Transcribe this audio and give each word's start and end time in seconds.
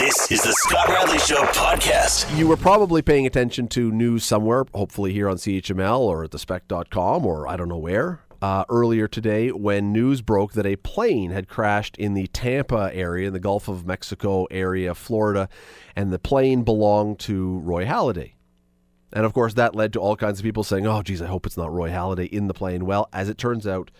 This 0.00 0.30
is 0.32 0.40
the 0.40 0.52
Scott 0.52 0.88
Radley 0.88 1.18
Show 1.18 1.42
podcast. 1.52 2.34
You 2.34 2.48
were 2.48 2.56
probably 2.56 3.02
paying 3.02 3.26
attention 3.26 3.68
to 3.68 3.92
news 3.92 4.24
somewhere, 4.24 4.64
hopefully 4.72 5.12
here 5.12 5.28
on 5.28 5.36
CHML 5.36 6.00
or 6.00 6.24
at 6.24 6.30
thespec.com 6.30 7.26
or 7.26 7.46
I 7.46 7.58
don't 7.58 7.68
know 7.68 7.76
where, 7.76 8.22
uh, 8.40 8.64
earlier 8.70 9.06
today 9.06 9.50
when 9.50 9.92
news 9.92 10.22
broke 10.22 10.54
that 10.54 10.64
a 10.64 10.76
plane 10.76 11.32
had 11.32 11.48
crashed 11.48 11.98
in 11.98 12.14
the 12.14 12.28
Tampa 12.28 12.90
area, 12.94 13.26
in 13.26 13.34
the 13.34 13.40
Gulf 13.40 13.68
of 13.68 13.84
Mexico 13.84 14.46
area, 14.50 14.94
Florida, 14.94 15.50
and 15.94 16.10
the 16.10 16.18
plane 16.18 16.62
belonged 16.62 17.18
to 17.18 17.58
Roy 17.58 17.84
Halladay. 17.84 18.32
And 19.12 19.26
of 19.26 19.34
course, 19.34 19.52
that 19.52 19.76
led 19.76 19.92
to 19.92 20.00
all 20.00 20.16
kinds 20.16 20.40
of 20.40 20.44
people 20.44 20.64
saying, 20.64 20.86
oh, 20.86 21.02
geez, 21.02 21.20
I 21.20 21.26
hope 21.26 21.44
it's 21.44 21.58
not 21.58 21.70
Roy 21.74 21.90
Halladay 21.90 22.30
in 22.30 22.46
the 22.46 22.54
plane. 22.54 22.86
Well, 22.86 23.10
as 23.12 23.28
it 23.28 23.36
turns 23.36 23.66
out, 23.66 23.90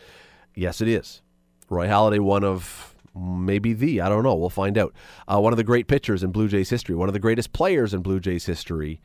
yes, 0.54 0.80
it 0.80 0.88
is. 0.88 1.20
Roy 1.68 1.88
Halladay, 1.88 2.20
one 2.20 2.42
of 2.42 2.89
maybe 3.14 3.72
the, 3.72 4.00
I 4.00 4.08
don't 4.08 4.22
know, 4.22 4.34
we'll 4.34 4.50
find 4.50 4.78
out. 4.78 4.94
Uh, 5.26 5.40
one 5.40 5.52
of 5.52 5.56
the 5.56 5.64
great 5.64 5.88
pitchers 5.88 6.22
in 6.22 6.32
Blue 6.32 6.48
Jays 6.48 6.70
history, 6.70 6.94
one 6.94 7.08
of 7.08 7.12
the 7.12 7.18
greatest 7.18 7.52
players 7.52 7.92
in 7.92 8.02
Blue 8.02 8.20
Jays 8.20 8.46
history, 8.46 9.00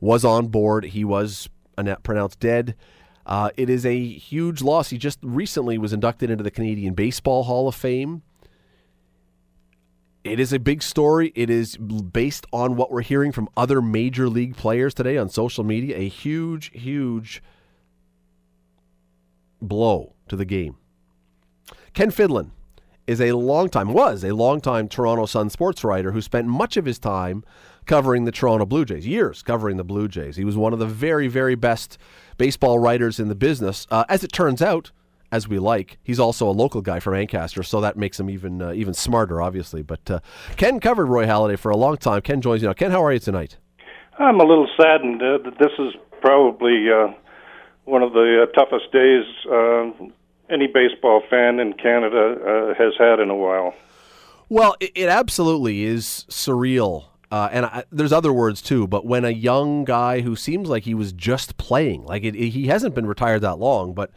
was 0.00 0.24
on 0.24 0.48
board. 0.48 0.84
He 0.86 1.04
was 1.04 1.48
pronounced 2.02 2.40
dead. 2.40 2.74
Uh, 3.24 3.50
it 3.56 3.70
is 3.70 3.86
a 3.86 4.04
huge 4.04 4.62
loss. 4.62 4.90
He 4.90 4.98
just 4.98 5.18
recently 5.22 5.78
was 5.78 5.92
inducted 5.92 6.30
into 6.30 6.42
the 6.42 6.50
Canadian 6.50 6.94
Baseball 6.94 7.44
Hall 7.44 7.68
of 7.68 7.74
Fame. 7.74 8.22
It 10.24 10.38
is 10.38 10.52
a 10.52 10.58
big 10.58 10.82
story. 10.82 11.32
It 11.34 11.50
is 11.50 11.76
based 11.76 12.46
on 12.52 12.76
what 12.76 12.90
we're 12.90 13.02
hearing 13.02 13.32
from 13.32 13.48
other 13.56 13.82
major 13.82 14.28
league 14.28 14.56
players 14.56 14.94
today 14.94 15.16
on 15.16 15.28
social 15.28 15.64
media. 15.64 15.96
A 15.96 16.08
huge, 16.08 16.70
huge 16.72 17.42
blow 19.60 20.14
to 20.28 20.36
the 20.36 20.44
game. 20.44 20.76
Ken 21.92 22.10
Fidlin 22.10 22.50
is 23.06 23.20
a 23.20 23.32
long 23.32 23.68
time 23.68 23.92
was 23.92 24.24
a 24.24 24.34
long 24.34 24.60
time 24.60 24.88
Toronto 24.88 25.26
Sun 25.26 25.50
sports 25.50 25.84
writer 25.84 26.12
who 26.12 26.20
spent 26.20 26.46
much 26.46 26.76
of 26.76 26.84
his 26.84 26.98
time 26.98 27.44
covering 27.86 28.24
the 28.24 28.32
Toronto 28.32 28.64
Blue 28.64 28.84
Jays, 28.84 29.06
years 29.06 29.42
covering 29.42 29.76
the 29.76 29.84
Blue 29.84 30.08
Jays. 30.08 30.36
He 30.36 30.44
was 30.44 30.56
one 30.56 30.72
of 30.72 30.78
the 30.78 30.86
very, 30.86 31.28
very 31.28 31.54
best 31.54 31.98
baseball 32.38 32.78
writers 32.78 33.18
in 33.18 33.28
the 33.28 33.34
business. 33.34 33.86
Uh, 33.90 34.04
as 34.08 34.22
it 34.22 34.32
turns 34.32 34.62
out, 34.62 34.92
as 35.32 35.48
we 35.48 35.58
like. 35.58 35.98
He's 36.02 36.20
also 36.20 36.46
a 36.46 36.52
local 36.52 36.82
guy 36.82 37.00
from 37.00 37.14
Ancaster, 37.14 37.62
so 37.62 37.80
that 37.80 37.96
makes 37.96 38.20
him 38.20 38.28
even 38.28 38.60
uh, 38.60 38.72
even 38.72 38.92
smarter, 38.92 39.40
obviously. 39.40 39.82
But 39.82 40.10
uh, 40.10 40.20
Ken 40.56 40.78
covered 40.78 41.06
Roy 41.06 41.24
Halladay 41.24 41.58
for 41.58 41.70
a 41.70 41.76
long 41.76 41.96
time. 41.96 42.20
Ken 42.20 42.42
joins 42.42 42.60
you 42.60 42.68
now. 42.68 42.74
Ken, 42.74 42.90
how 42.90 43.02
are 43.02 43.12
you 43.12 43.18
tonight? 43.18 43.56
I'm 44.18 44.38
a 44.38 44.44
little 44.44 44.68
saddened 44.78 45.22
uh, 45.22 45.38
that 45.44 45.58
this 45.58 45.72
is 45.78 45.94
probably 46.20 46.86
uh, 46.92 47.14
one 47.84 48.02
of 48.02 48.12
the 48.12 48.46
uh, 48.46 48.52
toughest 48.52 48.92
days 48.92 49.24
any 50.52 50.66
baseball 50.66 51.22
fan 51.30 51.58
in 51.58 51.72
Canada 51.72 52.74
has 52.76 52.92
had 52.98 53.20
in 53.20 53.30
a 53.30 53.36
while. 53.36 53.74
Well, 54.48 54.76
it, 54.80 54.92
it 54.94 55.08
absolutely 55.08 55.84
is 55.84 56.26
surreal. 56.28 57.06
Uh, 57.30 57.48
and 57.50 57.64
I, 57.64 57.84
there's 57.90 58.12
other 58.12 58.32
words 58.32 58.60
too, 58.60 58.86
but 58.86 59.06
when 59.06 59.24
a 59.24 59.30
young 59.30 59.84
guy 59.84 60.20
who 60.20 60.36
seems 60.36 60.68
like 60.68 60.82
he 60.82 60.92
was 60.92 61.14
just 61.14 61.56
playing, 61.56 62.04
like 62.04 62.24
it, 62.24 62.36
it, 62.36 62.50
he 62.50 62.66
hasn't 62.66 62.94
been 62.94 63.06
retired 63.06 63.40
that 63.40 63.58
long, 63.58 63.94
but 63.94 64.10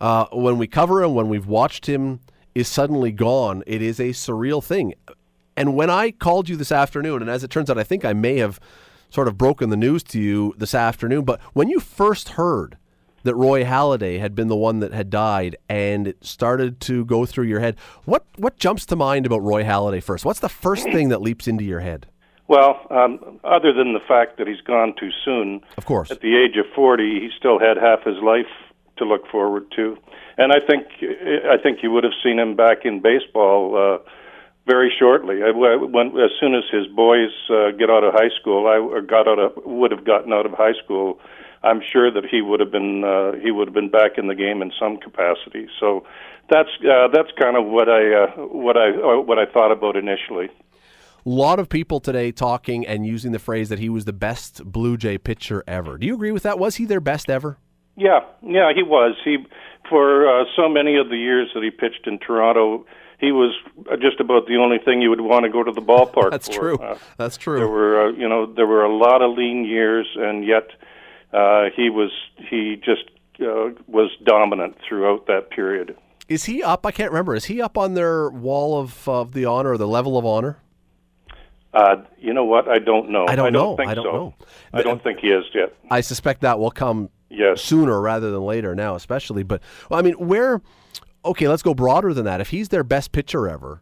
uh, 0.00 0.26
when 0.32 0.58
we 0.58 0.68
cover 0.68 1.02
him, 1.02 1.14
when 1.14 1.28
we've 1.28 1.48
watched 1.48 1.86
him, 1.86 2.20
is 2.54 2.68
suddenly 2.68 3.10
gone. 3.10 3.64
It 3.66 3.82
is 3.82 3.98
a 3.98 4.10
surreal 4.10 4.62
thing. 4.62 4.94
And 5.56 5.74
when 5.74 5.90
I 5.90 6.12
called 6.12 6.48
you 6.48 6.54
this 6.54 6.70
afternoon, 6.70 7.20
and 7.20 7.30
as 7.30 7.42
it 7.42 7.50
turns 7.50 7.68
out, 7.68 7.78
I 7.78 7.82
think 7.82 8.04
I 8.04 8.12
may 8.12 8.38
have 8.38 8.60
sort 9.10 9.26
of 9.26 9.36
broken 9.36 9.70
the 9.70 9.76
news 9.76 10.04
to 10.04 10.20
you 10.20 10.54
this 10.56 10.74
afternoon, 10.74 11.24
but 11.24 11.40
when 11.54 11.68
you 11.68 11.80
first 11.80 12.30
heard 12.30 12.78
that 13.24 13.34
Roy 13.34 13.64
Halladay 13.64 14.18
had 14.18 14.34
been 14.34 14.48
the 14.48 14.56
one 14.56 14.80
that 14.80 14.92
had 14.92 15.10
died, 15.10 15.56
and 15.68 16.06
it 16.06 16.24
started 16.24 16.80
to 16.80 17.04
go 17.04 17.26
through 17.26 17.46
your 17.46 17.60
head, 17.60 17.76
what 18.04 18.24
what 18.36 18.58
jumps 18.58 18.86
to 18.86 18.96
mind 18.96 19.26
about 19.26 19.42
Roy 19.42 19.64
Halladay 19.64 20.02
first? 20.02 20.24
What's 20.24 20.40
the 20.40 20.48
first 20.48 20.84
thing 20.84 21.08
that 21.10 21.20
leaps 21.20 21.46
into 21.46 21.64
your 21.64 21.80
head? 21.80 22.06
Well, 22.48 22.86
um, 22.90 23.40
other 23.44 23.72
than 23.72 23.94
the 23.94 24.00
fact 24.06 24.36
that 24.38 24.46
he's 24.46 24.60
gone 24.60 24.94
too 24.98 25.10
soon, 25.24 25.62
of 25.78 25.86
course, 25.86 26.10
at 26.10 26.20
the 26.20 26.36
age 26.36 26.56
of 26.56 26.66
forty, 26.74 27.20
he 27.20 27.30
still 27.38 27.58
had 27.58 27.76
half 27.76 28.04
his 28.04 28.16
life 28.22 28.50
to 28.98 29.04
look 29.04 29.26
forward 29.28 29.70
to. 29.76 29.96
And 30.36 30.52
I 30.52 30.60
think 30.60 30.86
I 31.48 31.56
think 31.62 31.82
you 31.82 31.90
would 31.92 32.04
have 32.04 32.12
seen 32.22 32.38
him 32.38 32.56
back 32.56 32.84
in 32.84 33.00
baseball 33.00 33.76
uh, 33.76 34.10
very 34.66 34.92
shortly. 34.98 35.40
When, 35.40 36.08
as 36.18 36.30
soon 36.40 36.54
as 36.54 36.64
his 36.70 36.86
boys 36.88 37.30
uh, 37.48 37.70
get 37.70 37.90
out 37.90 38.04
of 38.04 38.12
high 38.12 38.30
school, 38.40 38.66
I 38.66 39.00
got 39.00 39.28
out 39.28 39.38
of 39.38 39.52
would 39.64 39.90
have 39.90 40.04
gotten 40.04 40.32
out 40.32 40.44
of 40.44 40.52
high 40.52 40.74
school. 40.84 41.20
I'm 41.64 41.80
sure 41.92 42.10
that 42.10 42.24
he 42.30 42.42
would 42.42 42.60
have 42.60 42.70
been 42.70 43.04
uh, 43.04 43.32
he 43.42 43.50
would 43.50 43.68
have 43.68 43.74
been 43.74 43.90
back 43.90 44.18
in 44.18 44.26
the 44.26 44.34
game 44.34 44.62
in 44.62 44.72
some 44.78 44.96
capacity. 44.98 45.68
So 45.78 46.04
that's 46.50 46.70
uh, 46.80 47.08
that's 47.12 47.30
kind 47.40 47.56
of 47.56 47.66
what 47.66 47.88
I 47.88 48.24
uh, 48.24 48.26
what 48.46 48.76
I 48.76 48.90
uh, 48.90 49.20
what 49.20 49.38
I 49.38 49.46
thought 49.46 49.72
about 49.72 49.96
initially. 49.96 50.48
A 51.24 51.28
lot 51.28 51.60
of 51.60 51.68
people 51.68 52.00
today 52.00 52.32
talking 52.32 52.84
and 52.84 53.06
using 53.06 53.30
the 53.30 53.38
phrase 53.38 53.68
that 53.68 53.78
he 53.78 53.88
was 53.88 54.06
the 54.06 54.12
best 54.12 54.64
Blue 54.64 54.96
Jay 54.96 55.18
pitcher 55.18 55.62
ever. 55.68 55.96
Do 55.96 56.06
you 56.06 56.14
agree 56.14 56.32
with 56.32 56.42
that? 56.42 56.58
Was 56.58 56.76
he 56.76 56.84
their 56.84 57.00
best 57.00 57.30
ever? 57.30 57.58
Yeah, 57.96 58.20
yeah, 58.42 58.72
he 58.74 58.82
was. 58.82 59.16
He 59.24 59.38
for 59.88 60.26
uh, 60.26 60.44
so 60.56 60.68
many 60.68 60.96
of 60.96 61.10
the 61.10 61.16
years 61.16 61.50
that 61.54 61.62
he 61.62 61.70
pitched 61.70 62.06
in 62.06 62.18
Toronto, 62.18 62.86
he 63.20 63.30
was 63.30 63.54
just 64.00 64.18
about 64.18 64.46
the 64.46 64.56
only 64.56 64.78
thing 64.78 65.00
you 65.00 65.10
would 65.10 65.20
want 65.20 65.44
to 65.44 65.50
go 65.50 65.62
to 65.62 65.70
the 65.70 65.80
ballpark 65.80 66.30
That's 66.32 66.48
for. 66.48 66.58
true. 66.60 66.78
Uh, 66.78 66.98
That's 67.18 67.36
true. 67.36 67.58
There 67.58 67.68
were, 67.68 68.08
uh, 68.08 68.12
you 68.12 68.28
know, 68.28 68.52
there 68.52 68.66
were 68.66 68.84
a 68.84 68.94
lot 68.94 69.22
of 69.22 69.36
lean 69.36 69.64
years, 69.64 70.08
and 70.16 70.44
yet 70.44 70.68
uh, 71.32 71.64
he 71.74 71.90
was 71.90 72.10
he 72.36 72.76
just 72.76 73.04
uh, 73.40 73.70
was 73.86 74.10
dominant 74.24 74.76
throughout 74.86 75.26
that 75.26 75.50
period. 75.50 75.96
Is 76.28 76.44
he 76.44 76.62
up? 76.62 76.86
I 76.86 76.92
can't 76.92 77.10
remember. 77.10 77.34
Is 77.34 77.46
he 77.46 77.60
up 77.60 77.76
on 77.76 77.94
their 77.94 78.30
wall 78.30 78.78
of 78.78 79.08
of 79.08 79.32
the 79.32 79.44
honor 79.44 79.72
or 79.72 79.78
the 79.78 79.88
level 79.88 80.18
of 80.18 80.24
honor? 80.24 80.58
Uh, 81.74 81.96
you 82.18 82.34
know 82.34 82.44
what? 82.44 82.68
I 82.68 82.78
don't 82.78 83.10
know. 83.10 83.24
I 83.26 83.34
don't, 83.34 83.46
I 83.46 83.50
don't 83.50 83.52
know. 83.52 83.76
Think 83.76 83.90
I 83.90 83.94
don't 83.94 84.04
so. 84.04 84.12
know. 84.12 84.34
I 84.74 84.82
don't 84.82 85.02
think 85.02 85.20
he 85.20 85.28
is 85.28 85.44
yet. 85.54 85.74
I 85.90 86.02
suspect 86.02 86.42
that 86.42 86.58
will 86.58 86.70
come 86.70 87.08
yes. 87.30 87.62
sooner 87.62 87.98
rather 88.00 88.30
than 88.30 88.42
later 88.42 88.74
now, 88.74 88.94
especially. 88.94 89.42
But 89.42 89.62
well, 89.88 89.98
I 89.98 90.02
mean, 90.02 90.14
where? 90.14 90.60
Okay, 91.24 91.48
let's 91.48 91.62
go 91.62 91.72
broader 91.72 92.12
than 92.12 92.24
that. 92.26 92.40
If 92.40 92.50
he's 92.50 92.68
their 92.68 92.84
best 92.84 93.12
pitcher 93.12 93.48
ever, 93.48 93.80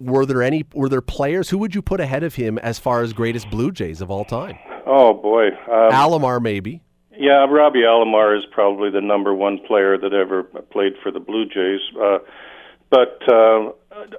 were 0.00 0.24
there 0.24 0.42
any? 0.42 0.64
Were 0.72 0.88
there 0.88 1.02
players? 1.02 1.50
Who 1.50 1.58
would 1.58 1.74
you 1.74 1.82
put 1.82 2.00
ahead 2.00 2.22
of 2.22 2.36
him 2.36 2.58
as 2.58 2.78
far 2.78 3.02
as 3.02 3.12
greatest 3.12 3.50
Blue 3.50 3.70
Jays 3.70 4.00
of 4.00 4.10
all 4.10 4.24
time? 4.24 4.58
Oh 4.86 5.12
boy, 5.12 5.48
um, 5.48 5.92
Alomar 5.92 6.40
maybe. 6.40 6.82
Yeah, 7.18 7.46
Robbie 7.46 7.80
Alomar 7.80 8.36
is 8.36 8.44
probably 8.50 8.90
the 8.90 9.00
number 9.00 9.34
one 9.34 9.58
player 9.58 9.96
that 9.96 10.12
ever 10.12 10.42
played 10.42 10.94
for 11.02 11.10
the 11.10 11.20
Blue 11.20 11.46
Jays. 11.46 11.80
Uh, 12.00 12.18
but 12.90 13.20
uh, 13.28 13.72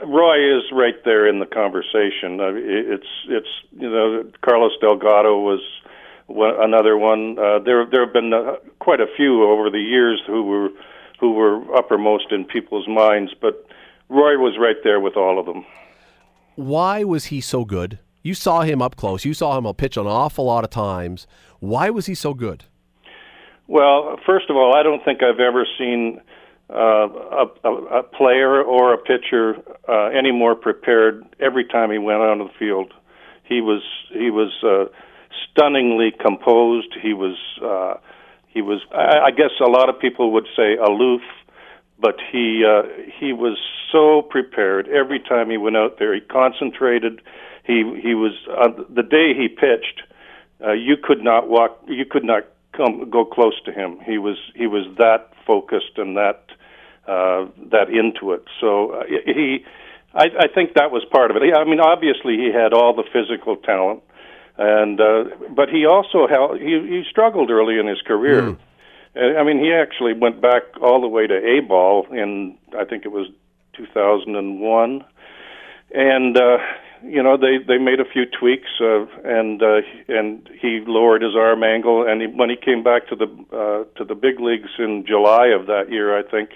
Roy 0.05 0.57
is 0.57 0.63
right 0.71 1.03
there 1.05 1.27
in 1.27 1.39
the 1.39 1.45
conversation. 1.45 2.39
Uh, 2.39 2.51
it's 2.55 3.07
it's 3.29 3.47
you 3.71 3.89
know 3.89 4.23
Carlos 4.41 4.73
Delgado 4.81 5.39
was 5.39 5.61
another 6.29 6.97
one. 6.97 7.37
Uh, 7.39 7.59
there 7.59 7.85
there 7.85 8.05
have 8.05 8.13
been 8.13 8.33
uh, 8.33 8.55
quite 8.79 8.99
a 8.99 9.07
few 9.15 9.43
over 9.43 9.69
the 9.69 9.79
years 9.79 10.21
who 10.25 10.43
were 10.43 10.69
who 11.19 11.33
were 11.33 11.75
uppermost 11.75 12.31
in 12.31 12.45
people's 12.45 12.87
minds, 12.87 13.33
but 13.39 13.65
Roy 14.09 14.37
was 14.37 14.57
right 14.59 14.77
there 14.83 14.99
with 14.99 15.15
all 15.15 15.39
of 15.39 15.45
them. 15.45 15.65
Why 16.55 17.03
was 17.03 17.25
he 17.25 17.41
so 17.41 17.65
good? 17.65 17.99
You 18.23 18.33
saw 18.33 18.61
him 18.61 18.81
up 18.81 18.95
close. 18.95 19.23
You 19.23 19.33
saw 19.33 19.57
him 19.57 19.71
pitch 19.75 19.95
an 19.95 20.07
awful 20.07 20.45
lot 20.45 20.63
of 20.63 20.69
times. 20.69 21.27
Why 21.59 21.89
was 21.89 22.07
he 22.07 22.15
so 22.15 22.33
good? 22.33 22.65
Well, 23.67 24.17
first 24.25 24.49
of 24.49 24.55
all, 24.55 24.75
I 24.75 24.83
don't 24.83 25.03
think 25.03 25.21
I've 25.21 25.39
ever 25.39 25.65
seen 25.77 26.21
uh, 26.69 27.07
a, 27.63 27.69
a 27.99 28.03
player 28.03 28.61
or 28.61 28.93
a 28.93 28.97
pitcher 28.97 29.57
uh, 29.87 30.07
any 30.07 30.31
more 30.31 30.55
prepared 30.55 31.23
every 31.39 31.65
time 31.65 31.91
he 31.91 31.97
went 31.97 32.21
onto 32.21 32.45
the 32.45 32.53
field. 32.57 32.93
He 33.43 33.61
was 33.61 33.81
he 34.11 34.29
was 34.29 34.51
uh, 34.63 34.85
stunningly 35.49 36.11
composed. 36.11 36.95
He 37.01 37.13
was 37.13 37.37
uh, 37.63 37.95
he 38.47 38.61
was 38.61 38.81
I, 38.91 39.27
I 39.27 39.31
guess 39.31 39.51
a 39.65 39.69
lot 39.69 39.89
of 39.89 39.99
people 39.99 40.31
would 40.33 40.47
say 40.55 40.75
aloof, 40.75 41.21
but 41.99 42.15
he 42.31 42.65
uh, 42.65 42.83
he 43.19 43.31
was 43.33 43.57
so 43.91 44.21
prepared 44.21 44.87
every 44.89 45.19
time 45.19 45.49
he 45.49 45.57
went 45.57 45.77
out 45.77 45.99
there. 45.99 46.13
He 46.13 46.21
concentrated. 46.21 47.21
He 47.65 47.83
he 48.01 48.13
was 48.13 48.33
uh, 48.49 48.69
the 48.93 49.03
day 49.03 49.33
he 49.33 49.47
pitched. 49.47 50.03
Uh, 50.65 50.73
you 50.73 50.97
could 51.01 51.23
not 51.23 51.47
walk. 51.47 51.81
You 51.87 52.05
could 52.05 52.25
not 52.25 52.45
come 52.77 53.09
go 53.09 53.25
close 53.25 53.59
to 53.65 53.71
him. 53.71 53.99
He 54.05 54.17
was 54.17 54.37
he 54.55 54.67
was 54.67 54.85
that 54.97 55.31
focused 55.45 55.97
and 55.97 56.15
that 56.15 56.45
uh, 57.07 57.47
that 57.71 57.89
into 57.89 58.33
it. 58.33 58.43
So 58.61 58.91
uh, 58.91 59.03
he, 59.25 59.65
I, 60.13 60.25
I 60.39 60.47
think 60.53 60.75
that 60.75 60.91
was 60.91 61.03
part 61.11 61.31
of 61.31 61.37
it. 61.37 61.43
I 61.55 61.63
mean, 61.63 61.79
obviously 61.79 62.37
he 62.37 62.51
had 62.53 62.73
all 62.73 62.93
the 62.93 63.03
physical 63.11 63.55
talent, 63.57 64.03
and 64.57 65.01
uh, 65.01 65.23
but 65.55 65.69
he 65.69 65.85
also 65.85 66.27
held, 66.27 66.59
he 66.59 66.79
he 66.87 67.03
struggled 67.09 67.49
early 67.49 67.79
in 67.79 67.87
his 67.87 68.01
career. 68.01 68.41
Mm. 68.41 68.57
I 69.39 69.43
mean, 69.43 69.59
he 69.59 69.73
actually 69.73 70.13
went 70.13 70.41
back 70.41 70.63
all 70.79 71.01
the 71.01 71.07
way 71.07 71.25
to 71.25 71.33
A 71.33 71.61
ball 71.61 72.05
in 72.11 72.57
I 72.77 72.85
think 72.85 73.05
it 73.05 73.11
was 73.11 73.27
2001, 73.73 75.03
and 75.95 76.37
uh, 76.37 76.57
you 77.03 77.21
know 77.21 77.37
they 77.37 77.57
they 77.57 77.77
made 77.77 77.99
a 77.99 78.05
few 78.05 78.25
tweaks 78.25 78.69
uh, 78.81 79.05
and 79.23 79.61
uh, 79.61 79.81
and 80.07 80.49
he 80.59 80.81
lowered 80.85 81.21
his 81.21 81.35
arm 81.35 81.63
angle 81.63 82.07
and 82.07 82.21
he, 82.21 82.27
when 82.27 82.49
he 82.49 82.55
came 82.55 82.83
back 82.83 83.07
to 83.07 83.15
the 83.15 83.25
uh, 83.51 83.83
to 83.97 84.03
the 84.05 84.15
big 84.15 84.39
leagues 84.39 84.69
in 84.79 85.05
July 85.05 85.47
of 85.47 85.67
that 85.67 85.91
year 85.91 86.17
I 86.17 86.23
think 86.23 86.49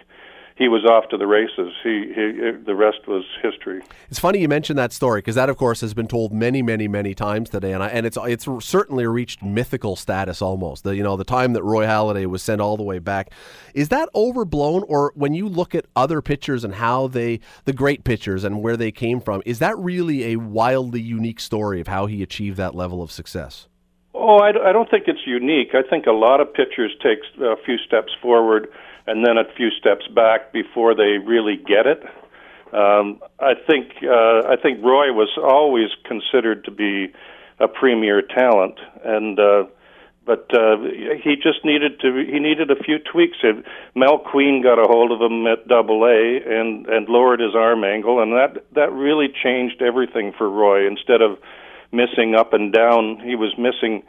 he 0.62 0.68
was 0.68 0.86
off 0.86 1.10
to 1.10 1.18
the 1.18 1.26
races. 1.26 1.74
He, 1.82 2.14
he 2.14 2.52
the 2.64 2.76
rest 2.76 3.08
was 3.08 3.24
history. 3.42 3.82
It's 4.12 4.20
funny 4.20 4.42
you 4.42 4.48
mentioned 4.48 4.78
that 4.78 4.94
story 4.94 5.18
because 5.18 5.34
that, 5.34 5.50
of 5.50 5.58
course, 5.58 5.82
has 5.82 5.96
been 5.96 6.06
told 6.06 6.32
many, 6.32 6.62
many, 6.62 6.88
many 6.88 7.16
times 7.16 7.50
today, 7.50 7.74
and 7.74 7.82
I, 7.82 7.88
and 7.88 8.06
it's 8.06 8.16
it's 8.22 8.48
certainly 8.64 9.08
reached 9.08 9.42
mythical 9.42 9.96
status 9.96 10.40
almost. 10.40 10.84
The 10.84 10.96
you 10.96 11.02
know 11.02 11.18
the 11.18 11.24
time 11.24 11.54
that 11.54 11.64
Roy 11.64 11.86
Halladay 11.86 12.28
was 12.28 12.44
sent 12.44 12.62
all 12.62 12.78
the 12.78 12.84
way 12.84 13.00
back, 13.00 13.32
is 13.74 13.90
that 13.90 14.08
overblown? 14.14 14.84
Or 14.88 15.12
when 15.16 15.34
you 15.34 15.50
look 15.50 15.74
at 15.74 15.88
other 15.96 16.22
pitchers 16.22 16.64
and 16.64 16.76
how 16.76 17.08
they 17.08 17.40
the 17.66 17.74
great 17.74 18.04
pitchers 18.04 18.44
and 18.44 18.62
where 18.62 18.78
they 18.78 18.92
came 18.92 19.20
from, 19.20 19.42
is 19.48 19.58
that 19.58 19.76
really 19.80 20.26
a 20.26 20.36
wildly 20.36 21.02
unique 21.02 21.40
story 21.40 21.82
of 21.82 21.88
how 21.88 22.06
he 22.06 22.22
achieved 22.22 22.58
that 22.58 22.76
level 22.76 23.02
of 23.02 23.12
success? 23.12 23.68
Oh, 24.14 24.38
I, 24.38 24.50
I 24.50 24.72
don't 24.72 24.92
think 24.92 25.06
it's 25.08 25.26
unique. 25.26 25.70
I 25.74 25.82
think 25.82 26.06
a 26.06 26.12
lot 26.12 26.40
of 26.40 26.54
pitchers 26.54 26.92
take 27.02 27.18
a 27.42 27.56
few 27.66 27.80
steps 27.80 28.12
forward 28.22 28.68
and 29.08 29.26
then 29.26 29.38
a 29.38 29.46
few 29.56 29.70
steps 29.72 30.08
back 30.08 30.52
before 30.54 30.96
they 30.96 31.18
really 31.18 31.58
get 31.58 31.88
it. 31.88 32.04
Um, 32.74 33.22
I 33.40 33.54
think 33.68 33.92
uh, 34.04 34.48
I 34.48 34.56
think 34.62 34.84
Roy 34.84 35.12
was 35.12 35.30
always 35.38 35.90
considered 36.06 36.64
to 36.66 36.72
be 36.72 37.14
a 37.60 37.68
premier 37.68 38.22
talent, 38.22 38.80
and 39.04 39.38
uh, 39.38 39.64
but 40.26 40.48
uh, 40.54 40.78
he 41.24 41.36
just 41.36 41.66
needed 41.66 42.00
to 42.00 42.26
he 42.26 42.40
needed 42.40 42.72
a 42.72 42.82
few 42.82 43.00
tweaks. 43.00 43.38
Mel 43.96 44.20
Queen 44.20 44.62
got 44.64 44.80
a 44.80 44.88
hold 44.88 45.12
of 45.12 45.20
him 45.20 45.46
at 45.48 45.68
Double 45.68 46.06
A 46.06 46.40
and 46.48 46.88
and 46.88 47.10
lowered 47.10 47.42
his 47.42 47.56
arm 47.56 47.84
angle, 47.84 48.22
and 48.22 48.32
that 48.34 48.64
that 48.74 48.92
really 48.94 49.28
changed 49.44 49.82
everything 49.82 50.32
for 50.38 50.50
Roy. 50.50 50.88
Instead 50.88 51.22
of 51.22 51.40
missing 51.92 52.36
up 52.36 52.54
and 52.54 52.72
down, 52.74 53.20
he 53.24 53.36
was 53.36 53.54
missing 53.58 54.04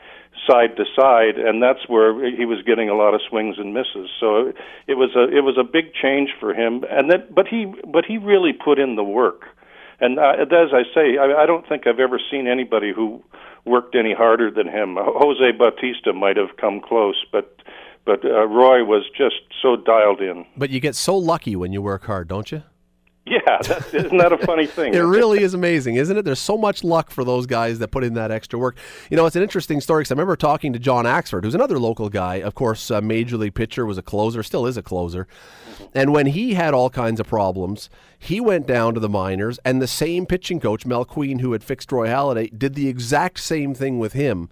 side 0.46 0.76
to 0.76 0.84
side, 0.96 1.38
and 1.38 1.62
that's 1.62 1.88
where 1.88 2.14
he 2.34 2.44
was 2.44 2.62
getting 2.62 2.88
a 2.88 2.94
lot 2.94 3.14
of 3.14 3.20
swings 3.29 3.56
and 3.58 3.75
misses. 3.75 4.11
So 4.19 4.52
it 4.87 4.94
was 4.94 5.11
a 5.14 5.25
it 5.34 5.43
was 5.43 5.56
a 5.58 5.64
big 5.64 5.94
change 5.94 6.31
for 6.38 6.55
him, 6.55 6.84
and 6.90 7.11
that 7.11 7.34
but 7.34 7.46
he 7.49 7.73
but 7.87 8.05
he 8.05 8.19
really 8.19 8.52
put 8.52 8.79
in 8.79 8.96
the 8.96 9.05
work. 9.05 9.43
And 10.00 10.19
uh, 10.19 10.34
as 10.40 10.73
I 10.73 10.82
say, 10.94 11.19
I, 11.19 11.43
I 11.43 11.46
don't 11.46 11.69
think 11.69 11.87
I've 11.87 12.00
ever 12.00 12.20
seen 12.31 12.49
anybody 12.49 12.93
who 12.93 13.23
worked 13.64 13.94
any 13.94 14.12
harder 14.12 14.50
than 14.50 14.67
him. 14.67 14.96
Jose 14.99 15.52
Bautista 15.52 16.12
might 16.12 16.37
have 16.37 16.56
come 16.61 16.81
close, 16.81 17.25
but 17.31 17.56
but 18.05 18.25
uh, 18.25 18.46
Roy 18.49 18.84
was 18.84 19.05
just 19.17 19.37
so 19.62 19.76
dialed 19.76 20.20
in. 20.20 20.44
But 20.56 20.70
you 20.70 20.81
get 20.81 20.96
so 20.96 21.17
lucky 21.17 21.55
when 21.55 21.73
you 21.73 21.81
work 21.81 22.05
hard, 22.05 22.26
don't 22.26 22.50
you? 22.50 22.64
Yeah, 23.24 23.58
that's, 23.62 23.94
isn't 23.94 24.16
that 24.19 24.32
a 24.32 24.38
funny 24.38 24.66
thing? 24.78 24.94
it 24.94 24.98
really 24.98 25.42
is 25.42 25.54
amazing, 25.54 25.94
isn't 25.94 26.16
it? 26.16 26.24
There's 26.24 26.40
so 26.40 26.58
much 26.58 26.82
luck 26.82 27.10
for 27.10 27.22
those 27.22 27.46
guys 27.46 27.78
that 27.78 27.88
put 27.88 28.02
in 28.02 28.14
that 28.14 28.32
extra 28.32 28.58
work. 28.58 28.76
You 29.10 29.16
know, 29.16 29.26
it's 29.26 29.36
an 29.36 29.44
interesting 29.44 29.80
story 29.80 30.00
because 30.00 30.10
I 30.10 30.14
remember 30.14 30.34
talking 30.34 30.72
to 30.72 30.80
John 30.80 31.04
Axford, 31.04 31.44
who's 31.44 31.54
another 31.54 31.78
local 31.78 32.08
guy. 32.08 32.36
Of 32.36 32.56
course, 32.56 32.90
a 32.90 33.00
major 33.00 33.36
league 33.36 33.54
pitcher, 33.54 33.86
was 33.86 33.96
a 33.96 34.02
closer, 34.02 34.42
still 34.42 34.66
is 34.66 34.76
a 34.76 34.82
closer. 34.82 35.26
Mm-hmm. 35.26 35.84
And 35.94 36.12
when 36.12 36.26
he 36.26 36.54
had 36.54 36.74
all 36.74 36.90
kinds 36.90 37.20
of 37.20 37.28
problems, 37.28 37.88
he 38.19 38.40
went 38.40 38.66
down 38.66 38.94
to 38.94 39.00
the 39.00 39.08
minors, 39.08 39.60
and 39.64 39.80
the 39.80 39.86
same 39.86 40.26
pitching 40.26 40.58
coach, 40.58 40.84
Mel 40.84 41.04
Queen, 41.04 41.38
who 41.38 41.52
had 41.52 41.62
fixed 41.62 41.92
Roy 41.92 42.08
Halladay, 42.08 42.58
did 42.58 42.74
the 42.74 42.88
exact 42.88 43.38
same 43.38 43.72
thing 43.72 44.00
with 44.00 44.14
him. 44.14 44.50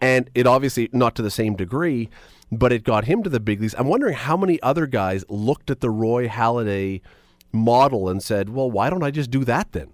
And 0.00 0.30
it 0.32 0.46
obviously 0.46 0.88
not 0.92 1.16
to 1.16 1.22
the 1.22 1.30
same 1.30 1.56
degree, 1.56 2.08
but 2.52 2.72
it 2.72 2.84
got 2.84 3.06
him 3.06 3.24
to 3.24 3.30
the 3.30 3.40
big 3.40 3.60
leagues. 3.60 3.74
I'm 3.76 3.88
wondering 3.88 4.14
how 4.14 4.36
many 4.36 4.62
other 4.62 4.86
guys 4.86 5.24
looked 5.28 5.70
at 5.70 5.80
the 5.80 5.90
Roy 5.90 6.28
Halladay– 6.28 7.00
model 7.52 8.08
and 8.08 8.22
said, 8.22 8.50
"Well, 8.50 8.70
why 8.70 8.90
don't 8.90 9.02
I 9.02 9.10
just 9.10 9.30
do 9.30 9.44
that 9.44 9.72
then?" 9.72 9.92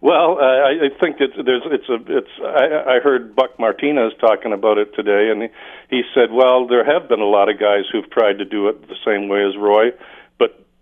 Well, 0.00 0.38
uh, 0.38 0.86
I 0.86 0.90
think 1.00 1.16
it's 1.18 1.34
there's 1.44 1.62
it's 1.66 1.88
a 1.88 1.98
it's 2.06 2.30
I, 2.40 2.96
I 2.96 3.00
heard 3.00 3.34
Buck 3.34 3.58
Martinez 3.58 4.12
talking 4.20 4.52
about 4.52 4.78
it 4.78 4.94
today, 4.94 5.30
and 5.30 5.42
he, 5.42 5.48
he 5.90 6.02
said, 6.14 6.30
"Well, 6.30 6.68
there 6.68 6.84
have 6.84 7.08
been 7.08 7.20
a 7.20 7.26
lot 7.26 7.48
of 7.48 7.58
guys 7.58 7.82
who've 7.90 8.08
tried 8.10 8.38
to 8.38 8.44
do 8.44 8.68
it 8.68 8.86
the 8.88 8.94
same 9.04 9.28
way 9.28 9.44
as 9.44 9.56
Roy, 9.56 9.90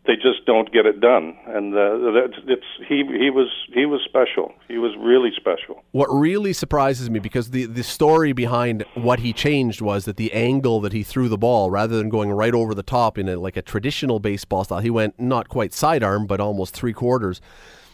they 0.06 0.16
just 0.16 0.44
don't 0.46 0.72
get 0.72 0.86
it 0.86 1.00
done. 1.00 1.36
And 1.46 1.74
uh, 1.74 2.28
it's 2.46 2.64
he 2.88 3.04
he 3.18 3.30
was 3.30 3.48
he 3.72 3.86
was 3.86 4.00
special. 4.04 4.52
He 4.68 4.78
was 4.78 4.92
really 4.98 5.30
special. 5.36 5.82
What 5.92 6.08
really 6.08 6.52
surprises 6.52 7.10
me 7.10 7.18
because 7.18 7.50
the 7.50 7.66
the 7.66 7.82
story 7.82 8.32
behind 8.32 8.84
what 8.94 9.20
he 9.20 9.32
changed 9.32 9.80
was 9.80 10.04
that 10.04 10.16
the 10.16 10.32
angle 10.32 10.80
that 10.80 10.92
he 10.92 11.02
threw 11.02 11.28
the 11.28 11.38
ball, 11.38 11.70
rather 11.70 11.96
than 11.96 12.08
going 12.08 12.30
right 12.30 12.54
over 12.54 12.74
the 12.74 12.82
top 12.82 13.18
in 13.18 13.28
a, 13.28 13.36
like 13.36 13.56
a 13.56 13.62
traditional 13.62 14.18
baseball 14.18 14.64
style, 14.64 14.80
he 14.80 14.90
went 14.90 15.18
not 15.18 15.48
quite 15.48 15.72
sidearm 15.72 16.26
but 16.26 16.40
almost 16.40 16.74
three 16.74 16.92
quarters. 16.92 17.40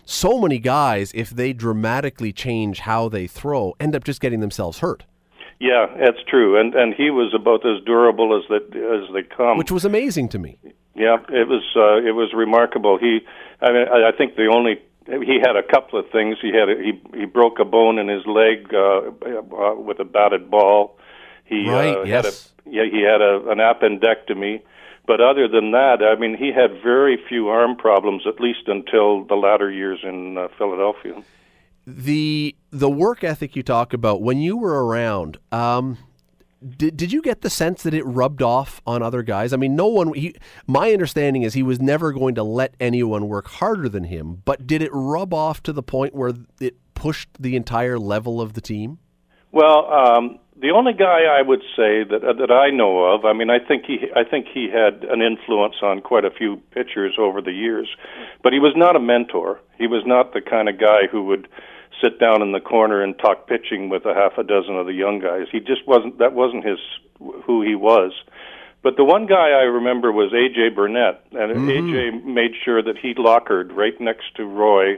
So 0.04 0.40
many 0.40 0.58
guys, 0.58 1.12
if 1.14 1.30
they 1.30 1.52
dramatically 1.52 2.32
change 2.32 2.80
how 2.80 3.08
they 3.08 3.28
throw, 3.28 3.74
end 3.78 3.94
up 3.94 4.02
just 4.02 4.20
getting 4.20 4.40
themselves 4.40 4.80
hurt. 4.80 5.04
Yeah, 5.62 5.86
that's 5.96 6.18
true, 6.26 6.58
and 6.58 6.74
and 6.74 6.92
he 6.92 7.10
was 7.10 7.32
about 7.32 7.64
as 7.64 7.80
durable 7.84 8.36
as 8.36 8.42
that 8.48 8.74
as 8.74 9.14
they 9.14 9.22
come, 9.22 9.58
which 9.58 9.70
was 9.70 9.84
amazing 9.84 10.28
to 10.30 10.38
me. 10.40 10.58
Yeah, 10.96 11.18
it 11.28 11.46
was 11.46 11.62
uh, 11.76 12.02
it 12.02 12.16
was 12.16 12.32
remarkable. 12.34 12.98
He, 12.98 13.20
I 13.60 13.70
mean, 13.70 13.86
I 13.86 14.10
think 14.10 14.34
the 14.34 14.50
only 14.52 14.82
he 15.06 15.38
had 15.38 15.54
a 15.54 15.62
couple 15.62 16.00
of 16.00 16.10
things. 16.10 16.38
He 16.42 16.48
had 16.48 16.68
a, 16.68 16.74
he 16.82 17.00
he 17.16 17.26
broke 17.26 17.60
a 17.60 17.64
bone 17.64 18.00
in 18.00 18.08
his 18.08 18.26
leg 18.26 18.74
uh, 18.74 19.12
uh, 19.56 19.76
with 19.76 20.00
a 20.00 20.04
batted 20.04 20.50
ball. 20.50 20.98
He 21.44 21.70
right, 21.70 21.96
uh, 21.96 22.02
yes. 22.02 22.24
had 22.24 22.34
a 22.34 22.74
yeah 22.74 22.90
he 22.90 23.02
had 23.02 23.20
a, 23.22 23.48
an 23.48 23.58
appendectomy. 23.58 24.62
But 25.06 25.20
other 25.20 25.46
than 25.46 25.70
that, 25.70 25.98
I 26.02 26.18
mean, 26.18 26.36
he 26.36 26.50
had 26.52 26.82
very 26.82 27.18
few 27.28 27.48
arm 27.48 27.76
problems, 27.76 28.24
at 28.26 28.40
least 28.40 28.66
until 28.66 29.24
the 29.24 29.36
latter 29.36 29.70
years 29.70 30.00
in 30.02 30.38
uh, 30.38 30.48
Philadelphia. 30.58 31.22
The 31.86 32.54
the 32.70 32.90
work 32.90 33.24
ethic 33.24 33.56
you 33.56 33.62
talk 33.62 33.92
about 33.92 34.22
when 34.22 34.38
you 34.38 34.56
were 34.56 34.84
around. 34.84 35.38
Um, 35.50 35.98
did, 36.76 36.96
did 36.96 37.12
you 37.12 37.22
get 37.22 37.40
the 37.40 37.50
sense 37.50 37.82
that 37.82 37.94
it 37.94 38.04
rubbed 38.04 38.42
off 38.42 38.80
on 38.86 39.02
other 39.02 39.22
guys? 39.22 39.52
I 39.52 39.56
mean, 39.56 39.74
no 39.74 39.88
one. 39.88 40.14
He, 40.14 40.36
my 40.66 40.92
understanding 40.92 41.42
is 41.42 41.54
he 41.54 41.62
was 41.62 41.80
never 41.80 42.12
going 42.12 42.34
to 42.36 42.42
let 42.42 42.74
anyone 42.78 43.28
work 43.28 43.48
harder 43.48 43.88
than 43.88 44.04
him. 44.04 44.42
But 44.44 44.66
did 44.66 44.82
it 44.82 44.90
rub 44.92 45.34
off 45.34 45.62
to 45.64 45.72
the 45.72 45.82
point 45.82 46.14
where 46.14 46.32
it 46.60 46.76
pushed 46.94 47.28
the 47.38 47.56
entire 47.56 47.98
level 47.98 48.40
of 48.40 48.52
the 48.52 48.60
team? 48.60 48.98
Well, 49.50 49.92
um, 49.92 50.38
the 50.60 50.70
only 50.70 50.92
guy 50.92 51.24
I 51.24 51.42
would 51.42 51.62
say 51.76 52.04
that 52.04 52.22
uh, 52.22 52.32
that 52.34 52.50
I 52.52 52.70
know 52.70 53.04
of. 53.04 53.24
I 53.24 53.32
mean, 53.32 53.50
I 53.50 53.58
think 53.58 53.84
he 53.86 53.98
I 54.14 54.22
think 54.22 54.46
he 54.52 54.70
had 54.70 55.04
an 55.04 55.20
influence 55.20 55.76
on 55.82 56.00
quite 56.00 56.24
a 56.24 56.30
few 56.30 56.58
pitchers 56.70 57.14
over 57.18 57.42
the 57.42 57.52
years, 57.52 57.88
but 58.42 58.52
he 58.52 58.60
was 58.60 58.72
not 58.76 58.94
a 58.94 59.00
mentor. 59.00 59.60
He 59.76 59.88
was 59.88 60.04
not 60.06 60.32
the 60.32 60.40
kind 60.40 60.68
of 60.68 60.78
guy 60.78 61.08
who 61.10 61.24
would 61.24 61.48
sit 62.00 62.18
down 62.18 62.42
in 62.42 62.52
the 62.52 62.60
corner 62.60 63.02
and 63.02 63.18
talk 63.18 63.46
pitching 63.46 63.88
with 63.88 64.04
a 64.04 64.14
half 64.14 64.38
a 64.38 64.42
dozen 64.42 64.76
of 64.76 64.86
the 64.86 64.92
young 64.92 65.18
guys. 65.18 65.46
He 65.50 65.60
just 65.60 65.86
wasn't 65.86 66.18
that 66.18 66.32
wasn't 66.32 66.64
his 66.64 66.78
who 67.44 67.62
he 67.62 67.74
was. 67.74 68.12
But 68.82 68.96
the 68.96 69.04
one 69.04 69.26
guy 69.26 69.50
I 69.50 69.64
remember 69.64 70.10
was 70.10 70.32
AJ 70.32 70.74
Burnett, 70.74 71.24
and 71.30 71.52
mm-hmm. 71.52 71.68
AJ 71.68 72.24
made 72.24 72.52
sure 72.64 72.82
that 72.82 72.98
he 72.98 73.14
lockered 73.16 73.72
right 73.72 73.98
next 74.00 74.34
to 74.36 74.44
Roy 74.44 74.96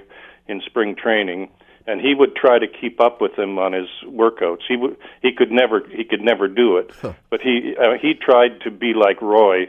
in 0.49 0.63
spring 0.65 0.97
training, 0.97 1.51
and 1.87 2.01
he 2.01 2.15
would 2.15 2.35
try 2.35 2.59
to 2.59 2.67
keep 2.67 2.99
up 3.01 3.21
with 3.21 3.39
him 3.39 3.59
on 3.59 3.73
his 3.73 3.89
workouts. 4.07 4.63
He 4.67 4.77
would 4.77 4.97
he 5.21 5.33
could 5.33 5.53
never 5.53 5.83
he 5.89 6.05
could 6.05 6.23
never 6.23 6.49
do 6.49 6.79
it, 6.79 6.93
huh. 7.01 7.13
but 7.29 7.41
he 7.43 7.75
uh, 7.79 7.99
he 8.01 8.15
tried 8.15 8.61
to 8.63 8.71
be 8.71 8.95
like 8.95 9.21
Roy 9.21 9.69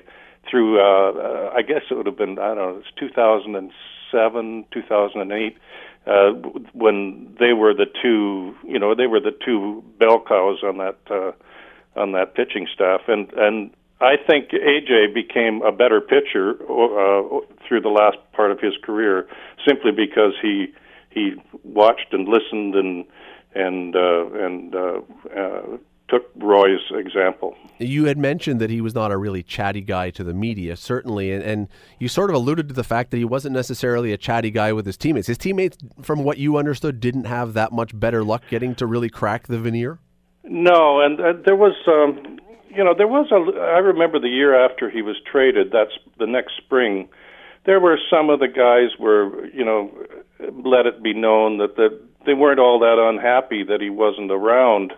through. 0.49 0.79
Uh, 0.79 1.11
uh, 1.11 1.53
I 1.53 1.61
guess 1.61 1.81
it 1.89 1.95
would 1.95 2.05
have 2.05 2.17
been 2.17 2.39
I 2.39 2.53
don't 2.53 2.57
know. 2.57 2.77
It's 2.77 2.87
2007, 2.97 4.65
2008 4.71 5.57
uh, 6.07 6.31
when 6.73 7.35
they 7.39 7.53
were 7.53 7.73
the 7.73 7.87
two, 8.01 8.55
you 8.63 8.79
know, 8.79 8.93
they 8.93 9.07
were 9.07 9.19
the 9.19 9.35
two 9.45 9.83
bell 9.99 10.23
cows 10.25 10.59
on 10.63 10.77
that 10.77 10.97
uh, 11.09 11.31
on 11.99 12.11
that 12.11 12.35
pitching 12.35 12.67
staff, 12.73 13.01
and 13.07 13.31
and 13.33 13.71
I 14.01 14.15
think 14.17 14.49
AJ 14.49 15.13
became 15.13 15.61
a 15.61 15.71
better 15.71 16.01
pitcher 16.01 16.51
uh, 16.63 17.39
through 17.67 17.81
the 17.81 17.89
last 17.89 18.17
part 18.33 18.51
of 18.51 18.59
his 18.59 18.73
career 18.83 19.27
simply 19.65 19.91
because 19.91 20.33
he 20.41 20.73
he 21.09 21.35
watched 21.63 22.13
and 22.13 22.27
listened 22.27 22.75
and 22.75 23.05
and 23.55 23.95
uh, 23.95 24.25
and 24.33 24.75
uh, 24.75 25.01
uh, 25.35 25.77
took 26.07 26.29
Roy's 26.35 26.79
example. 26.91 27.55
You 27.79 28.05
had 28.05 28.17
mentioned 28.17 28.61
that 28.61 28.69
he 28.69 28.79
was 28.79 28.93
not 28.93 29.11
a 29.11 29.17
really 29.17 29.43
chatty 29.43 29.81
guy 29.81 30.11
to 30.11 30.23
the 30.23 30.33
media, 30.33 30.75
certainly, 30.75 31.31
and, 31.31 31.43
and, 31.43 31.67
you 31.99 32.07
sort 32.07 32.29
of 32.29 32.35
alluded 32.35 32.67
to 32.69 32.73
the 32.73 32.83
fact 32.83 33.11
that 33.11 33.17
he 33.17 33.25
wasn't 33.25 33.53
necessarily 33.53 34.13
a 34.13 34.17
chatty 34.17 34.51
guy 34.51 34.71
with 34.71 34.85
his 34.85 34.97
teammates. 34.97 35.27
His 35.27 35.37
teammates, 35.37 35.77
from 36.01 36.23
what 36.23 36.37
you 36.37 36.57
understood, 36.57 36.99
didn't 36.99 37.25
have 37.25 37.53
that 37.53 37.71
much 37.71 37.97
better 37.99 38.23
luck 38.23 38.43
getting 38.49 38.75
to 38.75 38.85
really 38.85 39.09
crack 39.09 39.47
the 39.47 39.59
veneer. 39.59 39.99
No, 40.43 41.01
and 41.01 41.19
uh, 41.19 41.33
there 41.43 41.55
was, 41.55 41.75
um, 41.87 42.39
you 42.69 42.83
know, 42.83 42.93
there 42.95 43.07
was 43.07 43.31
a. 43.31 43.59
I 43.59 43.79
remember 43.79 44.19
the 44.19 44.29
year 44.29 44.53
after 44.63 44.89
he 44.89 45.01
was 45.01 45.15
traded. 45.29 45.71
That's 45.71 45.97
the 46.19 46.27
next 46.27 46.55
spring. 46.57 47.09
There 47.65 47.79
were 47.79 47.97
some 48.11 48.29
of 48.29 48.39
the 48.39 48.47
guys 48.47 48.97
were, 48.99 49.47
you 49.47 49.65
know, 49.65 49.91
let 50.63 50.85
it 50.85 51.01
be 51.01 51.13
known 51.13 51.57
that 51.57 51.75
that 51.77 51.99
they 52.27 52.35
weren't 52.35 52.59
all 52.59 52.79
that 52.79 52.99
unhappy 52.99 53.63
that 53.63 53.81
he 53.81 53.89
wasn't 53.89 54.31
around 54.31 54.93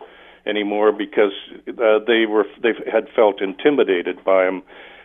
anymore 0.48 0.92
because 0.92 1.34
uh, 1.68 2.00
they 2.06 2.26
were 2.26 2.46
they 2.62 2.74
had 2.92 3.08
felt 3.16 3.42
intimidated 3.42 4.24
by 4.24 4.48
him. 4.48 4.64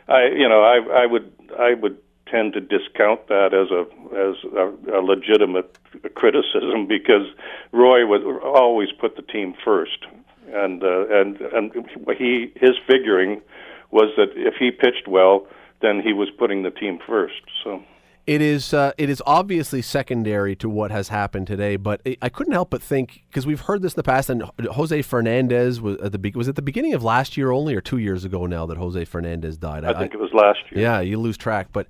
I 0.08 0.26
you 0.26 0.48
know 0.48 0.62
I 0.62 1.02
I 1.02 1.06
would 1.06 1.32
I 1.58 1.74
would 1.74 1.98
tend 2.30 2.54
to 2.54 2.60
discount 2.60 3.28
that 3.28 3.52
as 3.52 3.70
a 3.70 3.82
as 4.16 4.36
a, 4.56 4.98
a 4.98 5.00
legitimate 5.02 5.76
criticism 6.14 6.86
because 6.86 7.26
Roy 7.72 8.06
would 8.06 8.22
always 8.42 8.90
put 8.92 9.16
the 9.16 9.22
team 9.22 9.54
first, 9.64 10.06
and 10.52 10.82
uh, 10.82 11.06
and 11.08 11.40
and 11.40 11.72
he 12.16 12.52
his 12.56 12.76
figuring 12.86 13.42
was 13.90 14.10
that 14.16 14.30
if 14.36 14.54
he 14.58 14.70
pitched 14.70 15.06
well, 15.06 15.46
then 15.82 16.00
he 16.00 16.12
was 16.12 16.30
putting 16.30 16.62
the 16.62 16.70
team 16.70 16.98
first. 17.06 17.42
So 17.62 17.82
it 18.26 18.40
is 18.40 18.72
uh, 18.72 18.92
it 18.98 19.10
is 19.10 19.22
obviously 19.26 19.82
secondary 19.82 20.54
to 20.56 20.68
what 20.68 20.90
has 20.90 21.08
happened 21.08 21.46
today, 21.48 21.76
but 21.76 22.00
I 22.20 22.28
couldn't 22.28 22.52
help 22.52 22.70
but 22.70 22.82
think 22.82 23.24
because 23.28 23.46
we've 23.46 23.60
heard 23.60 23.82
this 23.82 23.94
in 23.94 23.96
the 23.96 24.04
past. 24.04 24.30
And 24.30 24.44
Jose 24.72 25.02
Fernandez 25.02 25.80
was 25.80 25.98
at 26.00 26.12
the 26.12 26.32
was 26.34 26.48
at 26.48 26.54
the 26.54 26.62
beginning 26.62 26.94
of 26.94 27.02
last 27.02 27.36
year 27.36 27.50
only, 27.50 27.74
or 27.74 27.80
two 27.80 27.98
years 27.98 28.24
ago 28.24 28.46
now 28.46 28.66
that 28.66 28.78
Jose 28.78 29.04
Fernandez 29.06 29.56
died. 29.56 29.84
I, 29.84 29.90
I 29.90 29.98
think 29.98 30.14
it 30.14 30.20
was 30.20 30.32
last 30.32 30.60
year. 30.70 30.82
Yeah, 30.82 31.00
you 31.00 31.18
lose 31.18 31.36
track, 31.36 31.68
but 31.72 31.88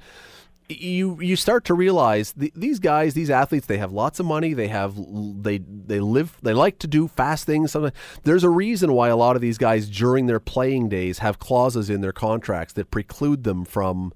you 0.69 1.21
you 1.21 1.37
start 1.37 1.65
to 1.67 1.75
realize 1.75 2.33
the, 2.33 2.51
these 2.57 2.79
guys, 2.79 3.12
these 3.12 3.29
athletes, 3.29 3.67
they 3.67 3.79
have 3.79 3.93
lots 3.93 4.19
of 4.19 4.25
money. 4.25 4.55
They 4.55 4.69
have 4.69 4.95
they 5.43 5.59
they 5.59 6.01
live. 6.01 6.39
They 6.43 6.55
like 6.55 6.79
to 6.79 6.87
do 6.87 7.09
fast 7.09 7.45
things. 7.45 7.77
There's 8.23 8.45
a 8.45 8.51
reason 8.51 8.93
why 8.95 9.09
a 9.09 9.17
lot 9.17 9.37
of 9.37 9.43
these 9.43 9.59
guys 9.59 9.89
during 9.89 10.27
their 10.27 10.41
playing 10.41 10.89
days 10.89 11.19
have 11.19 11.39
clauses 11.39 11.91
in 11.91 12.01
their 12.01 12.12
contracts 12.12 12.73
that 12.75 12.91
preclude 12.91 13.45
them 13.45 13.65
from 13.67 14.15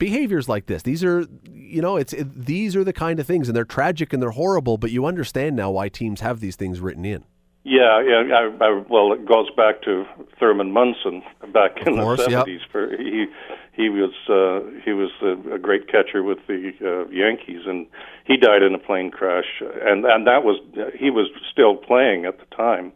behaviors 0.00 0.48
like 0.48 0.66
this. 0.66 0.82
These 0.82 1.04
are 1.04 1.26
you 1.52 1.80
know 1.80 1.96
it's 1.96 2.12
it, 2.12 2.46
these 2.46 2.74
are 2.74 2.82
the 2.82 2.92
kind 2.92 3.20
of 3.20 3.26
things, 3.26 3.48
and 3.48 3.54
they're 3.54 3.64
tragic 3.64 4.12
and 4.12 4.20
they're 4.20 4.30
horrible. 4.30 4.78
But 4.78 4.90
you 4.90 5.06
understand 5.06 5.54
now 5.54 5.70
why 5.70 5.88
teams 5.88 6.20
have 6.22 6.40
these 6.40 6.56
things 6.56 6.80
written 6.80 7.04
in. 7.04 7.24
Yeah, 7.62 8.00
yeah. 8.00 8.22
I, 8.34 8.64
I, 8.64 8.82
well, 8.88 9.12
it 9.12 9.28
goes 9.28 9.50
back 9.54 9.82
to 9.82 10.06
Thurman 10.40 10.72
Munson 10.72 11.22
back 11.52 11.76
in 11.86 11.94
course, 11.94 12.18
the 12.18 12.30
seventies. 12.30 12.62
Yep. 12.62 12.72
For 12.72 12.96
he 12.96 13.26
he 13.72 13.88
was 13.90 14.12
uh, 14.28 14.80
he 14.84 14.92
was 14.92 15.10
a, 15.22 15.54
a 15.54 15.58
great 15.58 15.86
catcher 15.86 16.22
with 16.22 16.38
the 16.48 16.72
uh, 16.82 17.08
Yankees, 17.10 17.60
and 17.66 17.86
he 18.24 18.36
died 18.36 18.62
in 18.62 18.74
a 18.74 18.78
plane 18.78 19.10
crash, 19.10 19.60
and 19.60 20.04
and 20.04 20.26
that 20.26 20.42
was 20.42 20.58
he 20.98 21.10
was 21.10 21.28
still 21.52 21.76
playing 21.76 22.24
at 22.24 22.38
the 22.38 22.56
time. 22.56 22.92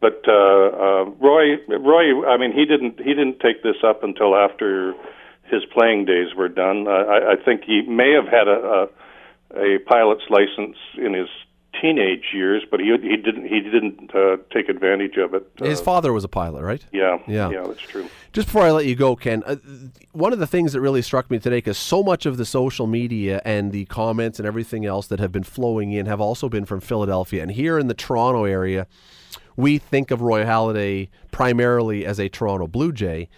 But 0.00 0.24
uh, 0.26 0.32
uh, 0.32 1.04
Roy 1.20 1.56
Roy, 1.68 2.26
I 2.26 2.36
mean, 2.36 2.52
he 2.52 2.64
didn't 2.64 2.98
he 2.98 3.14
didn't 3.14 3.38
take 3.38 3.62
this 3.62 3.76
up 3.86 4.02
until 4.02 4.34
after 4.34 4.94
his 5.50 5.64
playing 5.72 6.04
days 6.04 6.34
were 6.36 6.48
done. 6.48 6.88
I, 6.88 7.32
I 7.32 7.36
think 7.44 7.64
he 7.64 7.82
may 7.82 8.12
have 8.12 8.28
had 8.28 8.48
a, 8.48 8.52
a 8.52 8.88
a 9.52 9.78
pilot's 9.80 10.22
license 10.30 10.76
in 10.96 11.12
his 11.12 11.28
teenage 11.80 12.26
years, 12.32 12.62
but 12.70 12.80
he 12.80 12.86
he 13.02 13.16
didn't 13.16 13.46
he 13.46 13.60
didn't 13.60 14.14
uh, 14.14 14.36
take 14.52 14.68
advantage 14.68 15.16
of 15.16 15.34
it. 15.34 15.50
Uh, 15.60 15.64
His 15.64 15.80
father 15.80 16.12
was 16.12 16.24
a 16.24 16.28
pilot, 16.28 16.62
right? 16.62 16.84
Yeah, 16.92 17.18
yeah, 17.26 17.50
yeah, 17.50 17.64
that's 17.66 17.80
true. 17.80 18.08
Just 18.32 18.48
before 18.48 18.62
I 18.62 18.70
let 18.70 18.86
you 18.86 18.94
go, 18.94 19.16
Ken, 19.16 19.42
uh, 19.44 19.56
one 20.12 20.32
of 20.32 20.38
the 20.38 20.46
things 20.46 20.72
that 20.72 20.80
really 20.80 21.02
struck 21.02 21.30
me 21.30 21.38
today, 21.38 21.58
because 21.58 21.78
so 21.78 22.02
much 22.02 22.26
of 22.26 22.36
the 22.36 22.44
social 22.44 22.86
media 22.86 23.40
and 23.44 23.72
the 23.72 23.86
comments 23.86 24.38
and 24.38 24.46
everything 24.46 24.86
else 24.86 25.06
that 25.08 25.18
have 25.20 25.32
been 25.32 25.42
flowing 25.42 25.90
in 25.92 26.06
have 26.06 26.20
also 26.20 26.48
been 26.48 26.64
from 26.64 26.80
Philadelphia, 26.80 27.42
and 27.42 27.52
here 27.52 27.78
in 27.78 27.88
the 27.88 27.94
Toronto 27.94 28.44
area, 28.44 28.86
we 29.56 29.78
think 29.78 30.10
of 30.10 30.20
Roy 30.20 30.44
Halladay 30.44 31.08
primarily 31.30 32.06
as 32.06 32.20
a 32.20 32.28
Toronto 32.28 32.66
Blue 32.66 32.92
Jay 32.92 33.28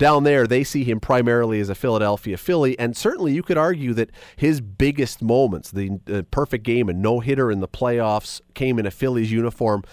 down 0.00 0.24
there, 0.24 0.46
they 0.46 0.64
see 0.64 0.82
him 0.82 0.98
primarily 0.98 1.60
as 1.60 1.68
a 1.68 1.74
Philadelphia 1.74 2.38
Philly, 2.38 2.76
and 2.78 2.96
certainly 2.96 3.34
you 3.34 3.42
could 3.42 3.58
argue 3.58 3.92
that 3.92 4.10
his 4.34 4.62
biggest 4.62 5.20
moments, 5.22 5.70
the 5.70 6.00
uh, 6.10 6.22
perfect 6.30 6.64
game 6.64 6.88
and 6.88 7.02
no 7.02 7.20
hitter 7.20 7.50
in 7.50 7.60
the 7.60 7.68
playoffs, 7.68 8.40
came 8.54 8.78
in 8.78 8.86
a 8.86 8.90
Phillies 8.90 9.30
uniform. 9.30 9.84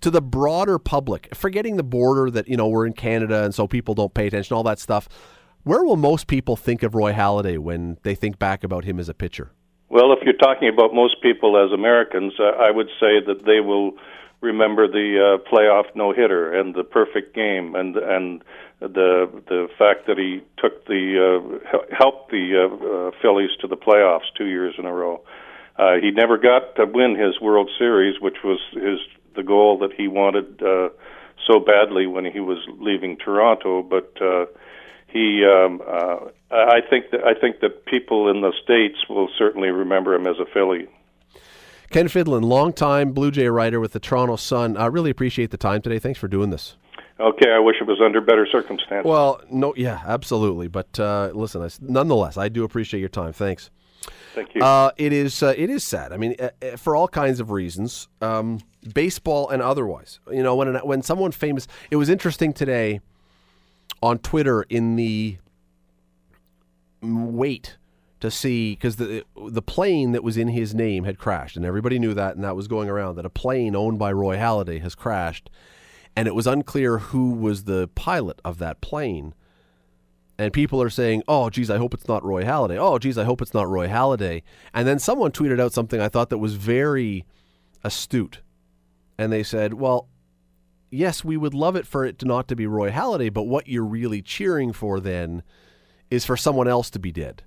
To 0.00 0.10
the 0.10 0.22
broader 0.22 0.78
public, 0.78 1.28
forgetting 1.34 1.76
the 1.76 1.82
border 1.82 2.30
that 2.30 2.48
you 2.48 2.56
know 2.56 2.68
we're 2.68 2.86
in 2.86 2.94
Canada 2.94 3.44
and 3.44 3.54
so 3.54 3.68
people 3.68 3.94
don't 3.94 4.14
pay 4.14 4.28
attention, 4.28 4.56
all 4.56 4.62
that 4.62 4.78
stuff. 4.78 5.10
Where 5.62 5.84
will 5.84 5.98
most 5.98 6.26
people 6.26 6.56
think 6.56 6.82
of 6.82 6.94
Roy 6.94 7.12
Halladay 7.12 7.58
when 7.58 7.98
they 8.02 8.14
think 8.14 8.38
back 8.38 8.64
about 8.64 8.84
him 8.84 8.98
as 8.98 9.10
a 9.10 9.14
pitcher? 9.14 9.52
Well, 9.90 10.14
if 10.14 10.20
you're 10.24 10.32
talking 10.32 10.70
about 10.70 10.94
most 10.94 11.20
people 11.20 11.62
as 11.62 11.70
Americans, 11.70 12.32
uh, 12.40 12.44
I 12.44 12.70
would 12.70 12.88
say 12.98 13.20
that 13.26 13.44
they 13.44 13.60
will 13.60 13.92
remember 14.40 14.88
the 14.88 15.36
uh, 15.36 15.52
playoff 15.52 15.94
no 15.94 16.14
hitter 16.14 16.50
and 16.58 16.74
the 16.74 16.84
perfect 16.84 17.34
game 17.34 17.74
and 17.74 17.96
and 17.96 18.42
the 18.80 19.30
the 19.46 19.68
fact 19.78 20.06
that 20.06 20.16
he 20.16 20.42
took 20.56 20.86
the 20.86 21.20
uh, 21.20 21.78
helped 21.96 22.30
the 22.30 22.56
uh, 22.56 22.74
uh, 22.74 23.10
Phillies 23.20 23.50
to 23.60 23.66
the 23.66 23.76
playoffs 23.76 24.32
two 24.36 24.46
years 24.46 24.74
in 24.78 24.86
a 24.86 24.92
row. 24.92 25.22
Uh, 25.76 25.94
he 26.00 26.10
never 26.10 26.36
got 26.36 26.74
to 26.76 26.86
win 26.86 27.16
his 27.16 27.40
World 27.40 27.70
Series, 27.78 28.20
which 28.20 28.38
was 28.42 28.58
his 28.72 28.98
the 29.36 29.42
goal 29.42 29.78
that 29.78 29.92
he 29.92 30.08
wanted 30.08 30.62
uh, 30.62 30.88
so 31.46 31.60
badly 31.60 32.06
when 32.06 32.24
he 32.24 32.40
was 32.40 32.58
leaving 32.78 33.16
Toronto. 33.16 33.82
But 33.82 34.12
uh, 34.20 34.46
he, 35.06 35.44
um, 35.44 35.80
uh, 35.86 36.30
I 36.50 36.80
think 36.88 37.10
that 37.12 37.20
I 37.24 37.38
think 37.38 37.60
that 37.60 37.84
people 37.86 38.30
in 38.30 38.40
the 38.40 38.52
states 38.62 39.08
will 39.08 39.28
certainly 39.38 39.68
remember 39.68 40.14
him 40.14 40.26
as 40.26 40.36
a 40.38 40.46
Philly. 40.52 40.88
Ken 41.90 42.06
Fidlin, 42.06 42.44
longtime 42.44 43.12
Blue 43.12 43.32
Jay 43.32 43.48
writer 43.48 43.80
with 43.80 43.92
the 43.92 44.00
Toronto 44.00 44.36
Sun. 44.36 44.76
I 44.76 44.86
really 44.86 45.10
appreciate 45.10 45.50
the 45.50 45.56
time 45.56 45.82
today. 45.82 45.98
Thanks 45.98 46.20
for 46.20 46.28
doing 46.28 46.50
this. 46.50 46.76
Okay, 47.20 47.50
I 47.50 47.58
wish 47.58 47.76
it 47.80 47.86
was 47.86 48.00
under 48.02 48.20
better 48.20 48.46
circumstances. 48.50 49.04
Well, 49.04 49.42
no, 49.50 49.74
yeah, 49.76 50.00
absolutely. 50.06 50.68
But 50.68 50.98
uh, 50.98 51.30
listen, 51.34 51.62
I, 51.62 51.68
nonetheless, 51.80 52.38
I 52.38 52.48
do 52.48 52.64
appreciate 52.64 53.00
your 53.00 53.10
time. 53.10 53.34
Thanks. 53.34 53.70
Thank 54.34 54.54
you. 54.54 54.62
Uh, 54.62 54.92
it 54.96 55.12
is 55.12 55.42
uh, 55.42 55.52
it 55.56 55.68
is 55.68 55.84
sad. 55.84 56.12
I 56.12 56.16
mean, 56.16 56.34
uh, 56.38 56.50
uh, 56.62 56.76
for 56.76 56.96
all 56.96 57.08
kinds 57.08 57.40
of 57.40 57.50
reasons, 57.50 58.08
um, 58.22 58.60
baseball 58.94 59.50
and 59.50 59.60
otherwise. 59.60 60.18
You 60.30 60.42
know, 60.42 60.56
when 60.56 60.74
when 60.76 61.02
someone 61.02 61.32
famous, 61.32 61.66
it 61.90 61.96
was 61.96 62.08
interesting 62.08 62.54
today 62.54 63.00
on 64.02 64.18
Twitter 64.18 64.62
in 64.70 64.96
the 64.96 65.36
wait 67.02 67.76
to 68.20 68.30
see 68.30 68.72
because 68.72 68.96
the 68.96 69.24
the 69.48 69.62
plane 69.62 70.12
that 70.12 70.22
was 70.22 70.38
in 70.38 70.48
his 70.48 70.74
name 70.74 71.04
had 71.04 71.18
crashed, 71.18 71.56
and 71.56 71.66
everybody 71.66 71.98
knew 71.98 72.14
that, 72.14 72.34
and 72.34 72.44
that 72.44 72.56
was 72.56 72.66
going 72.66 72.88
around 72.88 73.16
that 73.16 73.26
a 73.26 73.30
plane 73.30 73.76
owned 73.76 73.98
by 73.98 74.10
Roy 74.10 74.36
Halladay 74.36 74.80
has 74.80 74.94
crashed 74.94 75.50
and 76.16 76.26
it 76.28 76.34
was 76.34 76.46
unclear 76.46 76.98
who 76.98 77.30
was 77.32 77.64
the 77.64 77.88
pilot 77.94 78.40
of 78.44 78.58
that 78.58 78.80
plane. 78.80 79.34
And 80.38 80.52
people 80.52 80.82
are 80.82 80.90
saying, 80.90 81.22
"Oh, 81.28 81.50
geez, 81.50 81.68
I 81.70 81.76
hope 81.76 81.92
it's 81.92 82.08
not 82.08 82.24
Roy 82.24 82.44
Halladay." 82.44 82.78
Oh, 82.78 82.98
geez, 82.98 83.18
I 83.18 83.24
hope 83.24 83.42
it's 83.42 83.52
not 83.54 83.68
Roy 83.68 83.88
Halladay. 83.88 84.42
And 84.72 84.88
then 84.88 84.98
someone 84.98 85.32
tweeted 85.32 85.60
out 85.60 85.72
something 85.72 86.00
I 86.00 86.08
thought 86.08 86.30
that 86.30 86.38
was 86.38 86.54
very 86.54 87.26
astute, 87.84 88.40
and 89.18 89.30
they 89.30 89.42
said, 89.42 89.74
"Well, 89.74 90.08
yes, 90.90 91.24
we 91.24 91.36
would 91.36 91.54
love 91.54 91.76
it 91.76 91.86
for 91.86 92.04
it 92.04 92.18
to 92.20 92.26
not 92.26 92.48
to 92.48 92.56
be 92.56 92.66
Roy 92.66 92.90
Halladay, 92.90 93.32
but 93.32 93.42
what 93.44 93.68
you're 93.68 93.84
really 93.84 94.22
cheering 94.22 94.72
for 94.72 94.98
then 94.98 95.42
is 96.10 96.24
for 96.24 96.36
someone 96.36 96.68
else 96.68 96.88
to 96.90 96.98
be 96.98 97.12
dead." 97.12 97.42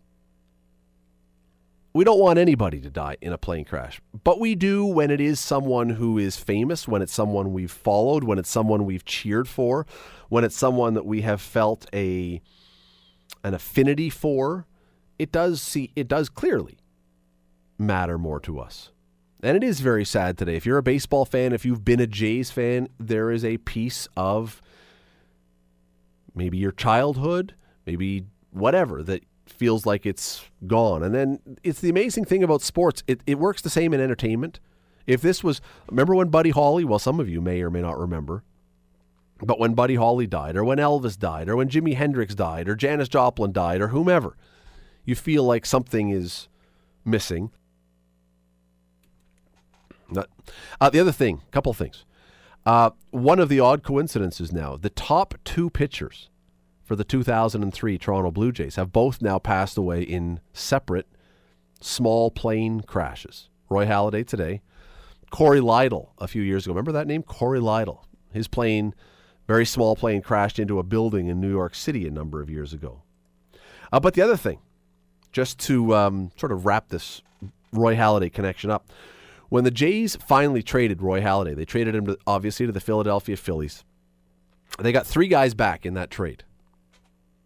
We 1.94 2.04
don't 2.04 2.20
want 2.20 2.40
anybody 2.40 2.82
to 2.82 2.90
die 2.90 3.18
in 3.22 3.34
a 3.34 3.38
plane 3.38 3.66
crash, 3.66 4.02
but 4.24 4.40
we 4.40 4.56
do 4.56 4.86
when 4.86 5.12
it 5.12 5.22
is 5.22 5.40
someone 5.40 5.90
who 5.90 6.18
is 6.18 6.38
famous, 6.38 6.88
when 6.88 7.04
it's 7.04 7.14
someone 7.14 7.54
we've 7.54 7.72
followed, 7.72 8.24
when 8.24 8.40
it's 8.40 8.50
someone 8.50 8.86
we've 8.86 9.06
cheered 9.06 9.48
for, 9.48 9.86
when 10.30 10.44
it's 10.44 10.58
someone 10.58 10.96
that 10.96 11.06
we 11.06 11.22
have 11.22 11.40
felt 11.40 11.86
a 11.94 12.42
an 13.44 13.54
affinity 13.54 14.10
for. 14.10 14.66
It 15.20 15.32
does 15.32 15.62
see 15.62 15.92
it 15.96 16.08
does 16.08 16.30
clearly 16.30 16.80
matter 17.78 18.18
more 18.18 18.40
to 18.42 18.60
us. 18.60 18.90
And 19.44 19.58
it 19.58 19.64
is 19.64 19.82
very 19.82 20.06
sad 20.06 20.38
today. 20.38 20.56
If 20.56 20.66
you're 20.66 20.78
a 20.78 20.84
baseball 20.84 21.26
fan, 21.26 21.52
if 21.54 21.66
you've 21.66 21.84
been 21.84 22.00
a 22.00 22.08
Jays 22.08 22.50
fan, 22.50 22.88
there 22.98 23.30
is 23.30 23.44
a 23.44 23.58
piece 23.58 24.08
of 24.16 24.62
maybe 26.34 26.58
your 26.58 26.72
childhood, 26.72 27.54
maybe 27.86 28.26
whatever 28.52 29.04
that 29.04 29.24
feels 29.53 29.86
like 29.86 30.05
it's 30.05 30.43
gone. 30.67 31.03
And 31.03 31.13
then 31.13 31.39
it's 31.63 31.79
the 31.79 31.89
amazing 31.89 32.25
thing 32.25 32.43
about 32.43 32.62
sports, 32.62 33.03
it, 33.07 33.22
it 33.25 33.39
works 33.39 33.62
the 33.62 33.69
same 33.69 33.93
in 33.93 34.01
entertainment. 34.01 34.60
If 35.05 35.22
this 35.22 35.43
was, 35.43 35.62
remember 35.89 36.15
when 36.15 36.29
Buddy 36.29 36.51
Holly, 36.51 36.83
well, 36.86 37.00
some 37.00 37.19
of 37.19 37.29
you 37.29 37.41
may 37.41 37.62
or 37.62 37.69
may 37.69 37.81
not 37.81 37.98
remember, 37.98 38.43
but 39.39 39.60
when 39.60 39.74
Buddy 39.74 39.95
Holly 39.95 40.27
died, 40.27 40.55
or 40.55 40.63
when 40.63 40.77
Elvis 40.77 41.19
died, 41.19 41.50
or 41.50 41.55
when 41.55 41.69
Jimi 41.69 41.95
Hendrix 41.95 42.33
died, 42.36 42.69
or 42.69 42.75
Janis 42.75 43.10
Joplin 43.10 43.51
died, 43.51 43.81
or 43.81 43.89
whomever, 43.89 44.38
you 45.03 45.15
feel 45.15 45.43
like 45.43 45.65
something 45.65 46.10
is 46.10 46.48
missing. 47.03 47.51
Uh, 50.79 50.89
the 50.89 51.00
other 51.00 51.12
thing, 51.12 51.41
couple 51.51 51.74
things. 51.74 52.05
Uh, 52.65 52.91
one 53.12 53.39
of 53.39 53.50
the 53.50 53.60
odd 53.60 53.83
coincidences 53.83 54.53
now, 54.53 54.77
the 54.77 54.89
top 54.89 55.33
two 55.43 55.69
pitchers 55.69 56.29
for 56.84 56.96
the 56.96 57.04
2003 57.04 57.98
Toronto 57.98 58.32
Blue 58.32 58.52
Jays 58.52 58.75
have 58.75 58.92
both 58.92 59.22
now 59.22 59.40
passed 59.40 59.78
away 59.78 60.04
in 60.04 60.40
separate 60.52 61.08
small 61.82 62.30
plane 62.30 62.82
crashes. 62.82 63.50
Roy 63.70 63.86
Halladay 63.86 64.25
today, 64.28 64.62
Cory 65.32 65.60
Lidle 65.60 66.10
a 66.20 66.28
few 66.28 66.44
years 66.44 66.66
ago. 66.66 66.74
Remember 66.74 66.92
that 66.92 67.08
name? 67.08 67.24
Cory 67.24 67.60
Lidle. 67.60 68.04
His 68.32 68.48
plane, 68.48 68.94
very 69.48 69.66
small 69.66 69.96
plane, 69.96 70.22
crashed 70.22 70.60
into 70.60 70.80
a 70.80 70.84
building 70.84 71.28
in 71.28 71.40
New 71.40 71.50
York 71.50 71.74
City 71.74 72.08
a 72.08 72.12
number 72.12 72.42
of 72.42 72.50
years 72.50 72.74
ago. 72.74 73.02
Uh, 73.92 74.00
but 74.00 74.13
the 74.13 74.22
other 74.22 74.38
thing, 74.38 74.60
just 75.32 75.60
to 75.60 75.96
um, 75.96 76.32
sort 76.36 76.52
of 76.52 76.66
wrap 76.66 76.90
this 76.90 77.22
Roy 77.72 77.96
Halladay 77.96 78.32
connection 78.32 78.70
up, 78.70 78.92
when 79.50 79.63
the 79.63 79.72
Jays 79.72 80.16
finally 80.16 80.63
traded 80.63 81.02
Roy 81.02 81.22
Halladay, 81.22 81.56
they 81.56 81.66
traded 81.66 81.96
him 81.96 82.06
to, 82.08 82.18
obviously 82.25 82.66
to 82.66 82.72
the 82.72 82.80
Philadelphia 82.80 83.38
Phillies. 83.38 83.84
They 84.80 84.92
got 84.92 85.06
three 85.06 85.28
guys 85.28 85.54
back 85.54 85.86
in 85.86 85.94
that 85.94 86.10
trade. 86.10 86.44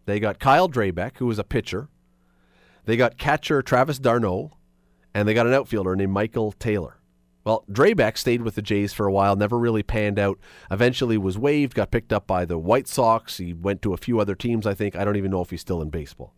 They 0.08 0.22
got 0.22 0.40
Kyle 0.40 0.70
Drabek, 0.70 1.18
who 1.18 1.26
was 1.26 1.38
a 1.38 1.44
pitcher. 1.44 1.90
They 2.86 2.96
got 2.96 3.18
catcher 3.18 3.62
Travis 3.62 4.00
d'Arnaud, 4.00 4.54
and 5.14 5.28
they 5.28 5.34
got 5.34 5.48
an 5.48 5.54
outfielder 5.54 5.98
named 5.98 6.14
Michael 6.14 6.54
Taylor. 6.54 6.98
Well, 7.44 7.66
Drabek 7.70 8.18
stayed 8.18 8.42
with 8.42 8.56
the 8.56 8.62
Jays 8.62 8.94
for 8.94 9.06
a 9.06 9.12
while, 9.12 9.36
never 9.36 9.60
really 9.60 9.84
panned 9.84 10.18
out. 10.18 10.40
Eventually 10.72 11.18
was 11.18 11.38
waived, 11.38 11.76
got 11.76 11.92
picked 11.92 12.14
up 12.14 12.26
by 12.26 12.46
the 12.46 12.58
White 12.58 12.88
Sox. 12.88 13.38
He 13.38 13.52
went 13.54 13.82
to 13.82 13.94
a 13.94 13.98
few 13.98 14.22
other 14.22 14.34
teams, 14.34 14.66
I 14.66 14.74
think. 14.74 14.96
I 14.96 15.04
don't 15.04 15.18
even 15.18 15.32
know 15.32 15.42
if 15.42 15.50
he's 15.50 15.62
still 15.62 15.82
in 15.82 15.90
baseball. 15.90 16.34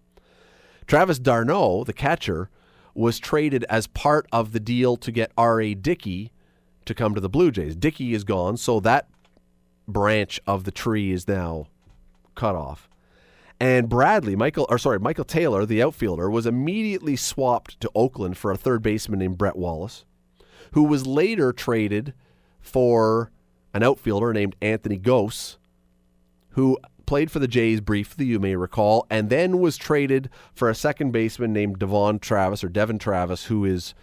Travis 0.87 1.19
d'Arnaud, 1.19 1.83
the 1.83 1.93
catcher, 1.93 2.49
was 2.95 3.19
traded 3.19 3.65
as 3.69 3.85
part 3.85 4.25
of 4.31 4.51
the 4.51 4.59
deal 4.59 4.97
to 4.97 5.11
get 5.11 5.31
R.A. 5.37 5.75
Dickey 5.75 6.31
to 6.85 6.95
come 6.95 7.13
to 7.13 7.21
the 7.21 7.29
Blue 7.29 7.51
Jays. 7.51 7.75
Dickey 7.75 8.15
is 8.15 8.23
gone, 8.23 8.57
so 8.57 8.79
that 8.79 9.07
branch 9.87 10.39
of 10.47 10.63
the 10.63 10.71
tree 10.71 11.11
is 11.11 11.27
now 11.27 11.67
cut 12.33 12.55
off. 12.55 12.88
And 13.59 13.89
Bradley, 13.89 14.35
Michael, 14.35 14.65
or 14.69 14.77
sorry, 14.77 14.99
Michael 14.99 15.25
Taylor, 15.25 15.65
the 15.65 15.83
outfielder, 15.83 16.29
was 16.29 16.45
immediately 16.45 17.15
swapped 17.15 17.79
to 17.81 17.91
Oakland 17.93 18.37
for 18.37 18.51
a 18.51 18.57
third 18.57 18.81
baseman 18.81 19.19
named 19.19 19.37
Brett 19.37 19.57
Wallace, 19.57 20.05
who 20.71 20.83
was 20.83 21.05
later 21.05 21.51
traded 21.51 22.13
for 22.61 23.31
an 23.73 23.83
outfielder 23.83 24.31
named 24.33 24.55
Anthony 24.61 24.97
Gose, 24.97 25.57
who 26.51 26.77
played 27.05 27.31
for 27.31 27.39
the 27.39 27.47
Jays 27.47 27.81
briefly, 27.81 28.25
you 28.25 28.39
may 28.39 28.55
recall, 28.55 29.05
and 29.09 29.29
then 29.29 29.59
was 29.59 29.77
traded 29.77 30.29
for 30.53 30.69
a 30.69 30.75
second 30.75 31.11
baseman 31.11 31.51
named 31.51 31.79
Devon 31.79 32.19
Travis 32.19 32.63
or 32.63 32.69
Devon 32.69 32.99
Travis, 32.99 33.45
who 33.45 33.65
is 33.65 33.93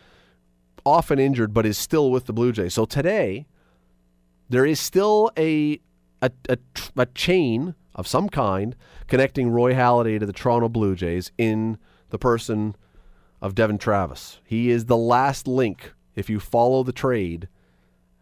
often 0.84 1.18
injured 1.18 1.54
but 1.54 1.64
is 1.64 1.78
still 1.78 2.10
with 2.10 2.26
the 2.26 2.32
Blue 2.32 2.52
Jays. 2.52 2.74
So 2.74 2.84
today, 2.84 3.46
there 4.48 4.66
is 4.66 4.80
still 4.80 5.30
a 5.38 5.80
a, 6.22 6.30
a, 6.48 6.58
a 6.96 7.06
chain 7.06 7.74
of 7.96 8.06
some 8.06 8.28
kind 8.28 8.76
connecting 9.08 9.50
Roy 9.50 9.74
Halladay 9.74 10.20
to 10.20 10.26
the 10.26 10.32
Toronto 10.32 10.68
Blue 10.68 10.94
Jays 10.94 11.32
in 11.36 11.78
the 12.10 12.18
person 12.18 12.76
of 13.42 13.54
Devon 13.54 13.78
Travis. 13.78 14.38
He 14.44 14.70
is 14.70 14.84
the 14.84 14.96
last 14.96 15.48
link, 15.48 15.92
if 16.14 16.30
you 16.30 16.38
follow 16.38 16.84
the 16.84 16.92
trade 16.92 17.48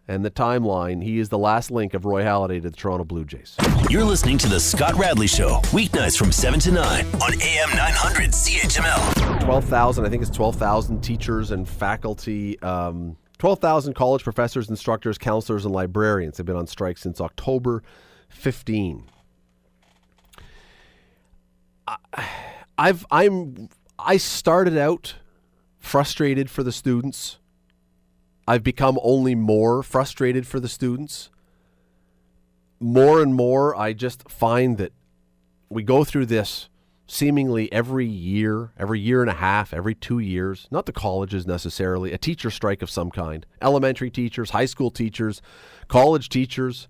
and 0.06 0.24
the 0.24 0.30
timeline, 0.30 1.02
he 1.02 1.18
is 1.18 1.28
the 1.28 1.38
last 1.38 1.70
link 1.70 1.94
of 1.94 2.04
Roy 2.04 2.22
Halladay 2.22 2.60
to 2.62 2.70
the 2.70 2.76
Toronto 2.76 3.04
Blue 3.04 3.24
Jays. 3.24 3.56
You're 3.88 4.04
listening 4.04 4.38
to 4.38 4.48
The 4.48 4.60
Scott 4.60 4.94
Radley 4.94 5.26
Show, 5.26 5.60
weeknights 5.72 6.16
from 6.16 6.30
7 6.30 6.60
to 6.60 6.72
9 6.72 7.06
on 7.06 7.42
AM 7.42 7.70
900 7.70 8.30
CHML. 8.30 9.40
12,000, 9.44 10.04
I 10.04 10.08
think 10.08 10.22
it's 10.22 10.36
12,000 10.36 11.00
teachers 11.00 11.50
and 11.52 11.68
faculty. 11.68 12.60
Um, 12.60 13.16
12,000 13.38 13.94
college 13.94 14.22
professors, 14.22 14.68
instructors, 14.68 15.18
counselors, 15.18 15.64
and 15.64 15.74
librarians 15.74 16.36
have 16.36 16.46
been 16.46 16.56
on 16.56 16.66
strike 16.66 16.98
since 16.98 17.20
October 17.20 17.82
15. 18.28 19.04
I've 22.78 23.06
I'm 23.10 23.68
I 23.98 24.16
started 24.16 24.76
out 24.76 25.16
frustrated 25.78 26.50
for 26.50 26.62
the 26.62 26.72
students. 26.72 27.38
I've 28.46 28.62
become 28.62 28.98
only 29.02 29.34
more 29.34 29.82
frustrated 29.82 30.46
for 30.46 30.60
the 30.60 30.68
students. 30.68 31.30
More 32.80 33.22
and 33.22 33.34
more 33.34 33.76
I 33.76 33.92
just 33.92 34.28
find 34.28 34.76
that 34.78 34.92
we 35.70 35.82
go 35.82 36.04
through 36.04 36.26
this 36.26 36.68
seemingly 37.06 37.70
every 37.72 38.06
year, 38.06 38.72
every 38.78 38.98
year 38.98 39.20
and 39.20 39.30
a 39.30 39.34
half, 39.34 39.74
every 39.74 39.94
2 39.94 40.18
years, 40.18 40.66
not 40.70 40.86
the 40.86 40.92
colleges 40.92 41.46
necessarily, 41.46 42.12
a 42.12 42.18
teacher 42.18 42.50
strike 42.50 42.82
of 42.82 42.90
some 42.90 43.10
kind. 43.10 43.46
Elementary 43.60 44.10
teachers, 44.10 44.50
high 44.50 44.64
school 44.64 44.90
teachers, 44.90 45.42
college 45.88 46.28
teachers, 46.28 46.88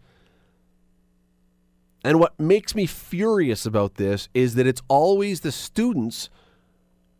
and 2.05 2.21
what 2.21 2.39
makes 2.39 2.75
me 2.75 2.85
furious 2.85 3.65
about 3.65 3.95
this 3.95 4.29
is 4.35 4.55
that 4.57 4.67
it's 4.67 4.83
always 4.89 5.41
the 5.41 5.51
students 5.51 6.29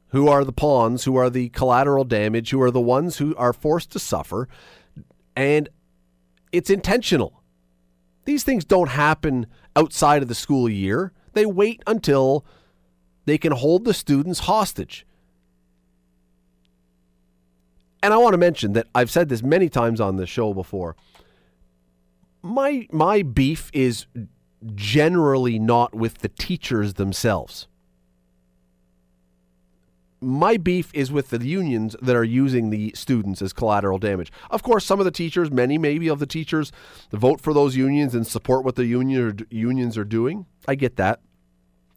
who 0.09 0.29
are 0.29 0.45
the 0.45 0.53
pawns, 0.53 1.05
who 1.05 1.17
are 1.17 1.31
the 1.31 1.49
collateral 1.49 2.05
damage, 2.05 2.51
who 2.51 2.61
are 2.61 2.71
the 2.71 2.81
ones 2.81 3.17
who 3.17 3.35
are 3.37 3.55
forced 3.55 3.91
to 3.93 3.99
suffer. 3.99 4.47
And 5.35 5.71
it's 6.53 6.69
intentional. 6.69 7.43
These 8.27 8.45
things 8.45 8.65
don't 8.65 8.91
happen 8.91 9.47
outside 9.75 10.23
of 10.23 10.29
the 10.29 10.35
school 10.35 10.69
year, 10.69 11.13
they 11.33 11.47
wait 11.47 11.83
until 11.87 12.45
they 13.25 13.39
can 13.39 13.53
hold 13.53 13.85
the 13.85 13.95
students 13.95 14.41
hostage. 14.41 15.05
And 18.03 18.13
I 18.13 18.19
want 18.19 18.35
to 18.35 18.39
mention 18.39 18.75
that 18.75 18.87
I've 18.95 19.11
said 19.11 19.31
this 19.31 19.43
many 19.43 19.69
times 19.71 20.01
on 20.01 20.17
the 20.17 20.27
show 20.27 20.53
before. 20.53 20.95
My 22.43 22.87
my 22.93 23.23
beef 23.23 23.71
is 23.73 24.07
generally 24.75 25.59
not 25.59 25.95
with 25.95 26.19
the 26.19 26.29
teachers 26.29 26.95
themselves. 26.95 27.67
My 30.21 30.57
beef 30.57 30.91
is 30.95 31.13
with 31.13 31.29
the 31.29 31.45
unions 31.45 31.95
that 32.01 32.17
are 32.17 32.25
using 32.25 32.71
the 32.71 32.93
students 32.95 33.43
as 33.43 33.53
collateral 33.53 33.99
damage. 33.99 34.33
Of 34.51 34.63
course, 34.63 34.87
some 34.87 34.99
of 34.99 35.05
the 35.05 35.11
teachers, 35.11 35.51
many 35.51 35.77
maybe 35.77 36.09
of 36.09 36.19
the 36.19 36.27
teachers, 36.27 36.73
vote 37.13 37.43
for 37.43 37.53
those 37.53 37.77
unions 37.77 38.15
and 38.15 38.27
support 38.27 38.65
what 38.65 38.77
the 38.77 38.87
union 38.87 39.47
unions 39.51 39.99
are 39.99 40.05
doing. 40.05 40.47
I 40.67 40.77
get 40.77 40.97
that. 40.97 41.21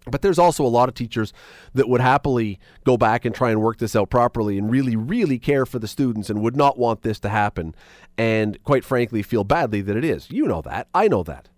But 0.09 0.21
there's 0.21 0.39
also 0.39 0.65
a 0.65 0.67
lot 0.67 0.89
of 0.89 0.95
teachers 0.95 1.33
that 1.73 1.87
would 1.87 2.01
happily 2.01 2.59
go 2.85 2.97
back 2.97 3.25
and 3.25 3.33
try 3.33 3.51
and 3.51 3.61
work 3.61 3.77
this 3.77 3.95
out 3.95 4.09
properly 4.09 4.57
and 4.57 4.69
really, 4.69 4.95
really 4.95 5.39
care 5.39 5.65
for 5.65 5.79
the 5.79 5.87
students 5.87 6.29
and 6.29 6.41
would 6.41 6.55
not 6.55 6.77
want 6.77 7.01
this 7.01 7.19
to 7.21 7.29
happen. 7.29 7.75
And 8.17 8.61
quite 8.63 8.83
frankly, 8.83 9.21
feel 9.21 9.43
badly 9.43 9.81
that 9.81 9.95
it 9.95 10.05
is. 10.05 10.29
You 10.31 10.47
know 10.47 10.61
that. 10.61 10.87
I 10.93 11.07
know 11.07 11.23
that. 11.23 11.49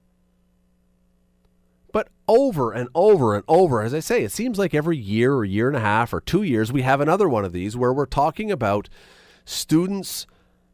But 1.91 2.09
over 2.27 2.71
and 2.71 2.89
over 2.93 3.35
and 3.35 3.43
over, 3.47 3.81
as 3.81 3.93
I 3.93 3.99
say, 3.99 4.23
it 4.23 4.31
seems 4.31 4.59
like 4.59 4.73
every 4.73 4.97
year 4.97 5.33
or 5.33 5.45
year 5.45 5.67
and 5.67 5.77
a 5.77 5.81
half 5.81 6.13
or 6.13 6.21
two 6.21 6.43
years, 6.43 6.71
we 6.71 6.83
have 6.83 7.01
another 7.01 7.27
one 7.27 7.45
of 7.45 7.53
these 7.53 7.75
where 7.75 7.93
we're 7.93 8.05
talking 8.05 8.51
about 8.51 8.89
students 9.45 10.27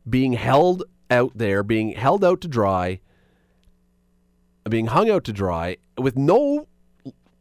being 0.09 0.33
held 0.33 0.83
out 1.09 1.31
there, 1.35 1.63
being 1.63 1.91
held 1.91 2.23
out 2.23 2.41
to 2.41 2.47
dry, 2.47 2.99
being 4.69 4.87
hung 4.87 5.09
out 5.09 5.23
to 5.23 5.33
dry 5.33 5.77
with 5.97 6.17
no, 6.17 6.67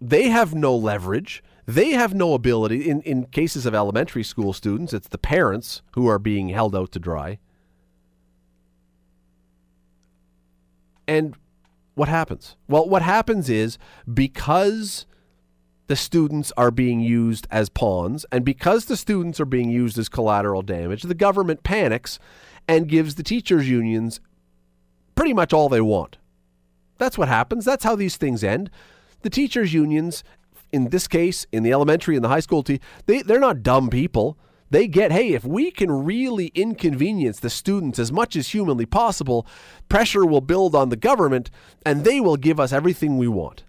they 0.01 0.29
have 0.29 0.55
no 0.55 0.77
leverage. 0.77 1.43
They 1.67 1.91
have 1.91 2.15
no 2.15 2.35
ability. 2.35 2.89
In, 2.89 3.01
in 3.03 3.25
cases 3.27 3.65
of 3.65 3.75
elementary 3.75 4.23
school 4.23 4.53
students, 4.53 4.93
it's 4.93 5.09
the 5.09 5.19
parents 5.19 5.81
who 5.93 6.07
are 6.07 6.19
being 6.19 6.51
held 6.51 6.77
out 6.77 6.93
to 6.93 6.99
dry. 6.99 7.39
And 11.09 11.37
what 11.95 12.09
happens? 12.09 12.57
Well, 12.69 12.89
what 12.89 13.03
happens 13.03 13.49
is 13.49 13.79
because 14.13 15.07
the 15.87 15.97
students 15.97 16.53
are 16.57 16.71
being 16.71 17.01
used 17.01 17.47
as 17.51 17.69
pawns 17.69 18.25
and 18.33 18.45
because 18.45 18.87
the 18.87 18.97
students 18.97 19.39
are 19.39 19.45
being 19.45 19.71
used 19.71 19.99
as 19.99 20.09
collateral 20.09 20.63
damage, 20.63 21.03
the 21.03 21.15
government 21.15 21.63
panics 21.63 22.19
and 22.67 22.89
gives 22.89 23.15
the 23.15 23.23
teachers' 23.23 23.69
unions 23.69 24.21
pretty 25.15 25.35
much 25.35 25.53
all 25.53 25.69
they 25.69 25.81
want. 25.81 26.17
That's 26.99 27.19
what 27.19 27.29
happens. 27.29 27.65
That's 27.65 27.85
how 27.85 27.97
these 27.97 28.17
things 28.17 28.43
end. 28.43 28.71
The 29.23 29.31
teachers' 29.31 29.75
unions, 29.75 30.25
in 30.73 30.89
this 30.89 31.07
case, 31.07 31.47
in 31.53 31.63
the 31.63 31.73
elementary 31.73 32.17
and 32.17 32.25
the 32.25 32.29
high 32.29 32.41
school, 32.41 32.63
they, 32.63 33.23
they're 33.23 33.41
not 33.41 33.63
dumb 33.63 33.91
people 33.91 34.39
they 34.75 34.89
get, 34.89 35.13
hey, 35.13 35.33
if 35.35 35.45
we 35.45 35.71
can 35.71 36.05
really 36.05 36.49
inconvenience 36.55 37.39
the 37.39 37.51
students 37.51 37.99
as 37.99 38.11
much 38.11 38.35
as 38.35 38.49
humanly 38.49 38.87
possible, 38.87 39.47
pressure 39.89 40.27
will 40.27 40.41
build 40.41 40.75
on 40.75 40.89
the 40.89 40.97
government 40.97 41.51
and 41.87 42.05
they 42.05 42.21
will 42.21 42.37
give 42.37 42.59
us 42.59 42.73
everything 42.73 43.17
we 43.17 43.29
want. 43.29 43.65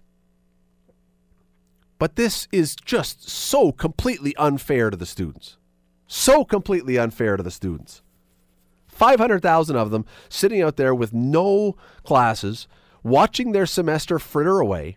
But 1.98 2.16
this 2.16 2.48
is 2.50 2.74
just 2.74 3.28
so 3.28 3.72
completely 3.72 4.34
unfair 4.36 4.90
to 4.90 4.96
the 4.96 5.06
students. 5.06 5.56
So 6.06 6.44
completely 6.44 6.98
unfair 6.98 7.36
to 7.36 7.42
the 7.42 7.50
students. 7.50 8.02
500,000 8.88 9.76
of 9.76 9.90
them 9.90 10.06
sitting 10.28 10.62
out 10.62 10.76
there 10.76 10.94
with 10.94 11.12
no 11.12 11.76
classes, 12.02 12.66
watching 13.02 13.52
their 13.52 13.66
semester 13.66 14.18
fritter 14.18 14.58
away. 14.60 14.96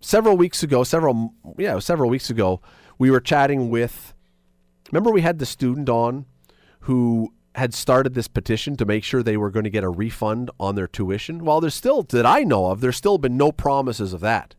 Several 0.00 0.36
weeks 0.36 0.62
ago, 0.62 0.84
several 0.84 1.32
yeah, 1.56 1.78
several 1.78 2.10
weeks 2.10 2.28
ago, 2.28 2.60
we 2.98 3.10
were 3.10 3.20
chatting 3.20 3.70
with, 3.70 4.14
remember, 4.90 5.10
we 5.10 5.22
had 5.22 5.38
the 5.38 5.46
student 5.46 5.88
on 5.88 6.26
who 6.80 7.32
had 7.54 7.72
started 7.72 8.14
this 8.14 8.28
petition 8.28 8.76
to 8.76 8.84
make 8.84 9.04
sure 9.04 9.22
they 9.22 9.36
were 9.36 9.50
going 9.50 9.64
to 9.64 9.70
get 9.70 9.84
a 9.84 9.88
refund 9.88 10.50
on 10.58 10.74
their 10.74 10.88
tuition. 10.88 11.44
Well, 11.44 11.60
there's 11.60 11.74
still, 11.74 12.02
that 12.02 12.26
I 12.26 12.42
know 12.42 12.66
of, 12.66 12.80
there's 12.80 12.96
still 12.96 13.18
been 13.18 13.36
no 13.36 13.52
promises 13.52 14.12
of 14.12 14.20
that. 14.20 14.54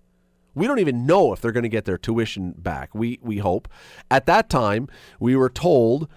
We 0.54 0.68
don't 0.68 0.80
even 0.80 1.06
know 1.06 1.34
if 1.34 1.42
they're 1.42 1.52
going 1.52 1.64
to 1.64 1.70
get 1.70 1.84
their 1.84 1.98
tuition 1.98 2.54
back. 2.58 2.96
We 2.96 3.20
we 3.22 3.40
hope. 3.40 3.68
At 4.10 4.26
that 4.28 4.50
time, 4.50 4.88
we 5.20 5.36
were 5.36 5.50
told, 5.50 6.08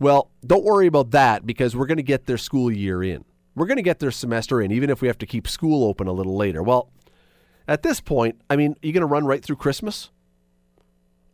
well, 0.00 0.32
don't 0.44 0.64
worry 0.64 0.88
about 0.88 1.12
that 1.12 1.46
because 1.46 1.76
we're 1.76 1.86
going 1.86 1.98
to 1.98 2.02
get 2.02 2.26
their 2.26 2.36
school 2.36 2.72
year 2.72 3.04
in. 3.04 3.24
We're 3.54 3.66
going 3.66 3.76
to 3.76 3.82
get 3.82 4.00
their 4.00 4.10
semester 4.10 4.60
in, 4.60 4.72
even 4.72 4.90
if 4.90 5.00
we 5.00 5.06
have 5.06 5.18
to 5.18 5.26
keep 5.26 5.46
school 5.46 5.84
open 5.84 6.08
a 6.08 6.12
little 6.12 6.36
later. 6.36 6.60
Well, 6.60 6.90
at 7.68 7.84
this 7.84 8.00
point, 8.00 8.40
I 8.50 8.56
mean, 8.56 8.72
are 8.72 8.86
you 8.86 8.92
going 8.92 9.02
to 9.02 9.06
run 9.06 9.26
right 9.26 9.44
through 9.44 9.56
Christmas? 9.56 10.10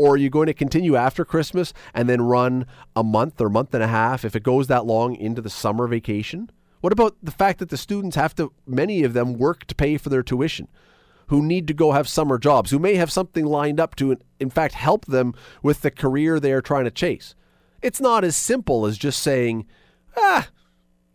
Or 0.01 0.15
are 0.15 0.17
you 0.17 0.31
going 0.31 0.47
to 0.47 0.55
continue 0.55 0.97
after 0.97 1.27
Christmas 1.27 1.75
and 1.93 2.09
then 2.09 2.23
run 2.23 2.65
a 2.97 3.05
month 3.05 3.39
or 3.39 3.51
month 3.51 3.75
and 3.75 3.83
a 3.83 3.87
half 3.87 4.25
if 4.25 4.35
it 4.35 4.43
goes 4.43 4.67
that 4.67 4.87
long 4.87 5.15
into 5.15 5.43
the 5.43 5.51
summer 5.51 5.87
vacation? 5.87 6.51
What 6.81 6.95
about 6.95 7.17
the 7.23 7.31
fact 7.31 7.59
that 7.59 7.69
the 7.69 7.77
students 7.77 8.17
have 8.17 8.35
to, 8.37 8.51
many 8.67 9.03
of 9.03 9.13
them 9.13 9.35
work 9.35 9.67
to 9.67 9.75
pay 9.75 9.99
for 9.99 10.09
their 10.09 10.23
tuition, 10.23 10.69
who 11.27 11.43
need 11.43 11.69
to 11.69 11.75
go 11.75 11.93
have 11.93 12.09
summer 12.09 12.39
jobs, 12.39 12.71
who 12.71 12.79
may 12.79 12.95
have 12.95 13.13
something 13.13 13.45
lined 13.45 13.79
up 13.79 13.95
to, 13.97 14.17
in 14.39 14.49
fact, 14.49 14.73
help 14.73 15.05
them 15.05 15.35
with 15.63 15.83
the 15.83 15.91
career 15.91 16.41
they 16.41 16.53
are 16.53 16.63
trying 16.63 16.85
to 16.85 16.91
chase? 16.91 17.35
It's 17.83 18.01
not 18.01 18.25
as 18.25 18.39
simple 18.39 18.87
as 18.87 18.97
just 18.97 19.21
saying, 19.23 19.67
ah, 20.17 20.49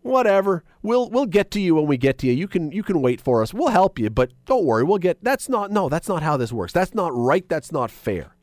whatever. 0.04 0.64
We'll 0.84 1.10
we'll 1.10 1.26
get 1.26 1.50
to 1.52 1.60
you 1.60 1.74
when 1.74 1.88
we 1.88 1.98
get 1.98 2.20
to 2.20 2.28
you. 2.28 2.34
You 2.34 2.48
can 2.48 2.72
you 2.72 2.84
can 2.84 3.02
wait 3.02 3.20
for 3.20 3.42
us. 3.42 3.52
We'll 3.52 3.70
help 3.70 3.98
you, 3.98 4.12
but 4.12 4.32
don't 4.46 4.64
worry. 4.64 4.84
We'll 4.84 5.00
get. 5.00 5.24
That's 5.24 5.50
not 5.50 5.72
no. 5.72 5.90
That's 5.90 6.08
not 6.08 6.22
how 6.22 6.38
this 6.38 6.54
works. 6.54 6.72
That's 6.72 6.94
not 6.94 7.12
right. 7.16 7.50
That's 7.50 7.72
not 7.72 7.90
fair. 7.90 8.35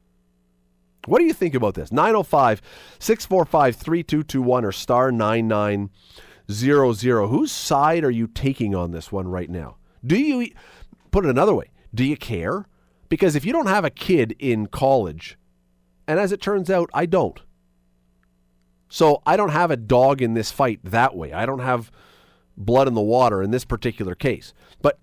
What 1.07 1.19
do 1.19 1.25
you 1.25 1.33
think 1.33 1.55
about 1.55 1.75
this? 1.75 1.91
905 1.91 2.63
645 2.99 3.77
3221 3.77 4.65
or 4.65 4.73
star 4.73 5.11
9900. 5.11 7.29
Whose 7.29 7.53
side 7.53 8.05
are 8.05 8.11
you 8.11 8.29
taking 8.29 8.75
on 8.75 8.93
this 8.93 9.11
one 9.11 9.29
right 9.29 9.51
now? 9.51 9.77
Do 10.05 10.17
you 10.17 10.53
put 11.11 11.25
it 11.25 11.31
another 11.31 11.55
way? 11.55 11.71
Do 11.95 12.05
you 12.05 12.17
care? 12.17 12.67
Because 13.09 13.37
if 13.37 13.45
you 13.45 13.53
don't 13.53 13.67
have 13.67 13.85
a 13.85 13.91
kid 13.91 14.35
in 14.39 14.69
college, 14.69 15.37
and 16.07 16.19
as 16.19 16.33
it 16.33 16.41
turns 16.41 16.71
out, 16.71 16.91
I 16.95 17.07
don't. 17.07 17.41
So 18.89 19.23
I 19.27 19.37
don't 19.37 19.51
have 19.51 19.71
a 19.71 19.77
dog 19.77 20.23
in 20.23 20.35
this 20.35 20.51
fight 20.51 20.81
that 20.85 21.17
way. 21.17 21.33
I 21.33 21.47
don't 21.47 21.61
have 21.61 21.91
blood 22.57 22.89
in 22.89 22.95
the 22.95 23.01
water 23.01 23.43
in 23.43 23.51
this 23.51 23.65
particular 23.65 24.15
case. 24.15 24.53
But 24.81 24.99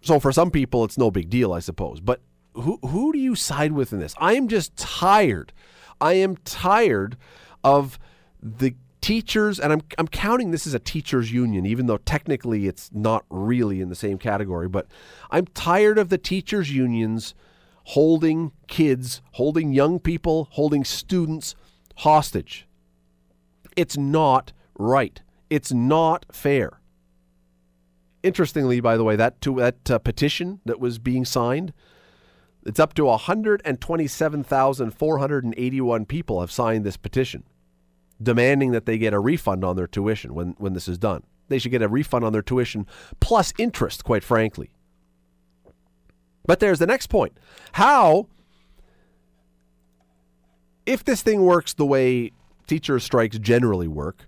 so 0.00 0.20
for 0.20 0.32
some 0.32 0.50
people, 0.50 0.84
it's 0.84 0.98
no 0.98 1.10
big 1.10 1.30
deal, 1.30 1.52
I 1.52 1.60
suppose. 1.60 2.00
But 2.00 2.20
who 2.54 2.78
who 2.82 3.12
do 3.12 3.18
you 3.18 3.34
side 3.34 3.72
with 3.72 3.92
in 3.92 3.98
this? 3.98 4.14
I 4.18 4.34
am 4.34 4.48
just 4.48 4.76
tired. 4.76 5.52
I 6.00 6.14
am 6.14 6.36
tired 6.38 7.16
of 7.64 7.98
the 8.42 8.74
teachers, 9.00 9.60
and 9.60 9.72
I'm 9.72 9.82
I'm 9.98 10.08
counting 10.08 10.50
this 10.50 10.66
as 10.66 10.74
a 10.74 10.78
teachers 10.78 11.32
union, 11.32 11.66
even 11.66 11.86
though 11.86 11.98
technically 11.98 12.66
it's 12.66 12.90
not 12.92 13.24
really 13.30 13.80
in 13.80 13.88
the 13.88 13.94
same 13.94 14.18
category. 14.18 14.68
But 14.68 14.86
I'm 15.30 15.46
tired 15.46 15.98
of 15.98 16.08
the 16.08 16.18
teachers 16.18 16.70
unions 16.70 17.34
holding 17.84 18.52
kids, 18.68 19.20
holding 19.32 19.72
young 19.72 19.98
people, 19.98 20.48
holding 20.52 20.84
students 20.84 21.54
hostage. 21.96 22.66
It's 23.76 23.96
not 23.96 24.52
right. 24.78 25.20
It's 25.50 25.72
not 25.72 26.26
fair. 26.32 26.80
Interestingly, 28.22 28.80
by 28.80 28.96
the 28.96 29.04
way, 29.04 29.16
that 29.16 29.40
to 29.42 29.56
that 29.56 29.90
uh, 29.90 29.98
petition 29.98 30.60
that 30.64 30.78
was 30.78 30.98
being 30.98 31.24
signed, 31.24 31.72
it's 32.64 32.80
up 32.80 32.94
to 32.94 33.04
127,481 33.06 36.06
people 36.06 36.40
have 36.40 36.50
signed 36.50 36.84
this 36.84 36.96
petition, 36.96 37.44
demanding 38.22 38.70
that 38.72 38.86
they 38.86 38.98
get 38.98 39.14
a 39.14 39.18
refund 39.18 39.64
on 39.64 39.76
their 39.76 39.86
tuition 39.86 40.34
when 40.34 40.54
when 40.58 40.74
this 40.74 40.88
is 40.88 40.98
done. 40.98 41.22
They 41.48 41.58
should 41.58 41.72
get 41.72 41.82
a 41.82 41.88
refund 41.88 42.24
on 42.24 42.32
their 42.32 42.42
tuition 42.42 42.86
plus 43.20 43.52
interest, 43.58 44.04
quite 44.04 44.24
frankly. 44.24 44.70
But 46.46 46.60
there's 46.60 46.78
the 46.78 46.86
next 46.86 47.08
point. 47.08 47.36
How 47.72 48.28
if 50.86 51.04
this 51.04 51.22
thing 51.22 51.42
works 51.42 51.74
the 51.74 51.86
way 51.86 52.32
teacher 52.66 52.98
strikes 52.98 53.38
generally 53.38 53.88
work, 53.88 54.26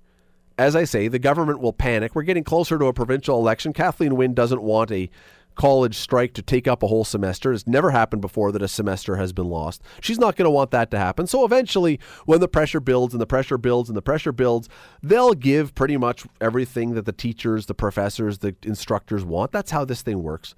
as 0.59 0.77
I 0.77 0.85
say, 0.85 1.09
the 1.09 1.19
government 1.19 1.61
will 1.61 1.73
panic. 1.73 2.15
We're 2.15 2.23
getting 2.23 2.45
closer 2.45 2.79
to 2.79 2.87
a 2.87 2.93
provincial 2.93 3.39
election. 3.39 3.73
Kathleen 3.73 4.17
Wynne 4.17 4.35
doesn't 4.35 4.63
want 4.63 4.91
a 4.93 5.11
college 5.55 5.97
strike 5.97 6.33
to 6.35 6.43
take 6.43 6.67
up 6.67 6.83
a 6.83 6.87
whole 6.87 7.05
semester. 7.05 7.53
It's 7.53 7.67
never 7.67 7.91
happened 7.91 8.23
before 8.23 8.53
that 8.53 8.63
a 8.63 8.69
semester 8.69 9.17
has 9.17 9.33
been 9.33 9.49
lost. 9.49 9.83
She's 10.01 10.19
not 10.19 10.37
going 10.37 10.47
to 10.47 10.51
want 10.51 10.71
that 10.73 10.91
to 10.91 10.99
happen. 10.99 11.27
So 11.27 11.45
eventually, 11.45 12.01
when 12.27 12.41
the 12.41 12.49
pressure 12.49 12.81
builds 12.81 13.15
and 13.15 13.21
the 13.21 13.27
pressure 13.27 13.59
builds 13.59 13.89
and 13.89 13.97
the 13.97 14.03
pressure 14.03 14.33
builds, 14.33 14.69
they'll 15.03 15.35
give 15.35 15.75
pretty 15.75 15.97
much 15.97 16.27
everything 16.41 16.95
that 16.95 17.07
the 17.07 17.13
teachers, 17.13 17.67
the 17.67 17.75
professors, 17.75 18.39
the 18.39 18.55
instructors 18.63 19.25
want. 19.25 19.53
That's 19.53 19.71
how 19.71 19.85
this 19.85 20.03
thing 20.03 20.23
works. 20.23 20.55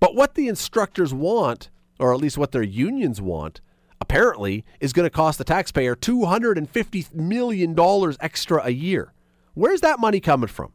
But 0.00 0.14
what 0.14 0.34
the 0.34 0.48
instructors 0.48 1.12
want, 1.12 1.70
or 1.98 2.12
at 2.12 2.20
least 2.20 2.38
what 2.38 2.52
their 2.52 2.62
unions 2.62 3.20
want, 3.20 3.60
apparently 4.00 4.64
is 4.80 4.92
going 4.92 5.06
to 5.06 5.10
cost 5.10 5.38
the 5.38 5.44
taxpayer 5.44 5.96
$250 5.96 7.14
million 7.14 7.76
extra 8.20 8.64
a 8.64 8.70
year. 8.70 9.12
Where's 9.54 9.80
that 9.80 9.98
money 9.98 10.20
coming 10.20 10.48
from? 10.48 10.72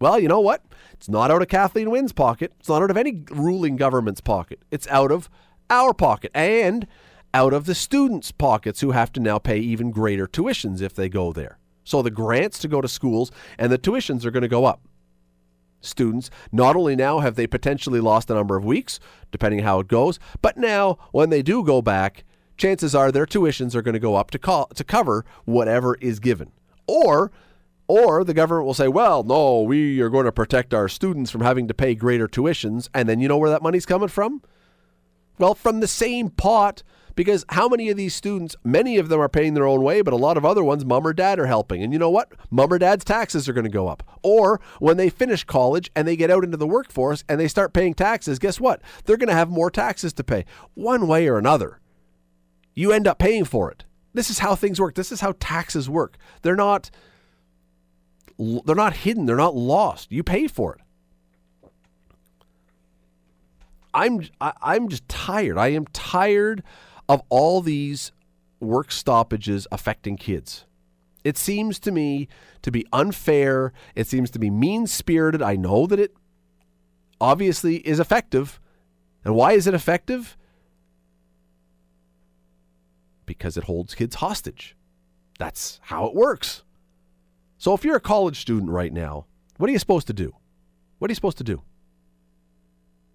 Well, 0.00 0.18
you 0.18 0.28
know 0.28 0.40
what? 0.40 0.64
It's 0.94 1.08
not 1.08 1.30
out 1.30 1.42
of 1.42 1.48
Kathleen 1.48 1.90
Wynne's 1.90 2.12
pocket. 2.12 2.52
It's 2.58 2.68
not 2.68 2.82
out 2.82 2.90
of 2.90 2.96
any 2.96 3.24
ruling 3.30 3.76
government's 3.76 4.20
pocket. 4.20 4.60
It's 4.70 4.88
out 4.88 5.10
of 5.10 5.28
our 5.68 5.92
pocket 5.92 6.30
and 6.34 6.86
out 7.34 7.52
of 7.52 7.66
the 7.66 7.74
students' 7.74 8.32
pockets 8.32 8.80
who 8.80 8.92
have 8.92 9.12
to 9.12 9.20
now 9.20 9.38
pay 9.38 9.58
even 9.58 9.90
greater 9.90 10.26
tuitions 10.26 10.80
if 10.80 10.94
they 10.94 11.08
go 11.08 11.32
there. 11.32 11.58
So 11.82 12.00
the 12.00 12.10
grants 12.10 12.58
to 12.60 12.68
go 12.68 12.80
to 12.80 12.88
schools 12.88 13.30
and 13.58 13.70
the 13.70 13.78
tuitions 13.78 14.24
are 14.24 14.30
going 14.30 14.42
to 14.42 14.48
go 14.48 14.64
up. 14.64 14.80
Students, 15.80 16.30
not 16.50 16.76
only 16.76 16.96
now 16.96 17.18
have 17.18 17.34
they 17.34 17.46
potentially 17.46 18.00
lost 18.00 18.30
a 18.30 18.34
number 18.34 18.56
of 18.56 18.64
weeks, 18.64 18.98
depending 19.30 19.60
how 19.60 19.80
it 19.80 19.88
goes, 19.88 20.18
but 20.40 20.56
now 20.56 20.96
when 21.12 21.28
they 21.28 21.42
do 21.42 21.62
go 21.62 21.82
back, 21.82 22.24
chances 22.56 22.94
are 22.94 23.12
their 23.12 23.26
tuitions 23.26 23.74
are 23.74 23.82
going 23.82 23.92
to 23.92 23.98
go 23.98 24.14
up 24.14 24.30
to 24.30 24.38
call, 24.38 24.66
to 24.68 24.84
cover 24.84 25.26
whatever 25.44 25.96
is 25.96 26.20
given. 26.20 26.52
Or 26.86 27.30
or 27.86 28.24
the 28.24 28.34
government 28.34 28.66
will 28.66 28.74
say, 28.74 28.88
"Well, 28.88 29.22
no, 29.22 29.62
we 29.62 30.00
are 30.00 30.10
going 30.10 30.26
to 30.26 30.32
protect 30.32 30.74
our 30.74 30.88
students 30.88 31.30
from 31.30 31.42
having 31.42 31.68
to 31.68 31.74
pay 31.74 31.94
greater 31.94 32.28
tuitions." 32.28 32.88
And 32.94 33.08
then 33.08 33.20
you 33.20 33.28
know 33.28 33.38
where 33.38 33.50
that 33.50 33.62
money's 33.62 33.86
coming 33.86 34.08
from? 34.08 34.42
Well, 35.38 35.54
from 35.54 35.80
the 35.80 35.88
same 35.88 36.30
pot 36.30 36.82
because 37.14 37.44
how 37.50 37.68
many 37.68 37.90
of 37.90 37.96
these 37.96 38.14
students, 38.14 38.56
many 38.64 38.98
of 38.98 39.08
them 39.08 39.20
are 39.20 39.28
paying 39.28 39.54
their 39.54 39.66
own 39.66 39.82
way, 39.82 40.02
but 40.02 40.12
a 40.12 40.16
lot 40.16 40.36
of 40.36 40.44
other 40.44 40.64
ones, 40.64 40.84
mom 40.84 41.06
or 41.06 41.12
dad 41.12 41.38
are 41.38 41.46
helping. 41.46 41.82
And 41.82 41.92
you 41.92 41.98
know 41.98 42.10
what? 42.10 42.32
Mom 42.50 42.72
or 42.72 42.78
dad's 42.78 43.04
taxes 43.04 43.48
are 43.48 43.52
going 43.52 43.64
to 43.64 43.70
go 43.70 43.88
up. 43.88 44.02
Or 44.22 44.60
when 44.80 44.96
they 44.96 45.10
finish 45.10 45.44
college 45.44 45.90
and 45.94 46.08
they 46.08 46.16
get 46.16 46.30
out 46.30 46.44
into 46.44 46.56
the 46.56 46.66
workforce 46.66 47.24
and 47.28 47.38
they 47.38 47.48
start 47.48 47.72
paying 47.72 47.94
taxes, 47.94 48.38
guess 48.38 48.60
what? 48.60 48.80
They're 49.04 49.16
going 49.16 49.28
to 49.28 49.34
have 49.34 49.48
more 49.48 49.70
taxes 49.70 50.12
to 50.14 50.24
pay. 50.24 50.44
One 50.74 51.06
way 51.06 51.28
or 51.28 51.38
another, 51.38 51.80
you 52.74 52.92
end 52.92 53.06
up 53.06 53.18
paying 53.18 53.44
for 53.44 53.70
it. 53.70 53.84
This 54.12 54.30
is 54.30 54.40
how 54.40 54.54
things 54.54 54.80
work. 54.80 54.94
This 54.94 55.12
is 55.12 55.20
how 55.20 55.34
taxes 55.38 55.88
work. 55.88 56.16
They're 56.42 56.56
not 56.56 56.90
they're 58.38 58.74
not 58.74 58.94
hidden, 58.94 59.26
they're 59.26 59.36
not 59.36 59.54
lost. 59.54 60.10
You 60.10 60.22
pay 60.22 60.46
for 60.46 60.74
it. 60.74 60.80
I'm 63.92 64.26
I, 64.40 64.48
am 64.48 64.54
i 64.60 64.76
am 64.76 64.88
just 64.88 65.08
tired. 65.08 65.56
I 65.56 65.68
am 65.68 65.86
tired 65.86 66.62
of 67.08 67.22
all 67.28 67.60
these 67.60 68.12
work 68.60 68.90
stoppages 68.90 69.66
affecting 69.70 70.16
kids. 70.16 70.64
It 71.22 71.38
seems 71.38 71.78
to 71.80 71.92
me 71.92 72.28
to 72.62 72.70
be 72.70 72.86
unfair. 72.92 73.72
It 73.94 74.06
seems 74.06 74.30
to 74.32 74.38
be 74.38 74.50
mean 74.50 74.86
spirited. 74.86 75.40
I 75.40 75.56
know 75.56 75.86
that 75.86 75.98
it 76.00 76.14
obviously 77.20 77.76
is 77.76 78.00
effective. 78.00 78.60
And 79.24 79.34
why 79.34 79.52
is 79.52 79.66
it 79.66 79.74
effective? 79.74 80.36
Because 83.24 83.56
it 83.56 83.64
holds 83.64 83.94
kids 83.94 84.16
hostage. 84.16 84.76
That's 85.38 85.80
how 85.84 86.06
it 86.06 86.14
works. 86.14 86.62
So 87.64 87.72
if 87.72 87.82
you're 87.82 87.96
a 87.96 88.00
college 88.00 88.40
student 88.40 88.70
right 88.70 88.92
now, 88.92 89.24
what 89.56 89.70
are 89.70 89.72
you 89.72 89.78
supposed 89.78 90.06
to 90.08 90.12
do? 90.12 90.36
What 90.98 91.10
are 91.10 91.12
you 91.12 91.14
supposed 91.14 91.38
to 91.38 91.44
do? 91.44 91.62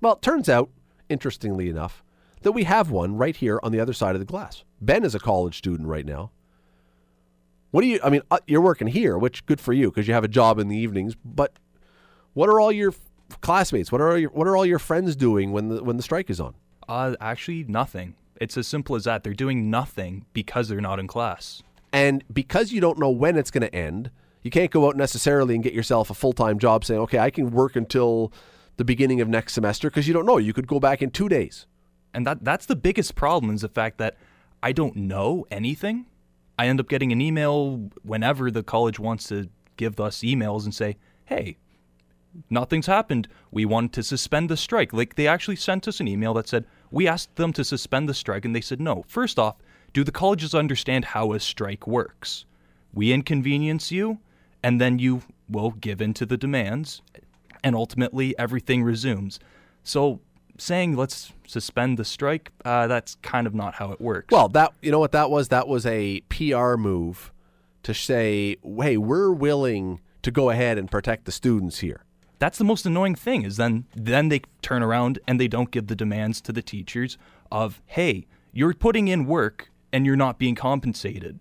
Well, 0.02 0.14
it 0.14 0.24
turns 0.24 0.50
out, 0.50 0.72
interestingly 1.08 1.70
enough, 1.70 2.04
that 2.42 2.54
we 2.54 2.64
have 2.64 2.90
one 2.90 3.16
right 3.16 3.36
here 3.36 3.60
on 3.62 3.72
the 3.72 3.80
other 3.80 3.94
side 3.94 4.16
of 4.16 4.20
the 4.20 4.26
glass. 4.26 4.64
Ben 4.82 5.06
is 5.06 5.14
a 5.14 5.20
college 5.20 5.56
student 5.56 5.88
right 5.88 6.04
now. 6.04 6.32
What 7.70 7.82
do 7.82 7.88
you, 7.90 8.00
I 8.04 8.10
mean, 8.10 8.24
uh, 8.32 8.40
you're 8.48 8.60
working 8.60 8.88
here, 8.88 9.20
which 9.20 9.46
good 9.46 9.62
for 9.62 9.72
you 9.72 9.92
because 9.92 10.08
you 10.08 10.16
have 10.16 10.24
a 10.24 10.28
job 10.28 10.58
in 10.58 10.68
the 10.68 10.78
evenings, 10.78 11.14
but 11.24 11.54
what 12.34 12.50
are 12.50 12.60
all 12.60 12.72
your 12.72 12.96
classmates? 13.42 13.92
What 13.92 14.02
are 14.02 14.10
all 14.10 14.18
your, 14.18 14.32
what 14.32 14.48
are 14.48 14.58
all 14.58 14.66
your 14.66 14.80
friends 14.80 15.16
doing 15.16 15.52
when 15.52 15.70
the, 15.70 15.84
when 15.84 15.96
the 15.96 16.02
strike 16.02 16.32
is 16.32 16.40
on? 16.40 16.56
Uh, 16.88 17.16
actually, 17.22 17.66
nothing. 17.66 18.16
It's 18.42 18.58
as 18.58 18.66
simple 18.66 18.96
as 18.96 19.04
that. 19.04 19.24
They're 19.24 19.34
doing 19.36 19.70
nothing 19.70 20.26
because 20.34 20.70
they're 20.70 20.82
not 20.82 20.98
in 20.98 21.06
class. 21.06 21.62
And 21.94 22.24
because 22.34 22.72
you 22.72 22.82
don't 22.82 22.98
know 22.98 23.12
when 23.12 23.38
it's 23.38 23.52
going 23.52 23.62
to 23.62 23.76
end, 23.76 24.10
you 24.42 24.52
can't 24.52 24.72
go 24.72 24.88
out 24.88 24.96
necessarily 24.96 25.56
and 25.56 25.64
get 25.64 25.74
yourself 25.74 26.10
a 26.10 26.14
full 26.14 26.34
time 26.34 26.60
job 26.60 26.86
saying, 26.86 27.02
okay, 27.02 27.20
I 27.20 27.30
can 27.30 27.52
work 27.52 27.76
until 27.76 28.32
the 28.78 28.86
beginning 28.86 29.22
of 29.22 29.28
next 29.28 29.54
semester 29.54 29.90
because 29.90 30.08
you 30.08 30.14
don't 30.14 30.26
know. 30.26 30.38
You 30.38 30.54
could 30.54 30.68
go 30.68 30.80
back 30.80 31.02
in 31.02 31.12
two 31.12 31.30
days 31.30 31.66
and 32.14 32.26
that 32.26 32.44
that's 32.44 32.66
the 32.66 32.76
biggest 32.76 33.16
problem 33.16 33.54
is 33.54 33.62
the 33.62 33.70
fact 33.70 33.98
that 33.98 34.18
I 34.62 34.72
don't 34.72 34.96
know 34.96 35.46
anything. 35.52 36.06
I 36.58 36.68
end 36.68 36.80
up 36.80 36.90
getting 36.90 37.12
an 37.12 37.22
email 37.22 37.90
whenever 38.04 38.52
the 38.52 38.64
college 38.64 39.00
wants 39.00 39.28
to 39.30 39.50
give 39.78 40.00
us 40.00 40.20
emails 40.20 40.66
and 40.66 40.74
say, 40.74 40.98
"Hey, 41.26 41.58
nothing's 42.50 42.88
happened. 42.88 43.28
We 43.52 43.66
want 43.66 43.94
to 43.94 44.04
suspend 44.04 44.50
the 44.50 44.58
strike." 44.58 44.92
Like 44.92 45.16
they 45.16 45.28
actually 45.28 45.56
sent 45.56 45.88
us 45.88 46.00
an 46.00 46.08
email 46.08 46.34
that 46.34 46.48
said, 46.48 46.66
"We 46.92 47.08
asked 47.08 47.36
them 47.36 47.54
to 47.54 47.64
suspend 47.64 48.10
the 48.10 48.14
strike," 48.14 48.46
and 48.46 48.56
they 48.56 48.62
said, 48.62 48.82
"No. 48.82 49.04
First 49.08 49.40
off, 49.40 49.58
do 49.94 50.04
the 50.04 50.12
colleges 50.12 50.54
understand 50.54 51.06
how 51.06 51.32
a 51.34 51.40
strike 51.40 51.88
works? 51.88 52.46
We 52.94 53.14
inconvenience 53.14 53.92
you, 53.92 54.20
and 54.64 54.80
then 54.80 55.00
you 55.00 55.24
will 55.48 55.72
give 55.72 56.02
in 56.02 56.14
to 56.16 56.26
the 56.26 56.38
demands, 56.38 57.02
and 57.64 57.76
ultimately 57.76 58.38
everything 58.38 58.84
resumes." 58.84 59.40
So 59.84 60.20
saying 60.62 60.96
let's 60.96 61.34
suspend 61.48 61.98
the 61.98 62.06
strike, 62.06 62.52
uh, 62.66 62.88
that's 62.88 63.16
kind 63.22 63.48
of 63.48 63.54
not 63.54 63.76
how 63.76 63.92
it 63.92 64.02
works. 64.02 64.32
Well, 64.32 64.50
that 64.50 64.74
you 64.82 64.92
know 64.92 65.00
what 65.00 65.12
that 65.14 65.30
was? 65.30 65.48
That 65.50 65.68
was 65.68 65.86
a 65.86 66.22
PR 66.30 66.76
move 66.76 67.32
to 67.84 67.94
say, 67.94 68.58
"Hey, 68.64 68.98
we're 68.98 69.32
willing 69.32 70.02
to 70.22 70.32
go 70.32 70.50
ahead 70.50 70.78
and 70.78 70.90
protect 70.90 71.26
the 71.26 71.32
students 71.32 71.80
here." 71.80 72.04
That's 72.40 72.58
the 72.58 72.64
most 72.64 72.86
annoying 72.86 73.16
thing 73.16 73.44
is 73.44 73.58
then 73.58 73.86
then 73.96 74.30
they 74.30 74.42
turn 74.62 74.84
around 74.84 75.20
and 75.28 75.40
they 75.40 75.48
don't 75.48 75.72
give 75.72 75.88
the 75.88 75.96
demands 75.96 76.40
to 76.42 76.54
the 76.54 76.62
teachers 76.62 77.18
of, 77.52 77.82
"Hey, 77.86 78.26
you're 78.52 78.74
putting 78.74 79.08
in 79.08 79.26
work 79.26 79.72
and 79.92 80.06
you're 80.06 80.16
not 80.16 80.40
being 80.40 80.56
compensated." 80.56 81.40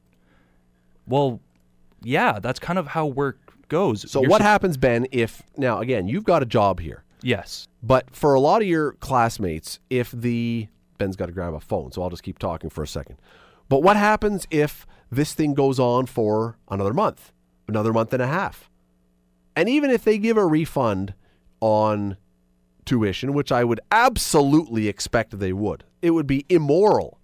Well, 1.07 1.41
yeah, 2.03 2.39
that's 2.41 2.59
kind 2.59 2.79
of 2.79 2.89
how 2.89 3.07
work 3.07 3.39
goes. 3.69 4.11
So 4.11 4.21
You're 4.23 4.31
what 4.31 4.39
sup- 4.39 4.47
happens, 4.47 4.77
Ben, 4.77 5.07
if 5.13 5.43
now 5.57 5.81
again 5.81 6.09
you've 6.09 6.25
got 6.25 6.43
a 6.43 6.47
job 6.47 6.81
here, 6.81 7.05
Yes. 7.23 7.67
but 7.83 8.15
for 8.15 8.35
a 8.35 8.41
lot 8.41 8.63
of 8.63 8.69
your 8.69 8.93
classmates, 8.95 9.79
if 9.91 10.11
the 10.13 10.69
Ben's 10.99 11.17
got 11.17 11.27
to 11.27 11.33
grab 11.33 11.55
a 11.55 11.61
phone, 11.61 11.93
so 11.93 12.03
I'll 12.03 12.11
just 12.11 12.23
keep 12.23 12.39
talking 12.39 12.71
for 12.71 12.83
a 12.83 12.89
second. 12.89 13.17
But 13.69 13.83
what 13.83 13.97
happens 13.97 14.47
if 14.51 14.87
this 15.11 15.33
thing 15.35 15.55
goes 15.55 15.79
on 15.79 16.07
for 16.07 16.57
another 16.71 16.93
month, 16.95 17.33
another 17.69 17.93
month 17.93 18.13
and 18.13 18.23
a 18.23 18.27
half? 18.27 18.69
And 19.55 19.69
even 19.69 19.91
if 19.91 20.03
they 20.05 20.19
give 20.19 20.37
a 20.37 20.47
refund 20.47 21.15
on 21.61 22.17
tuition, 22.85 23.33
which 23.35 23.53
I 23.53 23.65
would 23.65 23.81
absolutely 23.93 24.89
expect 24.89 25.39
they 25.39 25.53
would, 25.53 25.85
it 26.01 26.11
would 26.13 26.27
be 26.27 26.47
immoral 26.49 27.19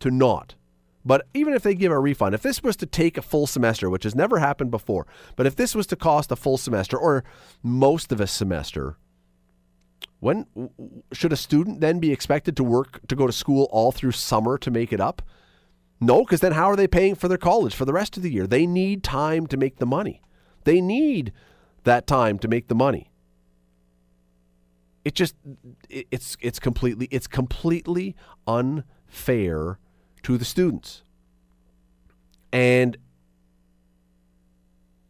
to 0.00 0.10
not. 0.10 0.54
But 1.04 1.26
even 1.32 1.54
if 1.54 1.62
they 1.62 1.74
give 1.74 1.92
a 1.92 1.98
refund, 1.98 2.34
if 2.34 2.42
this 2.42 2.62
was 2.62 2.76
to 2.76 2.86
take 2.86 3.16
a 3.16 3.22
full 3.22 3.46
semester, 3.46 3.88
which 3.88 4.04
has 4.04 4.14
never 4.14 4.38
happened 4.38 4.70
before, 4.70 5.06
but 5.36 5.46
if 5.46 5.56
this 5.56 5.74
was 5.74 5.86
to 5.88 5.96
cost 5.96 6.30
a 6.32 6.36
full 6.36 6.58
semester 6.58 6.98
or 6.98 7.24
most 7.62 8.12
of 8.12 8.20
a 8.20 8.26
semester, 8.26 8.96
when 10.20 10.46
should 11.12 11.32
a 11.32 11.36
student 11.36 11.80
then 11.80 11.98
be 12.00 12.12
expected 12.12 12.56
to 12.56 12.64
work 12.64 13.06
to 13.06 13.14
go 13.14 13.26
to 13.26 13.32
school 13.32 13.68
all 13.70 13.92
through 13.92 14.12
summer 14.12 14.58
to 14.58 14.70
make 14.70 14.92
it 14.92 15.00
up? 15.00 15.22
No, 16.00 16.24
because 16.24 16.40
then 16.40 16.52
how 16.52 16.66
are 16.70 16.76
they 16.76 16.86
paying 16.88 17.14
for 17.14 17.28
their 17.28 17.38
college 17.38 17.74
for 17.74 17.84
the 17.84 17.92
rest 17.92 18.16
of 18.16 18.22
the 18.22 18.30
year? 18.30 18.46
They 18.46 18.66
need 18.66 19.02
time 19.02 19.46
to 19.48 19.56
make 19.56 19.76
the 19.76 19.86
money. 19.86 20.22
They 20.64 20.80
need 20.80 21.32
that 21.84 22.06
time 22.06 22.38
to 22.40 22.48
make 22.48 22.68
the 22.68 22.74
money. 22.74 23.10
It 25.04 25.14
just 25.14 25.34
it's 25.88 26.36
it's 26.40 26.58
completely 26.58 27.08
it's 27.10 27.26
completely 27.26 28.14
unfair 28.46 29.78
to 30.22 30.38
the 30.38 30.44
students. 30.44 31.02
And 32.52 32.96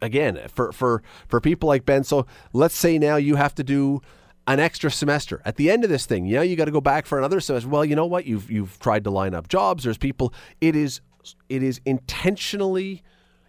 again, 0.03 0.41
for 0.49 0.73
for 0.73 1.03
for 1.29 1.41
people 1.41 1.69
like 1.69 1.85
Ben, 1.85 2.05
so 2.05 2.27
let's 2.53 2.75
say 2.75 2.99
now 2.99 3.17
you 3.17 3.37
have 3.37 3.55
to 3.57 3.65
do 3.65 4.01
an 4.47 4.59
extra 4.61 4.91
semester 4.91 5.43
at 5.45 5.57
the 5.57 5.71
end 5.71 5.85
of 5.85 5.91
this 5.91 6.07
thing. 6.07 6.27
You 6.27 6.37
know, 6.37 6.43
you 6.43 6.57
got 6.57 6.65
to 6.65 6.71
go 6.71 6.81
back 6.81 7.07
for 7.07 7.19
another 7.19 7.41
semester. 7.41 7.69
Well, 7.69 7.85
you 7.85 7.95
know 7.95 8.07
what? 8.07 8.27
You've 8.27 8.51
you've 8.51 8.79
tried 8.81 9.05
to 9.05 9.11
line 9.11 9.35
up 9.35 9.49
jobs. 9.49 9.85
There's 9.85 9.99
people. 9.99 10.33
It 10.61 10.75
is 10.75 11.01
it 11.49 11.63
is 11.63 11.81
intentionally 11.85 13.03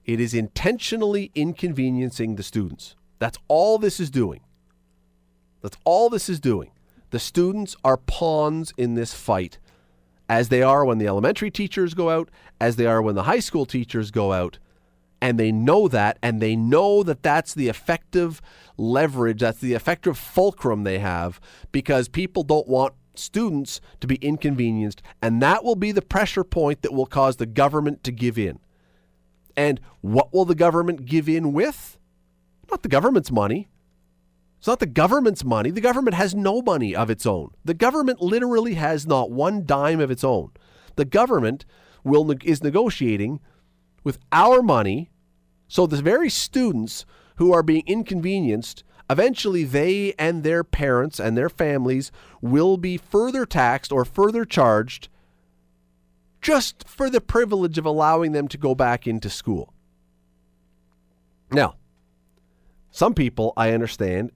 it 0.09 0.19
is 0.19 0.33
intentionally 0.33 1.31
inconveniencing 1.35 2.35
the 2.35 2.41
students. 2.41 2.95
That's 3.19 3.37
all 3.47 3.77
this 3.77 3.99
is 3.99 4.09
doing. 4.09 4.41
That's 5.61 5.77
all 5.83 6.09
this 6.09 6.29
is 6.29 6.39
doing. 6.39 6.71
The 7.11 7.19
students 7.19 7.75
are 7.83 7.97
pawns 7.97 8.73
in 8.75 8.95
this 8.95 9.13
fight, 9.13 9.59
as 10.29 10.49
they 10.49 10.61
are 10.61 10.85
when 10.85 10.99
the 10.99 11.07
elementary 11.07 11.49
teachers 11.49 11.93
go 11.95 12.11
out, 12.11 12.29
as 12.61 12.75
they 12.75 12.85
are 12.85 13.01
when 13.01 13.15
the 13.15 13.23
high 13.23 13.39
school 13.39 13.65
teachers 13.65 14.11
go 14.11 14.31
out. 14.31 14.59
And 15.21 15.37
they 15.37 15.51
know 15.51 15.89
that, 15.89 16.17
and 16.21 16.41
they 16.41 16.55
know 16.55 17.03
that 17.03 17.23
that's 17.23 17.53
the 17.53 17.67
effective 17.67 18.41
leverage, 18.77 19.41
that's 19.41 19.59
the 19.59 19.73
effective 19.73 20.17
fulcrum 20.17 20.83
they 20.83 20.99
have 20.99 21.41
because 21.73 22.07
people 22.07 22.43
don't 22.43 22.69
want 22.69 22.93
students 23.15 23.81
to 23.99 24.07
be 24.07 24.15
inconvenienced. 24.15 25.01
And 25.21 25.41
that 25.41 25.65
will 25.65 25.75
be 25.75 25.91
the 25.91 26.01
pressure 26.01 26.45
point 26.45 26.83
that 26.83 26.93
will 26.93 27.05
cause 27.05 27.35
the 27.35 27.45
government 27.45 28.03
to 28.05 28.11
give 28.13 28.37
in. 28.37 28.59
And 29.57 29.81
what 29.99 30.33
will 30.33 30.45
the 30.45 30.55
government 30.55 31.05
give 31.05 31.27
in 31.27 31.51
with? 31.51 31.97
Not 32.71 32.83
the 32.83 32.87
government's 32.87 33.31
money. 33.31 33.67
It's 34.59 34.67
not 34.67 34.79
the 34.79 34.85
government's 34.85 35.45
money. 35.45 35.71
The 35.71 35.79
government 35.79 36.15
has 36.15 36.35
no 36.35 36.61
money 36.61 36.93
of 36.93 37.09
its 37.09 37.25
own. 37.25 37.51
The 37.63 37.73
government 37.73 38.21
literally 38.21 38.73
has 38.73 39.07
not 39.07 39.31
one 39.31 39.65
dime 39.65 40.01
of 40.01 40.11
its 40.11 40.23
own. 40.23 40.51
The 40.97 41.05
government 41.05 41.65
will 42.03 42.29
is 42.43 42.61
negotiating 42.61 43.39
with 44.03 44.19
our 44.33 44.61
money 44.61 45.11
so 45.69 45.87
the 45.87 46.01
very 46.01 46.29
students 46.29 47.05
who 47.37 47.53
are 47.53 47.63
being 47.63 47.83
inconvenienced 47.85 48.83
eventually 49.09 49.63
they 49.63 50.13
and 50.19 50.43
their 50.43 50.63
parents 50.63 51.19
and 51.19 51.37
their 51.37 51.49
families 51.49 52.11
will 52.41 52.75
be 52.75 52.97
further 52.97 53.45
taxed 53.45 53.91
or 53.91 54.03
further 54.03 54.43
charged 54.43 55.07
just 56.41 56.87
for 56.87 57.09
the 57.09 57.21
privilege 57.21 57.77
of 57.77 57.85
allowing 57.85 58.33
them 58.33 58.47
to 58.47 58.57
go 58.57 58.75
back 58.75 59.07
into 59.07 59.29
school. 59.29 59.73
Now, 61.51 61.75
some 62.91 63.13
people, 63.13 63.53
I 63.57 63.71
understand, 63.71 64.31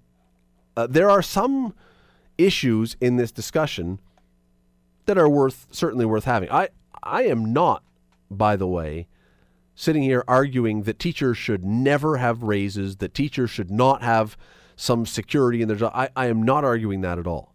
uh, 0.75 0.87
there 0.87 1.09
are 1.09 1.21
some 1.21 1.73
issues 2.37 2.95
in 2.99 3.17
this 3.17 3.31
discussion 3.31 3.99
that 5.05 5.17
are 5.17 5.29
worth 5.29 5.67
certainly 5.71 6.05
worth 6.05 6.25
having. 6.25 6.49
I 6.51 6.69
I 7.01 7.23
am 7.23 7.51
not, 7.53 7.83
by 8.31 8.55
the 8.55 8.67
way, 8.67 9.07
sitting 9.75 10.03
here 10.03 10.23
arguing 10.27 10.83
that 10.83 10.99
teachers 10.99 11.37
should 11.37 11.65
never 11.65 12.17
have 12.17 12.43
raises, 12.43 12.97
that 12.97 13.13
teachers 13.13 13.49
should 13.49 13.71
not 13.71 14.01
have 14.01 14.37
some 14.75 15.05
security 15.05 15.61
in 15.61 15.67
their 15.67 15.77
job. 15.77 15.91
I, 15.93 16.09
I 16.15 16.27
am 16.27 16.43
not 16.43 16.63
arguing 16.63 17.01
that 17.01 17.19
at 17.19 17.27
all. 17.27 17.53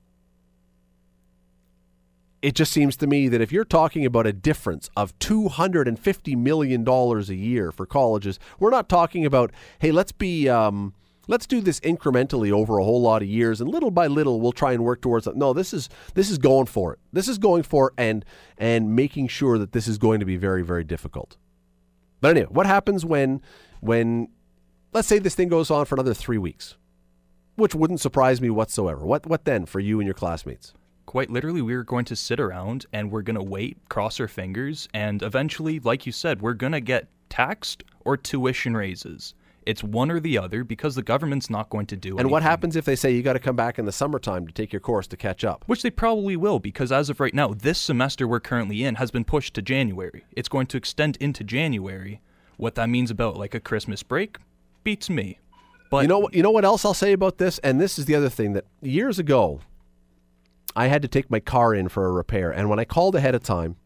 It 2.41 2.55
just 2.55 2.73
seems 2.73 2.97
to 2.99 3.09
me 3.09 3.29
that 3.29 3.41
if 3.41 3.51
you're 3.51 3.65
talking 3.65 4.07
about 4.07 4.27
a 4.27 4.33
difference 4.33 4.91
of 4.97 5.19
$250 5.19 6.37
million 6.37 6.89
a 6.89 7.21
year 7.35 7.73
for 7.73 7.85
colleges, 7.85 8.39
we're 8.61 8.71
not 8.71 8.89
talking 8.89 9.27
about, 9.27 9.51
hey, 9.81 9.91
let's 9.91 10.13
be, 10.13 10.49
um, 10.49 10.95
let's 11.29 11.47
do 11.47 11.61
this 11.61 11.79
incrementally 11.81 12.51
over 12.51 12.79
a 12.79 12.85
whole 12.85 13.01
lot 13.01 13.23
of 13.23 13.29
years 13.29 13.61
and 13.61 13.71
little 13.71 13.93
by 13.93 14.09
little 14.09 14.41
we'll 14.41 14.51
try 14.51 14.73
and 14.73 14.85
work 14.85 15.01
towards 15.01 15.27
it. 15.29 15.37
No, 15.37 15.53
this 15.53 15.73
is, 15.73 15.89
this 16.15 16.31
is 16.31 16.39
going 16.39 16.67
for 16.67 16.95
it. 16.95 16.99
This 17.13 17.29
is 17.29 17.39
going 17.39 17.63
for 17.63 17.89
it 17.89 17.95
and, 17.97 18.25
and 18.57 18.97
making 18.97 19.29
sure 19.29 19.59
that 19.59 19.73
this 19.73 19.87
is 19.87 19.99
going 19.99 20.19
to 20.19 20.27
be 20.27 20.37
very, 20.37 20.65
very 20.65 20.83
difficult. 20.83 21.37
But 22.21 22.31
anyway, 22.31 22.49
what 22.51 22.67
happens 22.67 23.05
when, 23.05 23.41
when, 23.81 24.29
let's 24.93 25.07
say 25.07 25.21
this 25.21 25.37
thing 25.37 25.49
goes 25.49 25.71
on 25.71 25.85
for 25.85 25.95
another 25.95 26.15
three 26.15 26.39
weeks, 26.39 26.77
which 27.55 27.75
wouldn't 27.75 28.01
surprise 28.01 28.41
me 28.41 28.51
whatsoever. 28.51 29.05
What, 29.05 29.27
what 29.27 29.45
then 29.45 29.67
for 29.67 29.81
you 29.81 30.01
and 30.01 30.07
your 30.07 30.15
classmates? 30.15 30.73
Quite 31.07 31.31
literally, 31.31 31.63
we're 31.63 31.85
going 31.85 32.05
to 32.07 32.17
sit 32.17 32.41
around 32.41 32.87
and 32.93 33.11
we're 33.11 33.23
going 33.23 33.37
to 33.39 33.43
wait, 33.43 33.79
cross 33.89 34.21
our 34.21 34.29
fingers, 34.29 34.89
and 34.93 35.23
eventually, 35.23 35.81
like 35.81 36.05
you 36.07 36.13
said, 36.13 36.43
we're 36.43 36.53
going 36.53 36.73
to 36.73 36.81
get 36.81 37.09
taxed 37.31 37.83
or 38.05 38.17
tuition 38.17 38.77
raises. 38.77 39.35
It's 39.69 39.85
one 39.85 40.11
or 40.11 40.19
the 40.19 40.39
other 40.39 40.65
because 40.65 40.95
the 40.95 41.03
government's 41.03 41.51
not 41.51 41.69
going 41.69 41.85
to 41.89 41.97
do 41.97 42.17
it. 42.17 42.21
And 42.21 42.31
what 42.31 42.43
happens 42.43 42.75
if 42.75 42.87
they 42.87 42.97
say 42.97 43.13
you 43.13 43.23
got 43.23 43.35
to 43.35 43.39
come 43.39 43.55
back 43.55 43.79
in 43.79 43.85
the 43.85 43.93
summertime 43.93 44.47
to 44.47 44.53
take 44.53 44.73
your 44.73 44.81
course 44.81 45.07
to 45.09 45.17
catch 45.17 45.45
up? 45.45 45.63
Which 45.67 45.83
they 45.83 45.91
probably 45.91 46.37
will, 46.37 46.59
because 46.59 46.91
as 46.91 47.11
of 47.11 47.21
right 47.21 47.35
now, 47.35 47.49
this 47.49 47.79
semester 47.79 48.27
we're 48.27 48.41
currently 48.41 48.83
in 48.83 48.95
has 48.95 49.11
been 49.11 49.25
pushed 49.25 49.53
to 49.55 49.63
January. 49.63 50.25
It's 50.33 50.49
going 50.49 50.69
to 50.69 50.79
extend 50.79 51.19
into 51.21 51.45
January. 51.45 52.23
What 52.57 52.77
that 52.77 52.89
means 52.89 53.11
about 53.11 53.37
like 53.37 53.55
a 53.55 53.61
Christmas 53.61 54.03
break 54.03 54.39
beats 54.85 55.11
me. 55.11 55.39
But 55.91 56.03
You 56.03 56.09
know 56.09 56.19
what? 56.19 56.35
You 56.35 56.43
know 56.43 56.51
what 56.51 56.65
else 56.65 56.87
I'll 56.87 56.95
say 56.95 57.13
about 57.13 57.37
this? 57.37 57.59
And 57.59 57.79
this 57.79 57.99
is 57.99 58.07
the 58.07 58.15
other 58.15 58.31
thing 58.31 58.55
that 58.55 58.65
years 58.81 59.19
ago, 59.19 59.61
I 60.75 60.87
had 60.87 61.03
to 61.03 61.09
take 61.09 61.31
my 61.31 61.41
car 61.41 61.75
in 61.75 61.91
for 61.91 62.07
a 62.07 62.13
repair, 62.13 62.51
and 62.51 62.71
when 62.71 62.79
I 62.79 62.87
called 62.87 63.15
ahead 63.15 63.35
of 63.35 63.43
time, 63.43 63.77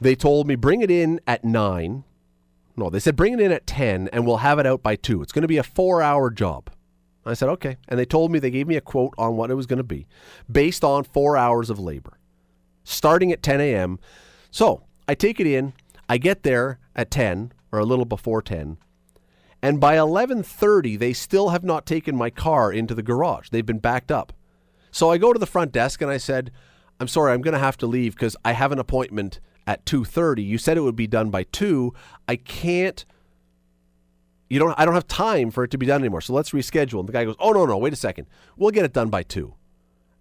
they 0.00 0.14
told 0.14 0.46
me 0.46 0.54
bring 0.54 0.82
it 0.82 0.90
in 0.90 1.20
at 1.26 1.44
nine. 1.44 2.04
No, 2.76 2.90
they 2.90 3.00
said 3.00 3.16
bring 3.16 3.34
it 3.34 3.40
in 3.40 3.52
at 3.52 3.66
ten, 3.66 4.08
and 4.12 4.26
we'll 4.26 4.38
have 4.38 4.58
it 4.58 4.66
out 4.66 4.82
by 4.82 4.96
two. 4.96 5.22
It's 5.22 5.32
going 5.32 5.42
to 5.42 5.48
be 5.48 5.58
a 5.58 5.62
four-hour 5.62 6.30
job. 6.30 6.70
I 7.26 7.34
said 7.34 7.48
okay, 7.50 7.76
and 7.88 7.98
they 7.98 8.06
told 8.06 8.32
me 8.32 8.38
they 8.38 8.50
gave 8.50 8.66
me 8.66 8.76
a 8.76 8.80
quote 8.80 9.14
on 9.18 9.36
what 9.36 9.50
it 9.50 9.54
was 9.54 9.66
going 9.66 9.78
to 9.78 9.84
be, 9.84 10.06
based 10.50 10.82
on 10.82 11.04
four 11.04 11.36
hours 11.36 11.68
of 11.68 11.78
labor, 11.78 12.18
starting 12.82 13.30
at 13.30 13.42
10 13.42 13.60
a.m. 13.60 13.98
So 14.50 14.84
I 15.06 15.14
take 15.14 15.38
it 15.38 15.46
in. 15.46 15.74
I 16.08 16.18
get 16.18 16.42
there 16.42 16.78
at 16.96 17.10
10 17.10 17.52
or 17.72 17.78
a 17.78 17.84
little 17.84 18.04
before 18.04 18.42
10. 18.42 18.78
And 19.62 19.78
by 19.78 19.96
11:30 19.96 20.98
they 20.98 21.12
still 21.12 21.50
have 21.50 21.64
not 21.64 21.86
taken 21.86 22.16
my 22.16 22.30
car 22.30 22.72
into 22.72 22.94
the 22.94 23.02
garage. 23.02 23.50
They've 23.50 23.66
been 23.66 23.78
backed 23.78 24.10
up. 24.10 24.32
So 24.90 25.10
I 25.10 25.18
go 25.18 25.32
to 25.32 25.38
the 25.38 25.46
front 25.46 25.72
desk 25.72 26.00
and 26.00 26.10
I 26.10 26.16
said, 26.16 26.50
"I'm 26.98 27.08
sorry, 27.08 27.32
I'm 27.32 27.42
going 27.42 27.52
to 27.52 27.60
have 27.60 27.76
to 27.78 27.86
leave 27.86 28.16
cuz 28.16 28.36
I 28.44 28.52
have 28.52 28.72
an 28.72 28.78
appointment 28.78 29.38
at 29.70 29.84
2:30. 29.86 30.42
You 30.44 30.58
said 30.58 30.76
it 30.76 30.82
would 30.82 30.96
be 30.96 31.06
done 31.06 31.30
by 31.30 31.44
2. 31.44 31.94
I 32.28 32.36
can't 32.36 33.04
you 34.48 34.58
don't 34.58 34.74
I 34.78 34.84
don't 34.84 34.94
have 34.94 35.06
time 35.06 35.50
for 35.50 35.62
it 35.64 35.70
to 35.70 35.78
be 35.78 35.86
done 35.86 36.00
anymore. 36.00 36.20
So 36.20 36.32
let's 36.32 36.50
reschedule." 36.50 37.00
And 37.00 37.08
the 37.08 37.12
guy 37.12 37.24
goes, 37.24 37.36
"Oh 37.38 37.52
no, 37.52 37.64
no, 37.66 37.78
wait 37.78 37.92
a 37.92 37.96
second. 37.96 38.26
We'll 38.56 38.72
get 38.72 38.84
it 38.84 38.92
done 38.92 39.08
by 39.08 39.22
2." 39.22 39.54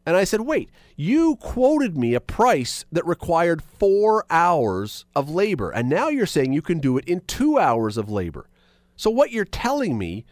And 0.05 0.17
I 0.17 0.23
said, 0.23 0.41
wait, 0.41 0.71
you 0.95 1.35
quoted 1.35 1.95
me 1.95 2.15
a 2.15 2.19
price 2.19 2.83
that 2.91 3.05
required 3.05 3.62
four 3.62 4.25
hours 4.31 5.05
of 5.15 5.29
labor. 5.29 5.69
And 5.69 5.88
now 5.88 6.07
you're 6.07 6.25
saying 6.25 6.51
you 6.51 6.63
can 6.63 6.79
do 6.79 6.97
it 6.97 7.05
in 7.05 7.21
two 7.27 7.59
hours 7.59 7.95
of 7.95 8.09
labor. 8.09 8.49
So 8.95 9.12
what 9.12 9.31
you're 9.31 9.45
telling 9.45 9.99
me 9.99 10.25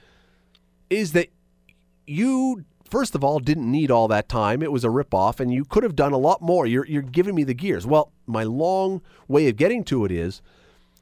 is 0.89 1.11
that 1.11 1.27
you, 2.07 2.65
first 2.89 3.13
of 3.13 3.23
all, 3.23 3.39
didn't 3.39 3.69
need 3.71 3.91
all 3.91 4.07
that 4.07 4.27
time. 4.27 4.63
It 4.63 4.71
was 4.71 4.83
a 4.83 4.89
ripoff, 4.89 5.39
and 5.39 5.53
you 5.53 5.63
could 5.63 5.83
have 5.83 5.95
done 5.95 6.11
a 6.11 6.17
lot 6.17 6.41
more. 6.41 6.65
You're, 6.65 6.87
you're 6.87 7.03
giving 7.03 7.35
me 7.35 7.43
the 7.43 7.53
gears. 7.53 7.85
Well, 7.85 8.11
my 8.27 8.43
long 8.43 9.01
way 9.27 9.47
of 9.47 9.55
getting 9.55 9.83
to 9.85 10.05
it 10.05 10.11
is 10.11 10.41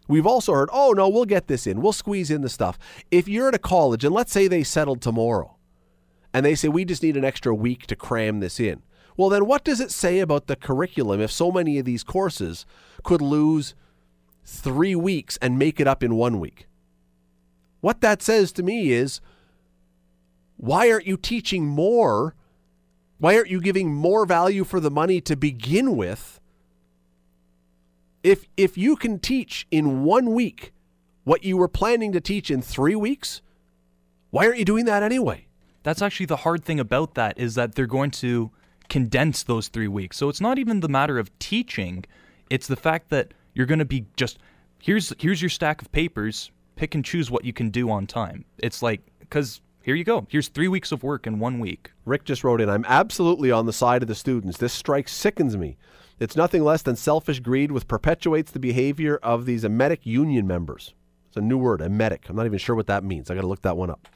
we've 0.07 0.27
also 0.27 0.53
heard, 0.53 0.69
oh, 0.71 0.91
no, 0.91 1.09
we'll 1.09 1.25
get 1.25 1.47
this 1.47 1.67
in. 1.67 1.81
We'll 1.81 1.93
squeeze 1.93 2.31
in 2.31 2.41
the 2.41 2.49
stuff. 2.49 2.77
If 3.11 3.27
you're 3.27 3.47
at 3.47 3.55
a 3.55 3.59
college, 3.59 4.03
and 4.03 4.13
let's 4.13 4.31
say 4.31 4.47
they 4.47 4.63
settled 4.63 5.01
tomorrow, 5.01 5.55
and 6.33 6.45
they 6.45 6.55
say 6.55 6.67
we 6.67 6.85
just 6.85 7.03
need 7.03 7.17
an 7.17 7.25
extra 7.25 7.55
week 7.55 7.87
to 7.87 7.95
cram 7.95 8.39
this 8.39 8.59
in. 8.59 8.81
Well, 9.17 9.29
then 9.29 9.45
what 9.45 9.63
does 9.63 9.79
it 9.79 9.91
say 9.91 10.19
about 10.19 10.47
the 10.47 10.55
curriculum 10.55 11.21
if 11.21 11.31
so 11.31 11.51
many 11.51 11.79
of 11.79 11.85
these 11.85 12.03
courses 12.03 12.65
could 13.03 13.21
lose 13.21 13.73
three 14.43 14.95
weeks 14.95 15.37
and 15.41 15.57
make 15.57 15.79
it 15.79 15.87
up 15.87 16.03
in 16.03 16.15
one 16.15 16.39
week? 16.39 16.67
What 17.79 18.01
that 18.01 18.21
says 18.21 18.51
to 18.53 18.63
me 18.63 18.91
is 18.91 19.21
why 20.57 20.91
aren't 20.91 21.07
you 21.07 21.17
teaching 21.17 21.65
more? 21.65 22.35
Why 23.17 23.37
aren't 23.37 23.49
you 23.49 23.61
giving 23.61 23.93
more 23.93 24.25
value 24.25 24.63
for 24.63 24.79
the 24.79 24.91
money 24.91 25.21
to 25.21 25.35
begin 25.35 25.95
with? 25.95 26.39
If 28.25 28.47
if 28.57 28.75
you 28.75 28.95
can 28.95 29.19
teach 29.19 29.67
in 29.69 30.03
1 30.03 30.33
week 30.33 30.73
what 31.25 31.43
you 31.43 31.57
were 31.57 31.67
planning 31.67 32.11
to 32.13 32.19
teach 32.19 32.49
in 32.49 32.59
3 32.59 32.95
weeks, 32.95 33.43
why 34.31 34.47
aren't 34.47 34.57
you 34.57 34.65
doing 34.65 34.85
that 34.85 35.03
anyway? 35.03 35.45
That's 35.83 36.01
actually 36.01 36.25
the 36.25 36.37
hard 36.37 36.65
thing 36.65 36.79
about 36.79 37.13
that 37.13 37.37
is 37.37 37.53
that 37.53 37.75
they're 37.75 37.85
going 37.85 38.09
to 38.25 38.49
condense 38.89 39.43
those 39.43 39.67
3 39.67 39.87
weeks. 39.89 40.17
So 40.17 40.27
it's 40.27 40.41
not 40.41 40.57
even 40.57 40.79
the 40.79 40.89
matter 40.89 41.19
of 41.19 41.37
teaching, 41.37 42.03
it's 42.49 42.65
the 42.65 42.75
fact 42.75 43.09
that 43.11 43.35
you're 43.53 43.67
going 43.67 43.77
to 43.77 43.85
be 43.85 44.07
just 44.17 44.39
here's 44.79 45.13
here's 45.19 45.43
your 45.43 45.49
stack 45.49 45.83
of 45.83 45.91
papers, 45.91 46.49
pick 46.77 46.95
and 46.95 47.05
choose 47.05 47.29
what 47.29 47.45
you 47.45 47.53
can 47.53 47.69
do 47.69 47.91
on 47.91 48.07
time. 48.07 48.43
It's 48.57 48.81
like 48.81 49.01
cuz 49.29 49.61
here 49.83 49.93
you 49.93 50.03
go. 50.03 50.25
Here's 50.31 50.47
3 50.47 50.67
weeks 50.67 50.91
of 50.91 51.03
work 51.03 51.27
in 51.27 51.37
1 51.37 51.59
week. 51.59 51.91
Rick 52.05 52.23
just 52.23 52.43
wrote 52.43 52.59
in, 52.59 52.69
I'm 52.69 52.85
absolutely 52.85 53.51
on 53.51 53.67
the 53.67 53.79
side 53.83 54.01
of 54.01 54.07
the 54.07 54.15
students. 54.15 54.57
This 54.57 54.73
strike 54.73 55.09
sickens 55.09 55.55
me. 55.55 55.77
It's 56.19 56.35
nothing 56.35 56.63
less 56.63 56.81
than 56.81 56.95
selfish 56.95 57.39
greed 57.39 57.71
which 57.71 57.87
perpetuates 57.87 58.51
the 58.51 58.59
behavior 58.59 59.17
of 59.21 59.45
these 59.45 59.63
emetic 59.63 60.05
union 60.05 60.47
members. 60.47 60.93
It's 61.27 61.37
a 61.37 61.41
new 61.41 61.57
word, 61.57 61.81
emetic. 61.81 62.29
I'm 62.29 62.35
not 62.35 62.45
even 62.45 62.59
sure 62.59 62.75
what 62.75 62.87
that 62.87 63.03
means. 63.03 63.29
I 63.29 63.35
got 63.35 63.41
to 63.41 63.47
look 63.47 63.63
that 63.63 63.77
one 63.77 63.89
up. 63.89 64.07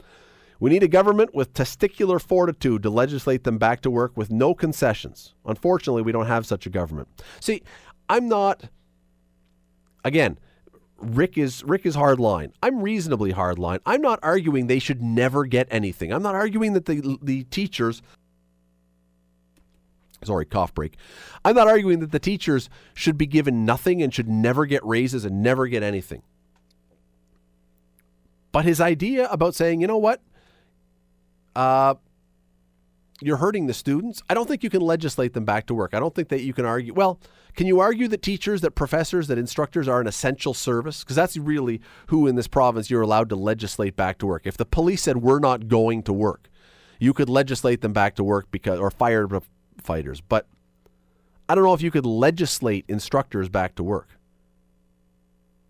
We 0.62 0.70
need 0.70 0.84
a 0.84 0.88
government 0.88 1.34
with 1.34 1.54
testicular 1.54 2.22
fortitude 2.22 2.84
to 2.84 2.90
legislate 2.90 3.44
them 3.44 3.58
back 3.58 3.82
to 3.82 3.90
work 3.90 4.16
with 4.16 4.30
no 4.30 4.54
concessions. 4.54 5.34
Unfortunately, 5.46 6.02
we 6.02 6.12
don't 6.12 6.28
have 6.28 6.46
such 6.46 6.66
a 6.66 6.70
government. 6.70 7.08
See, 7.40 7.64
I'm 8.10 8.28
not 8.28 8.70
again, 10.04 10.38
Rick 10.98 11.38
is 11.38 11.64
Rick 11.64 11.86
is 11.86 11.96
hardline. 11.96 12.52
I'm 12.62 12.82
reasonably 12.82 13.34
hardline. 13.34 13.80
I'm 13.86 14.02
not 14.02 14.20
arguing 14.22 14.68
they 14.68 14.80
should 14.80 15.02
never 15.02 15.46
get 15.46 15.68
anything. 15.72 16.12
I'm 16.12 16.24
not 16.24 16.36
arguing 16.36 16.74
that 16.74 16.86
the 16.86 17.18
the 17.22 17.44
teachers 17.46 18.02
sorry, 20.24 20.46
cough 20.46 20.74
break. 20.74 20.98
I'm 21.46 21.56
not 21.56 21.68
arguing 21.68 22.00
that 22.00 22.12
the 22.12 22.20
teachers 22.20 22.70
should 22.94 23.18
be 23.18 23.26
given 23.26 23.66
nothing 23.66 24.02
and 24.02 24.14
should 24.14 24.28
never 24.28 24.66
get 24.66 24.86
raises 24.86 25.26
and 25.26 25.42
never 25.42 25.68
get 25.68 25.84
anything. 25.84 26.24
But 28.52 28.66
his 28.66 28.82
idea 28.82 29.28
about 29.30 29.56
saying, 29.56 29.82
you 29.82 29.88
know 29.88 29.98
what, 29.98 30.22
uh, 31.56 31.96
you're 33.22 33.38
hurting 33.38 33.68
the 33.68 33.74
students. 33.74 34.24
I 34.30 34.34
don't 34.34 34.48
think 34.48 34.64
you 34.64 34.70
can 34.70 34.82
legislate 34.82 35.34
them 35.34 35.46
back 35.46 35.68
to 35.68 35.74
work. 35.74 35.94
I 35.94 36.00
don't 36.00 36.16
think 36.16 36.30
that 36.30 36.42
you 36.42 36.54
can 36.54 36.66
argue. 36.66 36.94
Well, 36.94 37.20
can 37.56 37.68
you 37.68 37.80
argue 37.80 38.08
that 38.08 38.22
teachers, 38.22 38.62
that 38.62 38.72
professors, 38.72 39.28
that 39.28 39.38
instructors 39.38 39.88
are 39.88 40.00
an 40.00 40.08
essential 40.08 40.54
service? 40.54 41.04
Because 41.04 41.16
that's 41.16 41.36
really 41.36 41.82
who 42.08 42.28
in 42.28 42.36
this 42.36 42.48
province 42.48 42.90
you're 42.90 43.02
allowed 43.02 43.30
to 43.30 43.36
legislate 43.36 43.96
back 43.96 44.18
to 44.20 44.26
work. 44.26 44.44
If 44.46 44.58
the 44.58 44.66
police 44.66 45.02
said 45.02 45.18
we're 45.18 45.40
not 45.40 45.68
going 45.68 46.04
to 46.04 46.14
work, 46.14 46.50
you 47.00 47.14
could 47.14 47.30
legislate 47.30 47.82
them 47.82 47.94
back 47.94 48.16
to 48.16 48.24
work 48.24 48.48
because 48.52 48.80
or 48.80 48.92
fire 48.92 49.28
fighters. 49.82 50.22
But 50.22 50.48
I 51.48 51.56
don't 51.56 51.64
know 51.64 51.74
if 51.74 51.82
you 51.82 51.92
could 51.92 52.06
legislate 52.06 52.86
instructors 52.88 53.50
back 53.50 53.76
to 53.76 53.84
work 53.84 54.10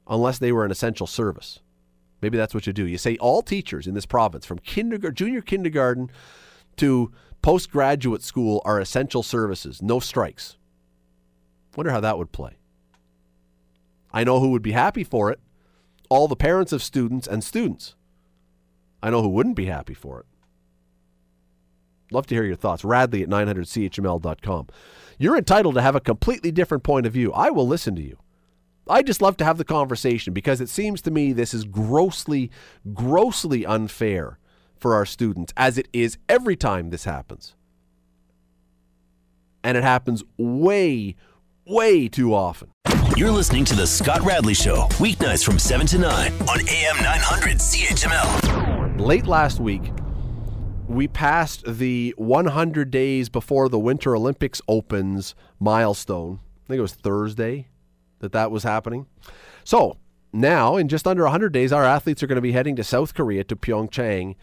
unless 0.08 0.40
they 0.40 0.52
were 0.52 0.66
an 0.66 0.72
essential 0.72 1.08
service. 1.08 1.60
Maybe 2.22 2.38
that's 2.38 2.54
what 2.54 2.68
you 2.68 2.74
do. 2.74 2.86
You 2.86 2.98
say 2.98 3.16
all 3.18 3.42
teachers 3.42 3.88
in 3.88 3.94
this 3.94 4.06
province, 4.06 4.46
from 4.46 4.60
kindergarten, 4.60 5.16
junior 5.16 5.42
kindergarten 5.42 6.12
to 6.78 7.12
postgraduate 7.42 8.24
school, 8.24 8.62
are 8.66 8.80
essential 8.80 9.24
services. 9.24 9.82
No 9.82 10.00
strikes. 10.00 10.58
Wonder 11.76 11.92
how 11.92 12.02
that 12.02 12.18
would 12.18 12.32
play. 12.32 12.58
I 14.12 14.24
know 14.24 14.40
who 14.40 14.50
would 14.50 14.64
be 14.64 14.72
happy 14.72 15.04
for 15.04 15.32
it. 15.32 15.40
All 16.10 16.28
the 16.28 16.36
parents 16.36 16.74
of 16.74 16.84
students 16.84 17.28
and 17.28 17.44
students. 17.44 17.96
I 19.02 19.12
know 19.12 19.22
who 19.22 19.30
wouldn't 19.30 19.56
be 19.56 19.68
happy 19.68 19.94
for 19.94 20.20
it. 20.20 20.26
Love 22.12 22.28
to 22.28 22.36
hear 22.36 22.44
your 22.44 22.56
thoughts. 22.56 22.84
Radley 22.84 23.24
at 23.24 23.30
900CHML.com. 23.30 24.68
You're 25.18 25.38
entitled 25.38 25.76
to 25.76 25.82
have 25.82 25.96
a 25.96 26.00
completely 26.00 26.52
different 26.52 26.84
point 26.84 27.06
of 27.06 27.14
view. 27.14 27.32
I 27.34 27.50
will 27.50 27.68
listen 27.68 27.96
to 27.96 28.02
you. 28.02 28.18
I 28.88 29.04
just 29.04 29.22
love 29.22 29.38
to 29.38 29.46
have 29.46 29.58
the 29.58 29.66
conversation 29.66 30.34
because 30.34 30.62
it 30.62 30.70
seems 30.70 31.02
to 31.04 31.12
me 31.12 31.32
this 31.32 31.54
is 31.54 31.64
grossly, 31.66 32.50
grossly 32.94 33.66
unfair 33.66 34.40
for 34.78 34.96
our 34.96 35.06
students, 35.06 35.54
as 35.56 35.78
it 35.78 35.88
is 35.94 36.18
every 36.28 36.56
time 36.56 36.90
this 36.90 37.04
happens. 37.04 37.56
And 39.64 39.78
it 39.78 39.84
happens 39.84 40.24
way, 40.38 41.16
way 41.68 42.08
too 42.08 42.34
often. 42.34 42.72
You're 43.16 43.32
listening 43.32 43.66
to 43.66 43.76
The 43.76 43.86
Scott 43.86 44.22
Radley 44.22 44.54
Show, 44.54 44.88
weeknights 44.94 45.44
from 45.44 45.60
7 45.60 45.86
to 45.88 45.98
9 45.98 46.32
on 46.32 46.60
AM 46.62 46.96
900 47.04 47.58
CHML. 47.58 49.00
Late 49.00 49.28
last 49.28 49.60
week, 49.60 49.92
we 50.90 51.08
passed 51.08 51.64
the 51.66 52.16
100 52.18 52.90
days 52.90 53.30
before 53.30 53.70
the 53.70 53.78
Winter 53.78 54.16
Olympics 54.16 54.60
opens 54.68 55.36
milestone. 55.60 56.40
I 56.66 56.68
think 56.68 56.80
it 56.80 56.82
was 56.82 56.96
Thursday 56.96 57.68
that 58.20 58.32
that 58.32 58.50
was 58.50 58.64
happening. 58.64 59.06
So 59.64 59.98
now, 60.34 60.78
in 60.78 60.88
just 60.88 61.08
under 61.08 61.24
100 61.24 61.54
days, 61.54 61.72
our 61.72 61.84
athletes 61.84 62.24
are 62.24 62.28
going 62.28 62.38
to 62.38 62.42
be 62.42 62.54
heading 62.54 62.76
to 62.76 62.84
South 62.84 63.14
Korea, 63.14 63.44
to 63.44 63.56
Pyeongchang, 63.56 64.36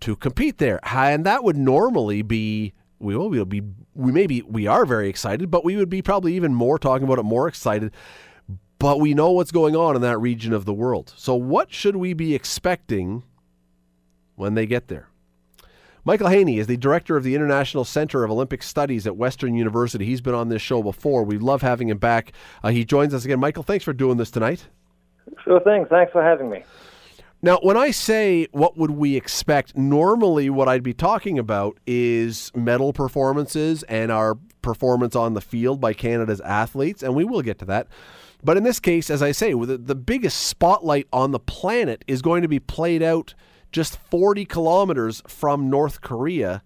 to 0.00 0.14
compete 0.14 0.58
there. 0.58 0.78
And 0.94 1.26
that 1.26 1.42
would 1.42 1.56
normally 1.56 2.22
be 2.22 2.74
we 3.00 3.16
will 3.16 3.28
we'll 3.28 3.44
be 3.44 3.62
we 3.94 4.12
maybe 4.12 4.42
we 4.42 4.68
are 4.68 4.86
very 4.86 5.08
excited, 5.08 5.50
but 5.50 5.64
we 5.64 5.76
would 5.76 5.90
be 5.90 6.00
probably 6.00 6.34
even 6.34 6.54
more 6.54 6.78
talking 6.78 7.04
about 7.04 7.18
it 7.18 7.24
more 7.24 7.48
excited. 7.48 7.92
But 8.78 9.00
we 9.00 9.14
know 9.14 9.32
what's 9.32 9.50
going 9.50 9.74
on 9.74 9.96
in 9.96 10.02
that 10.02 10.18
region 10.18 10.52
of 10.52 10.64
the 10.64 10.72
world. 10.72 11.12
So 11.16 11.34
what 11.34 11.72
should 11.72 11.96
we 11.96 12.12
be 12.12 12.36
expecting 12.36 13.24
when 14.36 14.54
they 14.54 14.66
get 14.66 14.86
there? 14.86 15.08
Michael 16.08 16.28
Heine 16.28 16.56
is 16.56 16.66
the 16.66 16.78
director 16.78 17.18
of 17.18 17.22
the 17.22 17.34
International 17.34 17.84
Center 17.84 18.24
of 18.24 18.30
Olympic 18.30 18.62
Studies 18.62 19.06
at 19.06 19.18
Western 19.18 19.54
University. 19.54 20.06
He's 20.06 20.22
been 20.22 20.32
on 20.32 20.48
this 20.48 20.62
show 20.62 20.82
before. 20.82 21.22
We 21.22 21.36
love 21.36 21.60
having 21.60 21.90
him 21.90 21.98
back. 21.98 22.32
Uh, 22.64 22.70
he 22.70 22.86
joins 22.86 23.12
us 23.12 23.26
again. 23.26 23.38
Michael, 23.38 23.62
thanks 23.62 23.84
for 23.84 23.92
doing 23.92 24.16
this 24.16 24.30
tonight. 24.30 24.68
Sure 25.44 25.60
thing. 25.60 25.84
Thanks 25.84 26.10
for 26.10 26.22
having 26.22 26.48
me. 26.48 26.64
Now, 27.42 27.58
when 27.62 27.76
I 27.76 27.90
say 27.90 28.48
what 28.52 28.78
would 28.78 28.92
we 28.92 29.16
expect, 29.16 29.76
normally 29.76 30.48
what 30.48 30.66
I'd 30.66 30.82
be 30.82 30.94
talking 30.94 31.38
about 31.38 31.76
is 31.86 32.52
medal 32.54 32.94
performances 32.94 33.82
and 33.82 34.10
our 34.10 34.36
performance 34.62 35.14
on 35.14 35.34
the 35.34 35.42
field 35.42 35.78
by 35.78 35.92
Canada's 35.92 36.40
athletes, 36.40 37.02
and 37.02 37.14
we 37.14 37.24
will 37.24 37.42
get 37.42 37.58
to 37.58 37.66
that. 37.66 37.86
But 38.42 38.56
in 38.56 38.62
this 38.62 38.80
case, 38.80 39.10
as 39.10 39.20
I 39.20 39.32
say, 39.32 39.52
the, 39.52 39.76
the 39.76 39.94
biggest 39.94 40.46
spotlight 40.46 41.06
on 41.12 41.32
the 41.32 41.38
planet 41.38 42.02
is 42.06 42.22
going 42.22 42.40
to 42.40 42.48
be 42.48 42.60
played 42.60 43.02
out 43.02 43.34
just 43.72 43.98
40 44.10 44.44
kilometers 44.44 45.22
from 45.26 45.70
North 45.70 46.00
Korea. 46.00 46.62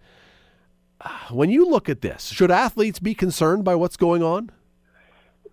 When 1.31 1.51
you 1.51 1.69
look 1.69 1.88
at 1.88 2.01
this, 2.01 2.29
should 2.29 2.51
athletes 2.51 2.99
be 2.99 3.15
concerned 3.15 3.65
by 3.65 3.75
what's 3.75 3.97
going 3.97 4.23
on? 4.23 4.51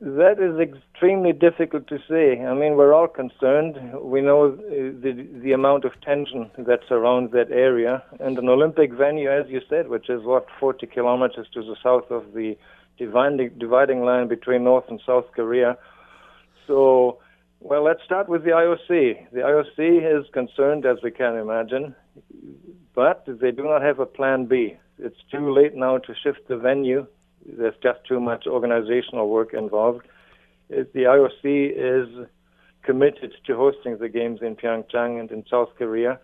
That 0.02 0.40
is 0.40 0.58
extremely 0.60 1.34
difficult 1.34 1.88
to 1.88 1.98
say. 2.08 2.42
I 2.42 2.54
mean, 2.54 2.78
we're 2.78 2.94
all 2.94 3.08
concerned. 3.08 3.76
We 4.02 4.22
know 4.22 4.54
uh, 4.54 4.58
the 5.04 5.28
the 5.44 5.52
amount 5.52 5.84
of 5.84 5.92
tension 6.00 6.50
that 6.58 6.80
surrounds 6.88 7.34
that 7.34 7.52
area, 7.52 8.02
and 8.22 8.38
an 8.38 8.48
Olympic 8.48 8.94
venue, 8.94 9.30
as 9.30 9.50
you 9.50 9.60
said, 9.70 9.90
which 9.90 10.10
is 10.10 10.24
what 10.24 10.46
40 10.58 10.88
kilometers 10.88 11.48
to 11.54 11.62
the 11.62 11.76
south 11.84 12.10
of 12.12 12.32
the 12.34 12.58
dividing 12.98 13.50
dividing 13.58 14.06
line 14.06 14.30
between 14.30 14.64
North 14.64 14.86
and 14.88 15.02
South 15.06 15.26
Korea. 15.36 15.78
So, 16.66 17.18
well, 17.60 17.84
let's 17.84 18.04
start 18.04 18.30
with 18.30 18.44
the 18.44 18.52
IOC. 18.52 19.32
The 19.32 19.40
IOC 19.40 20.20
is 20.20 20.26
concerned, 20.32 20.86
as 20.86 20.98
we 21.04 21.12
can 21.12 21.36
imagine, 21.36 21.96
but 22.96 23.24
they 23.28 23.52
do 23.52 23.64
not 23.64 23.82
have 23.82 24.00
a 24.00 24.06
plan 24.06 24.46
B. 24.46 24.78
It's 24.98 25.20
too 25.32 25.54
late 25.54 25.76
now 25.76 25.98
to 25.98 26.14
shift 26.24 26.48
the 26.48 26.58
venue 26.58 27.08
there's 27.58 27.76
just 27.82 28.00
too 28.08 28.20
much 28.20 28.46
organizational 28.48 29.30
work 29.30 29.54
involved. 29.54 30.06
The 30.70 30.86
IOC 30.96 31.72
is 31.76 32.28
committed 32.84 33.34
to 33.46 33.56
hosting 33.56 33.98
the 33.98 34.10
games 34.10 34.40
in 34.42 34.56
Pyeongchang 34.56 35.20
and 35.20 35.32
in 35.32 35.44
South 35.50 35.70
Korea. 35.78 36.20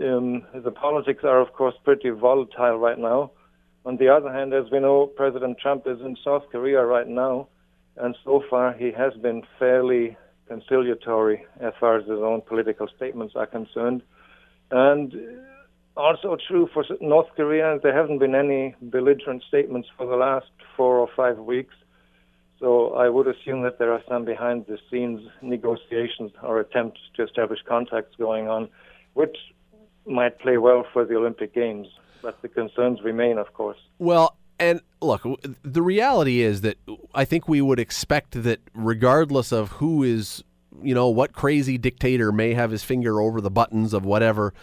Um, 0.00 0.42
the 0.54 0.70
politics 0.70 1.24
are, 1.24 1.40
of 1.40 1.52
course, 1.52 1.74
pretty 1.84 2.10
volatile 2.10 2.78
right 2.78 2.98
now. 2.98 3.32
On 3.84 3.96
the 3.96 4.08
other 4.08 4.32
hand, 4.32 4.52
as 4.52 4.70
we 4.70 4.78
know, 4.78 5.06
President 5.06 5.58
Trump 5.58 5.86
is 5.86 6.00
in 6.00 6.16
South 6.22 6.44
Korea 6.50 6.84
right 6.84 7.08
now, 7.08 7.48
and 7.96 8.16
so 8.24 8.42
far 8.48 8.72
he 8.72 8.92
has 8.92 9.14
been 9.22 9.42
fairly 9.58 10.16
conciliatory 10.50 11.46
as 11.60 11.72
far 11.78 11.96
as 11.98 12.02
his 12.02 12.18
own 12.30 12.40
political 12.40 12.88
statements 12.96 13.34
are 13.36 13.46
concerned. 13.46 14.02
And 14.72 15.14
also 15.96 16.36
true 16.48 16.68
for 16.74 16.84
North 17.00 17.28
Korea. 17.36 17.78
There 17.82 17.96
haven't 17.96 18.18
been 18.18 18.34
any 18.34 18.74
belligerent 18.82 19.44
statements 19.46 19.88
for 19.96 20.06
the 20.06 20.16
last 20.16 20.50
four 20.76 20.98
or 20.98 21.08
five 21.16 21.38
weeks. 21.38 21.74
So 22.58 22.94
I 22.94 23.08
would 23.08 23.28
assume 23.34 23.62
that 23.62 23.78
there 23.78 23.92
are 23.92 24.02
some 24.08 24.24
behind 24.24 24.66
the 24.66 24.78
scenes 24.90 25.20
negotiations 25.40 26.32
or 26.42 26.58
attempts 26.60 27.00
to 27.16 27.22
establish 27.22 27.60
contacts 27.66 28.14
going 28.16 28.48
on, 28.48 28.68
which 29.14 29.36
might 30.04 30.38
play 30.40 30.58
well 30.58 30.84
for 30.92 31.04
the 31.04 31.14
Olympic 31.14 31.54
Games. 31.54 31.86
But 32.22 32.42
the 32.42 32.48
concerns 32.48 32.98
remain, 33.02 33.38
of 33.38 33.54
course. 33.54 33.78
Well, 33.98 34.36
and 34.60 34.80
look, 35.00 35.26
the 35.62 35.82
reality 35.82 36.40
is 36.42 36.60
that 36.60 36.76
I 37.14 37.24
think 37.24 37.48
we 37.48 37.60
would 37.60 37.80
expect 37.80 38.42
that 38.42 38.60
regardless 38.74 39.50
of 39.50 39.72
who 39.72 40.04
is 40.04 40.44
you 40.82 40.94
know, 40.94 41.08
what 41.08 41.32
crazy 41.32 41.78
dictator 41.78 42.32
may 42.32 42.54
have 42.54 42.70
his 42.70 42.82
finger 42.82 43.20
over 43.20 43.40
the 43.40 43.50
buttons 43.50 43.92
of 43.92 44.04
whatever. 44.04 44.54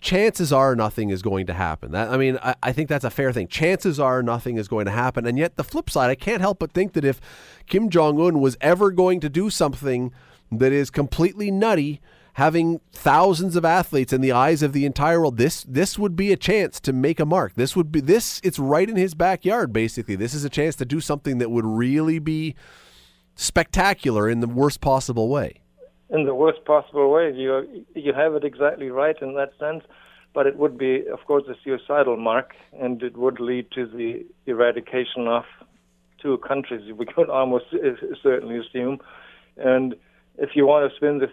Chances 0.00 0.52
are 0.52 0.76
nothing 0.76 1.10
is 1.10 1.22
going 1.22 1.46
to 1.46 1.54
happen. 1.54 1.92
That, 1.92 2.10
I 2.10 2.16
mean, 2.16 2.38
I, 2.42 2.54
I 2.62 2.72
think 2.72 2.88
that's 2.88 3.04
a 3.04 3.10
fair 3.10 3.32
thing. 3.32 3.48
Chances 3.48 3.98
are 3.98 4.22
nothing 4.22 4.58
is 4.58 4.68
going 4.68 4.84
to 4.84 4.90
happen. 4.90 5.26
And 5.26 5.38
yet, 5.38 5.56
the 5.56 5.64
flip 5.64 5.88
side, 5.88 6.10
I 6.10 6.14
can't 6.14 6.42
help 6.42 6.58
but 6.58 6.72
think 6.72 6.92
that 6.92 7.04
if 7.04 7.20
Kim 7.66 7.88
Jong 7.88 8.20
un 8.20 8.40
was 8.40 8.56
ever 8.60 8.90
going 8.90 9.20
to 9.20 9.30
do 9.30 9.48
something 9.48 10.12
that 10.52 10.72
is 10.72 10.90
completely 10.90 11.50
nutty, 11.50 12.00
having 12.34 12.80
thousands 12.92 13.56
of 13.56 13.64
athletes 13.64 14.12
in 14.12 14.20
the 14.20 14.32
eyes 14.32 14.62
of 14.62 14.72
the 14.72 14.84
entire 14.84 15.20
world, 15.20 15.38
this 15.38 15.64
this 15.64 15.98
would 15.98 16.16
be 16.16 16.32
a 16.32 16.36
chance 16.36 16.80
to 16.80 16.92
make 16.92 17.18
a 17.18 17.26
mark. 17.26 17.54
This 17.54 17.74
would 17.74 17.90
be 17.90 18.00
this. 18.00 18.40
It's 18.44 18.58
right 18.58 18.88
in 18.88 18.96
his 18.96 19.14
backyard, 19.14 19.72
basically. 19.72 20.16
This 20.16 20.34
is 20.34 20.44
a 20.44 20.50
chance 20.50 20.76
to 20.76 20.84
do 20.84 21.00
something 21.00 21.38
that 21.38 21.50
would 21.50 21.64
really 21.64 22.18
be 22.18 22.54
spectacular 23.36 24.28
in 24.28 24.40
the 24.40 24.46
worst 24.46 24.80
possible 24.80 25.28
way. 25.28 25.60
In 26.10 26.24
the 26.26 26.34
worst 26.34 26.64
possible 26.64 27.10
way, 27.10 27.32
you 27.32 27.84
you 27.94 28.12
have 28.12 28.34
it 28.34 28.44
exactly 28.44 28.90
right 28.90 29.16
in 29.20 29.34
that 29.34 29.50
sense. 29.58 29.84
But 30.34 30.48
it 30.48 30.56
would 30.56 30.76
be, 30.76 31.06
of 31.06 31.20
course, 31.28 31.44
a 31.48 31.54
suicidal 31.62 32.16
mark, 32.16 32.56
and 32.72 33.00
it 33.04 33.16
would 33.16 33.38
lead 33.38 33.70
to 33.76 33.86
the 33.86 34.26
eradication 34.46 35.28
of 35.28 35.44
two 36.20 36.38
countries. 36.38 36.92
We 36.92 37.06
could 37.06 37.30
almost 37.30 37.66
certainly 38.22 38.58
assume, 38.58 38.98
and 39.56 39.94
if 40.36 40.56
you 40.56 40.66
want 40.66 40.90
to 40.90 40.96
spin 40.96 41.20
this 41.20 41.30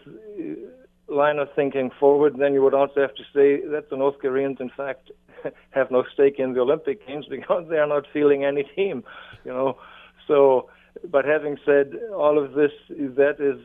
line 1.16 1.40
of 1.40 1.50
thinking 1.56 1.92
forward, 2.00 2.38
then 2.38 2.54
you 2.54 2.62
would 2.62 2.74
also 2.74 3.02
have 3.02 3.16
to 3.16 3.24
say 3.34 3.66
that 3.68 3.90
the 3.90 3.98
North 3.98 4.20
Koreans, 4.20 4.58
in 4.60 4.70
fact, 4.70 5.12
have 5.72 5.92
no 5.92 6.04
stake 6.14 6.40
in 6.40 6.54
the 6.54 6.62
Olympic 6.62 7.06
Games 7.08 7.26
because 7.30 7.66
they 7.70 7.78
are 7.78 7.88
not 7.88 8.06
feeling 8.14 8.46
any 8.46 8.64
team, 8.76 9.04
you 9.46 9.52
know. 9.52 9.78
So, 10.28 10.70
but 11.10 11.26
having 11.26 11.58
said 11.66 11.94
all 12.16 12.44
of 12.44 12.54
this, 12.54 12.72
that 12.90 13.36
is 13.40 13.60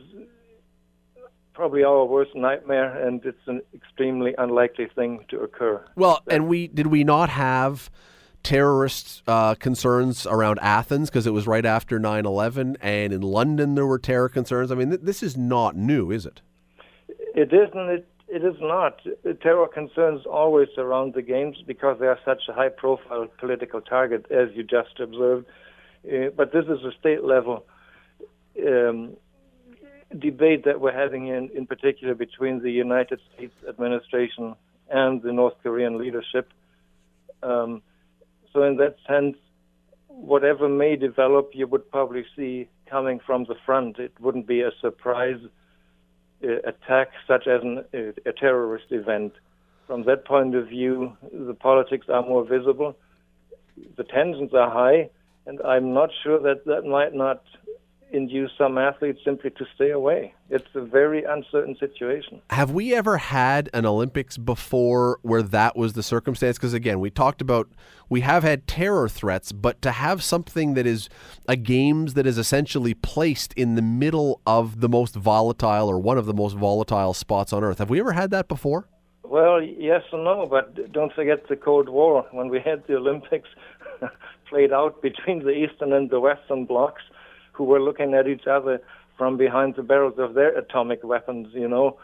probably 1.53 1.83
our 1.83 2.05
worst 2.05 2.35
nightmare, 2.35 3.05
and 3.05 3.25
it's 3.25 3.47
an 3.47 3.61
extremely 3.73 4.35
unlikely 4.37 4.87
thing 4.95 5.25
to 5.29 5.39
occur. 5.39 5.83
Well, 5.95 6.21
and 6.27 6.47
we 6.47 6.67
did 6.67 6.87
we 6.87 7.03
not 7.03 7.29
have 7.29 7.89
terrorist 8.43 9.23
uh, 9.27 9.55
concerns 9.55 10.25
around 10.25 10.59
Athens 10.61 11.09
because 11.09 11.27
it 11.27 11.33
was 11.33 11.47
right 11.47 11.65
after 11.65 11.99
9/11, 11.99 12.77
and 12.79 13.11
in 13.11 13.21
London 13.21 13.75
there 13.75 13.87
were 13.87 13.99
terror 13.99 14.29
concerns. 14.29 14.71
I 14.71 14.75
mean, 14.75 14.89
th- 14.89 15.01
this 15.01 15.23
is 15.23 15.35
not 15.35 15.75
new, 15.75 16.11
is 16.11 16.25
it? 16.25 16.41
It 17.37 17.53
isn't. 17.53 17.89
It, 17.89 18.07
it 18.27 18.43
is 18.43 18.55
not. 18.59 18.99
Terror 19.43 19.67
concerns 19.67 20.25
always 20.25 20.69
surround 20.73 21.13
the 21.13 21.21
games 21.21 21.57
because 21.67 21.99
they 21.99 22.07
are 22.07 22.17
such 22.25 22.41
a 22.49 22.53
high-profile 22.53 23.27
political 23.39 23.79
target, 23.79 24.25
as 24.31 24.47
you 24.55 24.63
just 24.63 24.99
observed. 24.99 25.45
Uh, 26.03 26.29
but 26.35 26.51
this 26.51 26.65
is 26.65 26.83
a 26.83 26.91
state-level 26.99 27.63
um, 28.67 29.15
debate 30.17 30.65
that 30.65 30.81
we're 30.81 30.91
having 30.91 31.27
in, 31.27 31.51
in 31.53 31.67
particular 31.67 32.15
between 32.15 32.63
the 32.63 32.71
United 32.71 33.19
States 33.31 33.53
administration 33.69 34.55
and 34.89 35.21
the 35.21 35.31
North 35.31 35.53
Korean 35.61 35.99
leadership. 35.99 36.51
Um, 37.43 37.83
so, 38.51 38.63
in 38.63 38.77
that 38.77 38.95
sense, 39.07 39.37
whatever 40.07 40.67
may 40.67 40.95
develop, 40.95 41.51
you 41.53 41.67
would 41.67 41.87
probably 41.91 42.25
see 42.35 42.67
coming 42.89 43.19
from 43.23 43.43
the 43.43 43.55
front. 43.63 43.99
It 43.99 44.13
wouldn't 44.19 44.47
be 44.47 44.61
a 44.61 44.71
surprise 44.81 45.39
attack 46.43 47.09
such 47.27 47.47
as 47.47 47.61
an, 47.61 47.83
uh, 47.93 48.29
a 48.29 48.33
terrorist 48.33 48.85
event. 48.91 49.33
From 49.87 50.03
that 50.03 50.25
point 50.25 50.55
of 50.55 50.67
view, 50.67 51.15
the 51.31 51.53
politics 51.53 52.07
are 52.09 52.21
more 52.21 52.43
visible. 52.45 52.95
The 53.95 54.03
tensions 54.03 54.53
are 54.53 54.69
high, 54.69 55.09
and 55.45 55.61
I'm 55.61 55.93
not 55.93 56.09
sure 56.23 56.39
that 56.41 56.65
that 56.65 56.83
might 56.83 57.13
not 57.13 57.43
induce 58.11 58.51
some 58.57 58.77
athletes 58.77 59.19
simply 59.23 59.49
to 59.51 59.65
stay 59.75 59.91
away. 59.91 60.33
It's 60.49 60.67
a 60.75 60.81
very 60.81 61.23
uncertain 61.23 61.75
situation. 61.79 62.41
Have 62.49 62.71
we 62.71 62.93
ever 62.93 63.17
had 63.17 63.69
an 63.73 63.85
Olympics 63.85 64.37
before 64.37 65.19
where 65.21 65.41
that 65.41 65.75
was 65.75 65.93
the 65.93 66.03
circumstance? 66.03 66.57
Because 66.57 66.73
again, 66.73 66.99
we 66.99 67.09
talked 67.09 67.41
about 67.41 67.69
we 68.09 68.21
have 68.21 68.43
had 68.43 68.67
terror 68.67 69.09
threats, 69.09 69.51
but 69.51 69.81
to 69.81 69.91
have 69.91 70.23
something 70.23 70.73
that 70.75 70.87
is 70.87 71.09
a 71.47 71.55
games 71.55 72.13
that 72.13 72.25
is 72.25 72.37
essentially 72.37 72.93
placed 72.93 73.53
in 73.53 73.75
the 73.75 73.81
middle 73.81 74.41
of 74.47 74.79
the 74.79 74.89
most 74.89 75.15
volatile 75.15 75.89
or 75.89 75.99
one 75.99 76.17
of 76.17 76.25
the 76.25 76.33
most 76.33 76.55
volatile 76.55 77.13
spots 77.13 77.51
on 77.51 77.63
earth, 77.63 77.79
have 77.79 77.89
we 77.89 77.99
ever 77.99 78.13
had 78.13 78.31
that 78.31 78.47
before? 78.47 78.87
Well, 79.23 79.61
yes 79.61 80.03
and 80.13 80.23
no, 80.23 80.47
but 80.49 80.93
don't 80.93 81.11
forget 81.13 81.49
the 81.49 81.57
Cold 81.57 81.89
War 81.89 82.25
when 82.31 82.47
we 82.47 82.61
had 82.61 82.83
the 82.87 82.95
Olympics 82.95 83.49
played 84.49 84.71
out 84.71 85.01
between 85.01 85.39
the 85.39 85.51
Eastern 85.51 85.91
and 85.91 86.09
the 86.09 86.21
Western 86.21 86.63
blocks 86.63 87.01
who 87.57 87.63
were 87.63 87.81
looking 87.81 88.13
at 88.13 88.27
each 88.27 88.47
other 88.47 88.79
from 89.17 89.35
behind 89.35 89.75
the 89.75 89.83
barrels 89.83 90.19
of 90.19 90.35
their 90.35 90.55
atomic 90.57 91.03
weapons, 91.03 91.47
you 91.53 91.67
know. 91.67 91.97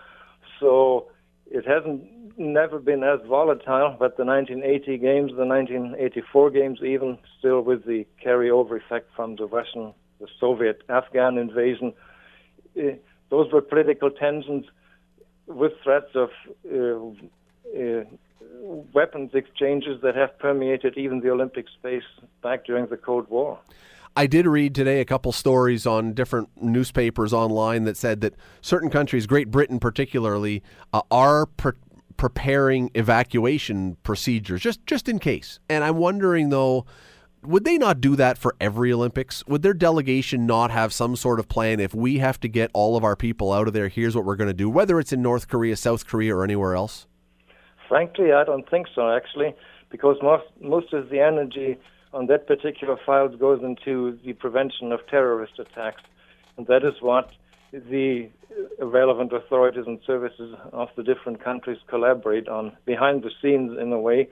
So 0.59 1.07
it 1.49 1.65
hasn't 1.67 2.03
never 2.37 2.79
been 2.79 3.03
as 3.03 3.19
volatile, 3.27 3.95
but 3.99 4.17
the 4.17 4.25
1980 4.25 4.97
games, 4.97 5.31
the 5.37 5.45
1984 5.45 6.49
games, 6.49 6.79
even 6.81 7.19
still 7.37 7.61
with 7.61 7.85
the 7.85 8.05
carryover 8.25 8.77
effect 8.77 9.09
from 9.15 9.35
the 9.35 9.45
Russian, 9.45 9.93
the 10.19 10.27
Soviet 10.39 10.81
Afghan 10.89 11.37
invasion, 11.37 11.93
uh, 12.77 12.93
those 13.29 13.51
were 13.51 13.61
political 13.61 14.09
tensions 14.09 14.65
with 15.45 15.73
threats 15.83 16.15
of 16.15 16.29
uh, 16.71 17.77
uh, 17.77 18.03
weapons 18.93 19.31
exchanges 19.33 20.01
that 20.01 20.15
have 20.15 20.37
permeated 20.39 20.97
even 20.97 21.19
the 21.19 21.29
Olympic 21.29 21.65
space 21.69 22.03
back 22.41 22.65
during 22.65 22.87
the 22.87 22.97
Cold 22.97 23.29
War. 23.29 23.59
I 24.15 24.27
did 24.27 24.45
read 24.45 24.75
today 24.75 25.01
a 25.01 25.05
couple 25.05 25.31
stories 25.31 25.87
on 25.87 26.13
different 26.13 26.49
newspapers 26.61 27.33
online 27.33 27.83
that 27.85 27.97
said 27.97 28.21
that 28.21 28.35
certain 28.61 28.89
countries, 28.89 29.25
Great 29.25 29.49
Britain 29.49 29.79
particularly, 29.79 30.61
uh, 30.93 31.01
are 31.09 31.47
pre- 31.47 31.71
preparing 32.15 32.91
evacuation 32.93 33.97
procedures 34.03 34.61
just 34.61 34.85
just 34.85 35.09
in 35.09 35.17
case. 35.17 35.59
And 35.67 35.83
I'm 35.83 35.97
wondering 35.97 36.49
though, 36.49 36.85
would 37.41 37.65
they 37.65 37.77
not 37.79 38.01
do 38.01 38.15
that 38.15 38.37
for 38.37 38.55
every 38.61 38.93
Olympics? 38.93 39.43
Would 39.47 39.63
their 39.63 39.73
delegation 39.73 40.45
not 40.45 40.69
have 40.69 40.93
some 40.93 41.15
sort 41.15 41.39
of 41.39 41.49
plan 41.49 41.79
if 41.79 41.95
we 41.95 42.19
have 42.19 42.39
to 42.41 42.47
get 42.47 42.69
all 42.73 42.95
of 42.95 43.03
our 43.03 43.15
people 43.15 43.51
out 43.51 43.67
of 43.67 43.73
there, 43.73 43.87
here's 43.87 44.15
what 44.15 44.25
we're 44.25 44.35
going 44.35 44.47
to 44.47 44.53
do, 44.53 44.69
whether 44.69 44.99
it's 44.99 45.11
in 45.11 45.23
North 45.23 45.47
Korea, 45.47 45.75
South 45.75 46.05
Korea 46.05 46.35
or 46.35 46.43
anywhere 46.43 46.75
else? 46.75 47.07
Frankly, 47.89 48.31
I 48.31 48.43
don't 48.43 48.69
think 48.69 48.87
so 48.93 49.09
actually, 49.09 49.55
because 49.89 50.17
most 50.21 50.45
most 50.61 50.93
of 50.93 51.09
the 51.09 51.19
energy 51.19 51.77
on 52.13 52.27
that 52.27 52.47
particular 52.47 52.97
file 53.05 53.27
goes 53.27 53.61
into 53.63 54.17
the 54.23 54.33
prevention 54.33 54.91
of 54.91 54.99
terrorist 55.07 55.59
attacks. 55.59 56.01
And 56.57 56.67
that 56.67 56.83
is 56.83 56.93
what 57.01 57.31
the 57.71 58.29
relevant 58.79 59.33
authorities 59.33 59.85
and 59.87 59.99
services 60.05 60.55
of 60.71 60.89
the 60.95 61.03
different 61.03 61.43
countries 61.43 61.79
collaborate 61.87 62.47
on 62.47 62.77
behind 62.85 63.23
the 63.23 63.31
scenes 63.41 63.77
in 63.79 63.91
a 63.91 63.99
way. 63.99 64.29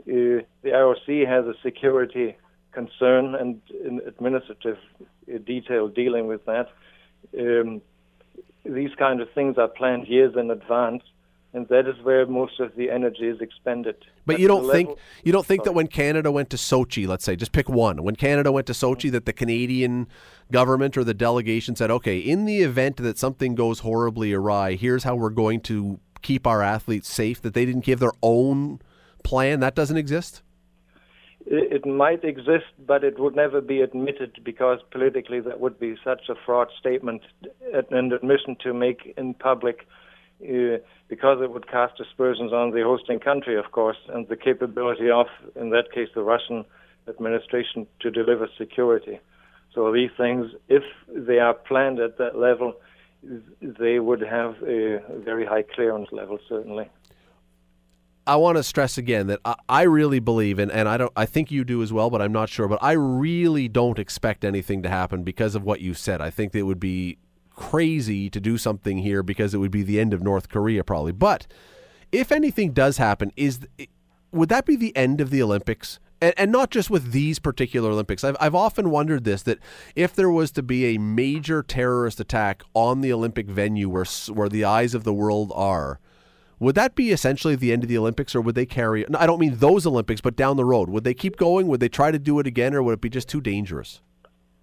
Uh, 0.00 0.44
the 0.62 0.70
IOC 0.70 1.26
has 1.26 1.46
a 1.46 1.54
security 1.62 2.36
concern 2.72 3.34
and 3.34 3.60
an 3.84 4.00
administrative 4.06 4.76
uh, 5.32 5.38
detail 5.46 5.88
dealing 5.88 6.26
with 6.26 6.44
that. 6.44 6.66
Um, 7.38 7.80
these 8.64 8.90
kind 8.98 9.20
of 9.20 9.30
things 9.34 9.56
are 9.56 9.68
planned 9.68 10.08
years 10.08 10.34
in 10.36 10.50
advance 10.50 11.02
and 11.54 11.68
that 11.68 11.86
is 11.86 11.94
where 12.02 12.26
most 12.26 12.58
of 12.58 12.74
the 12.74 12.90
energy 12.90 13.28
is 13.28 13.40
expended. 13.40 13.96
But 14.26 14.40
you 14.40 14.48
don't 14.48 14.68
think 14.70 14.98
you 15.22 15.32
don't 15.32 15.46
think 15.46 15.62
that 15.64 15.72
when 15.72 15.86
Canada 15.86 16.30
went 16.30 16.50
to 16.50 16.56
Sochi, 16.56 17.06
let's 17.06 17.24
say, 17.24 17.36
just 17.36 17.52
pick 17.52 17.68
one. 17.68 18.02
When 18.02 18.16
Canada 18.16 18.50
went 18.50 18.66
to 18.66 18.72
Sochi, 18.72 19.10
that 19.12 19.24
the 19.24 19.32
Canadian 19.32 20.08
government 20.50 20.98
or 20.98 21.04
the 21.04 21.14
delegation 21.14 21.76
said, 21.76 21.90
"Okay, 21.90 22.18
in 22.18 22.44
the 22.44 22.62
event 22.62 22.96
that 22.96 23.18
something 23.18 23.54
goes 23.54 23.80
horribly 23.80 24.32
awry, 24.32 24.74
here's 24.74 25.04
how 25.04 25.14
we're 25.14 25.30
going 25.30 25.60
to 25.62 26.00
keep 26.22 26.46
our 26.46 26.60
athletes 26.60 27.08
safe." 27.08 27.40
That 27.40 27.54
they 27.54 27.64
didn't 27.64 27.84
give 27.84 28.00
their 28.00 28.14
own 28.20 28.80
plan. 29.22 29.60
That 29.60 29.76
doesn't 29.76 29.96
exist. 29.96 30.42
It 31.46 31.84
might 31.84 32.24
exist, 32.24 32.72
but 32.86 33.04
it 33.04 33.20
would 33.20 33.36
never 33.36 33.60
be 33.60 33.82
admitted 33.82 34.40
because 34.42 34.80
politically 34.90 35.40
that 35.40 35.60
would 35.60 35.78
be 35.78 35.94
such 36.02 36.30
a 36.30 36.34
fraud 36.34 36.68
statement 36.80 37.20
and 37.90 38.12
admission 38.12 38.56
to 38.62 38.72
make 38.72 39.12
in 39.18 39.34
public 39.34 39.86
uh, 40.42 40.78
because 41.08 41.40
it 41.42 41.50
would 41.50 41.68
cast 41.68 42.00
aspersions 42.00 42.52
on 42.52 42.70
the 42.70 42.82
hosting 42.82 43.20
country, 43.20 43.56
of 43.56 43.70
course, 43.72 43.96
and 44.08 44.26
the 44.28 44.36
capability 44.36 45.10
of, 45.10 45.26
in 45.54 45.70
that 45.70 45.92
case, 45.92 46.08
the 46.14 46.22
Russian 46.22 46.64
administration 47.08 47.86
to 48.00 48.10
deliver 48.10 48.48
security. 48.58 49.20
So 49.74 49.92
these 49.92 50.10
things, 50.16 50.50
if 50.68 50.82
they 51.08 51.38
are 51.38 51.54
planned 51.54 51.98
at 51.98 52.18
that 52.18 52.36
level, 52.36 52.74
they 53.60 53.98
would 53.98 54.20
have 54.20 54.56
a 54.62 55.00
very 55.24 55.46
high 55.46 55.62
clearance 55.62 56.08
level, 56.12 56.38
certainly. 56.48 56.88
I 58.26 58.36
want 58.36 58.56
to 58.56 58.62
stress 58.62 58.96
again 58.96 59.26
that 59.26 59.40
I, 59.44 59.54
I 59.68 59.82
really 59.82 60.18
believe, 60.18 60.58
and, 60.58 60.70
and 60.72 60.88
I 60.88 60.96
don't, 60.96 61.12
I 61.14 61.26
think 61.26 61.50
you 61.50 61.64
do 61.64 61.82
as 61.82 61.92
well, 61.92 62.08
but 62.08 62.22
I'm 62.22 62.32
not 62.32 62.48
sure. 62.48 62.68
But 62.68 62.82
I 62.82 62.92
really 62.92 63.68
don't 63.68 63.98
expect 63.98 64.44
anything 64.44 64.82
to 64.82 64.88
happen 64.88 65.24
because 65.24 65.54
of 65.54 65.62
what 65.64 65.80
you 65.80 65.92
said. 65.92 66.20
I 66.20 66.30
think 66.30 66.54
it 66.54 66.62
would 66.62 66.80
be 66.80 67.18
crazy 67.54 68.28
to 68.30 68.40
do 68.40 68.58
something 68.58 68.98
here 68.98 69.22
because 69.22 69.54
it 69.54 69.58
would 69.58 69.70
be 69.70 69.82
the 69.82 70.00
end 70.00 70.12
of 70.12 70.22
North 70.22 70.48
Korea 70.48 70.84
probably. 70.84 71.12
But 71.12 71.46
if 72.12 72.30
anything 72.32 72.72
does 72.72 72.98
happen, 72.98 73.32
is 73.36 73.60
would 74.32 74.48
that 74.48 74.66
be 74.66 74.76
the 74.76 74.96
end 74.96 75.20
of 75.20 75.30
the 75.30 75.42
Olympics? 75.42 75.98
And, 76.20 76.34
and 76.36 76.52
not 76.52 76.70
just 76.70 76.90
with 76.90 77.12
these 77.12 77.38
particular 77.38 77.90
Olympics. 77.90 78.24
I've, 78.24 78.36
I've 78.40 78.54
often 78.54 78.90
wondered 78.90 79.24
this 79.24 79.42
that 79.42 79.58
if 79.94 80.14
there 80.14 80.30
was 80.30 80.50
to 80.52 80.62
be 80.62 80.94
a 80.94 80.98
major 80.98 81.62
terrorist 81.62 82.20
attack 82.20 82.62
on 82.72 83.00
the 83.00 83.12
Olympic 83.12 83.46
venue 83.46 83.88
where, 83.88 84.06
where 84.32 84.48
the 84.48 84.64
eyes 84.64 84.94
of 84.94 85.04
the 85.04 85.12
world 85.12 85.52
are, 85.54 86.00
would 86.58 86.76
that 86.76 86.94
be 86.94 87.10
essentially 87.10 87.56
the 87.56 87.72
end 87.72 87.82
of 87.82 87.88
the 87.88 87.98
Olympics, 87.98 88.34
or 88.34 88.40
would 88.40 88.54
they 88.54 88.64
carry? 88.64 89.04
I 89.14 89.26
don't 89.26 89.40
mean 89.40 89.56
those 89.56 89.86
Olympics, 89.86 90.20
but 90.20 90.36
down 90.36 90.56
the 90.56 90.64
road, 90.64 90.88
would 90.88 91.04
they 91.04 91.14
keep 91.14 91.36
going? 91.36 91.66
Would 91.68 91.80
they 91.80 91.88
try 91.88 92.10
to 92.10 92.18
do 92.18 92.38
it 92.38 92.46
again, 92.46 92.74
or 92.74 92.82
would 92.82 92.94
it 92.94 93.00
be 93.00 93.10
just 93.10 93.28
too 93.28 93.40
dangerous? 93.40 94.00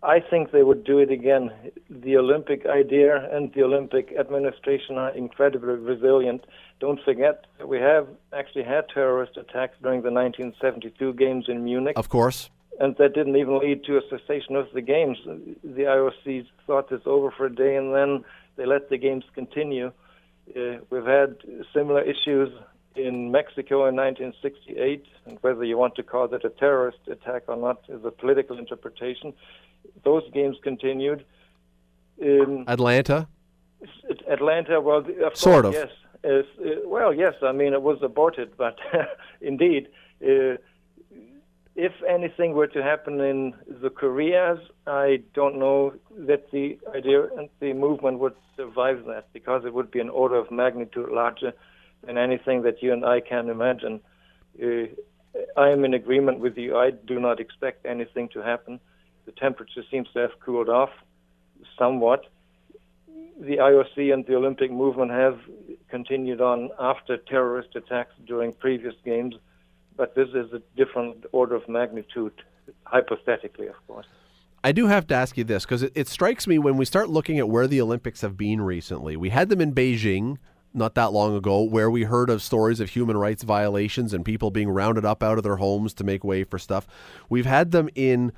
I 0.04 0.20
think 0.20 0.52
they 0.52 0.64
would 0.64 0.84
do 0.84 0.98
it 0.98 1.12
again. 1.12 1.52
The 1.90 2.18
Olympic 2.18 2.66
idea 2.66 3.30
and 3.32 3.54
the 3.54 3.64
Olympic 3.64 4.14
administration 4.20 4.98
are 4.98 5.12
incredibly 5.12 5.76
resilient. 5.76 6.46
Don't 6.80 7.00
forget 7.04 7.46
we 7.64 7.78
have 7.78 8.08
actually 8.34 8.64
had 8.64 8.90
terrorist 8.90 9.38
attacks 9.38 9.78
during 9.82 10.02
the 10.02 10.12
1972 10.12 11.14
games 11.14 11.46
in 11.48 11.64
Munich. 11.64 11.98
Of 11.98 12.10
course. 12.10 12.50
And 12.80 12.96
that 12.98 13.14
didn't 13.14 13.36
even 13.36 13.60
lead 13.60 13.84
to 13.84 13.98
a 13.98 14.02
cessation 14.10 14.56
of 14.56 14.68
the 14.74 14.82
games. 14.82 15.20
The 15.64 15.84
IOC 15.84 16.48
thought 16.66 16.90
this 16.90 17.02
over 17.06 17.30
for 17.30 17.46
a 17.46 17.56
day 17.56 17.76
and 17.76 17.94
then 17.94 18.26
they 18.56 18.66
let 18.66 18.90
the 18.90 18.98
games 18.98 19.26
continue. 19.36 19.92
Uh, 20.56 20.78
we've 20.90 21.06
had 21.06 21.38
similar 21.74 22.02
issues 22.02 22.50
in 22.96 23.32
Mexico 23.32 23.88
in 23.88 23.96
1968, 23.96 25.06
and 25.26 25.38
whether 25.42 25.64
you 25.64 25.78
want 25.78 25.96
to 25.96 26.04
call 26.04 26.28
that 26.28 26.44
a 26.44 26.50
terrorist 26.50 27.00
attack 27.08 27.44
or 27.48 27.56
not 27.56 27.82
is 27.88 28.04
a 28.04 28.12
political 28.12 28.58
interpretation. 28.58 29.34
Those 30.04 30.24
games 30.34 30.58
continued. 30.64 31.26
In 32.18 32.66
Atlanta? 32.68 33.28
Atlanta, 34.30 34.80
well, 34.80 35.00
of 35.00 35.38
sort 35.38 35.64
course, 35.64 35.66
of. 35.66 35.74
Yes. 35.74 35.92
Uh, 36.24 36.82
well, 36.86 37.14
yes, 37.14 37.34
I 37.42 37.52
mean, 37.52 37.74
it 37.74 37.82
was 37.82 38.00
aborted, 38.02 38.56
but 38.58 38.78
indeed. 39.42 39.88
Uh, 40.24 40.58
if 41.76 41.94
anything 42.08 42.54
were 42.54 42.68
to 42.68 42.84
happen 42.84 43.22
in 43.22 43.54
the 43.68 43.90
Koreas, 43.90 44.60
I 44.86 45.24
don't 45.34 45.58
know 45.58 45.94
that 46.28 46.52
the 46.52 46.78
idea 46.94 47.24
and 47.38 47.50
the 47.60 47.74
movement 47.74 48.20
would 48.20 48.36
survive 48.58 49.06
that 49.08 49.32
because 49.32 49.64
it 49.66 49.74
would 49.74 49.90
be 49.90 50.00
an 50.00 50.10
order 50.10 50.36
of 50.36 50.52
magnitude 50.52 51.10
larger 51.10 51.54
than 52.04 52.18
anything 52.18 52.64
that 52.64 52.82
you 52.82 52.94
and 52.94 53.06
I 53.06 53.20
can 53.20 53.50
imagine. 53.50 54.02
Uh, 54.62 54.88
I 55.56 55.70
am 55.70 55.86
in 55.86 55.94
agreement 55.94 56.40
with 56.40 56.58
you. 56.58 56.78
I 56.78 56.92
do 56.92 57.20
not 57.20 57.40
expect 57.40 57.86
anything 57.86 58.30
to 58.30 58.42
happen. 58.42 58.80
The 59.26 59.32
temperature 59.32 59.84
seems 59.90 60.10
to 60.14 60.20
have 60.20 60.32
cooled 60.44 60.70
off 60.70 60.90
somewhat. 61.78 62.26
The 63.40 63.58
IOC 63.58 64.14
and 64.14 64.26
the 64.26 64.36
Olympic 64.36 64.72
movement 64.72 65.12
have 65.12 65.40
continued 65.90 66.42
on 66.42 66.70
after 66.80 67.18
terrorist 67.18 67.76
attacks 67.76 68.14
during 68.26 68.54
previous 68.54 68.96
games 69.06 69.36
but 70.02 70.16
this 70.16 70.30
is 70.30 70.52
a 70.54 70.62
different 70.76 71.26
order 71.32 71.56
of 71.56 71.68
magnitude, 71.70 72.34
hypothetically, 72.86 73.68
of 73.68 73.76
course. 73.88 74.08
I 74.64 74.72
do 74.72 74.88
have 74.88 75.08
to 75.08 75.14
ask 75.14 75.38
you 75.38 75.44
this 75.44 75.64
because 75.64 75.84
it, 75.84 75.92
it, 75.96 76.08
strikes 76.08 76.48
me 76.48 76.58
when 76.60 76.78
we 76.78 76.86
start 76.86 77.10
looking 77.10 77.40
at 77.40 77.50
where 77.50 77.68
the 77.68 77.82
Olympics 77.82 78.22
have 78.22 78.38
been 78.38 78.62
recently. 78.62 79.16
We 79.16 79.30
had 79.30 79.50
them 79.50 79.60
in 79.60 79.74
Beijing 79.74 80.38
not 80.74 80.96
that 80.96 81.12
long 81.12 81.36
ago, 81.36 81.62
where 81.62 81.90
we 81.90 82.04
heard 82.04 82.30
of 82.30 82.42
stories 82.42 82.80
of 82.80 82.90
human 82.90 83.18
rights 83.18 83.44
violations 83.44 84.14
and 84.14 84.24
people 84.24 84.52
being 84.52 84.70
rounded 84.70 85.06
up 85.06 85.22
out 85.22 85.38
of 85.38 85.44
their 85.44 85.58
homes 85.58 85.94
to 85.96 86.04
make 86.04 86.24
way 86.24 86.44
for 86.44 86.58
stuff. 86.60 86.88
We've 87.30 87.46
had 87.46 87.72
them 87.72 87.90
in 87.96 88.32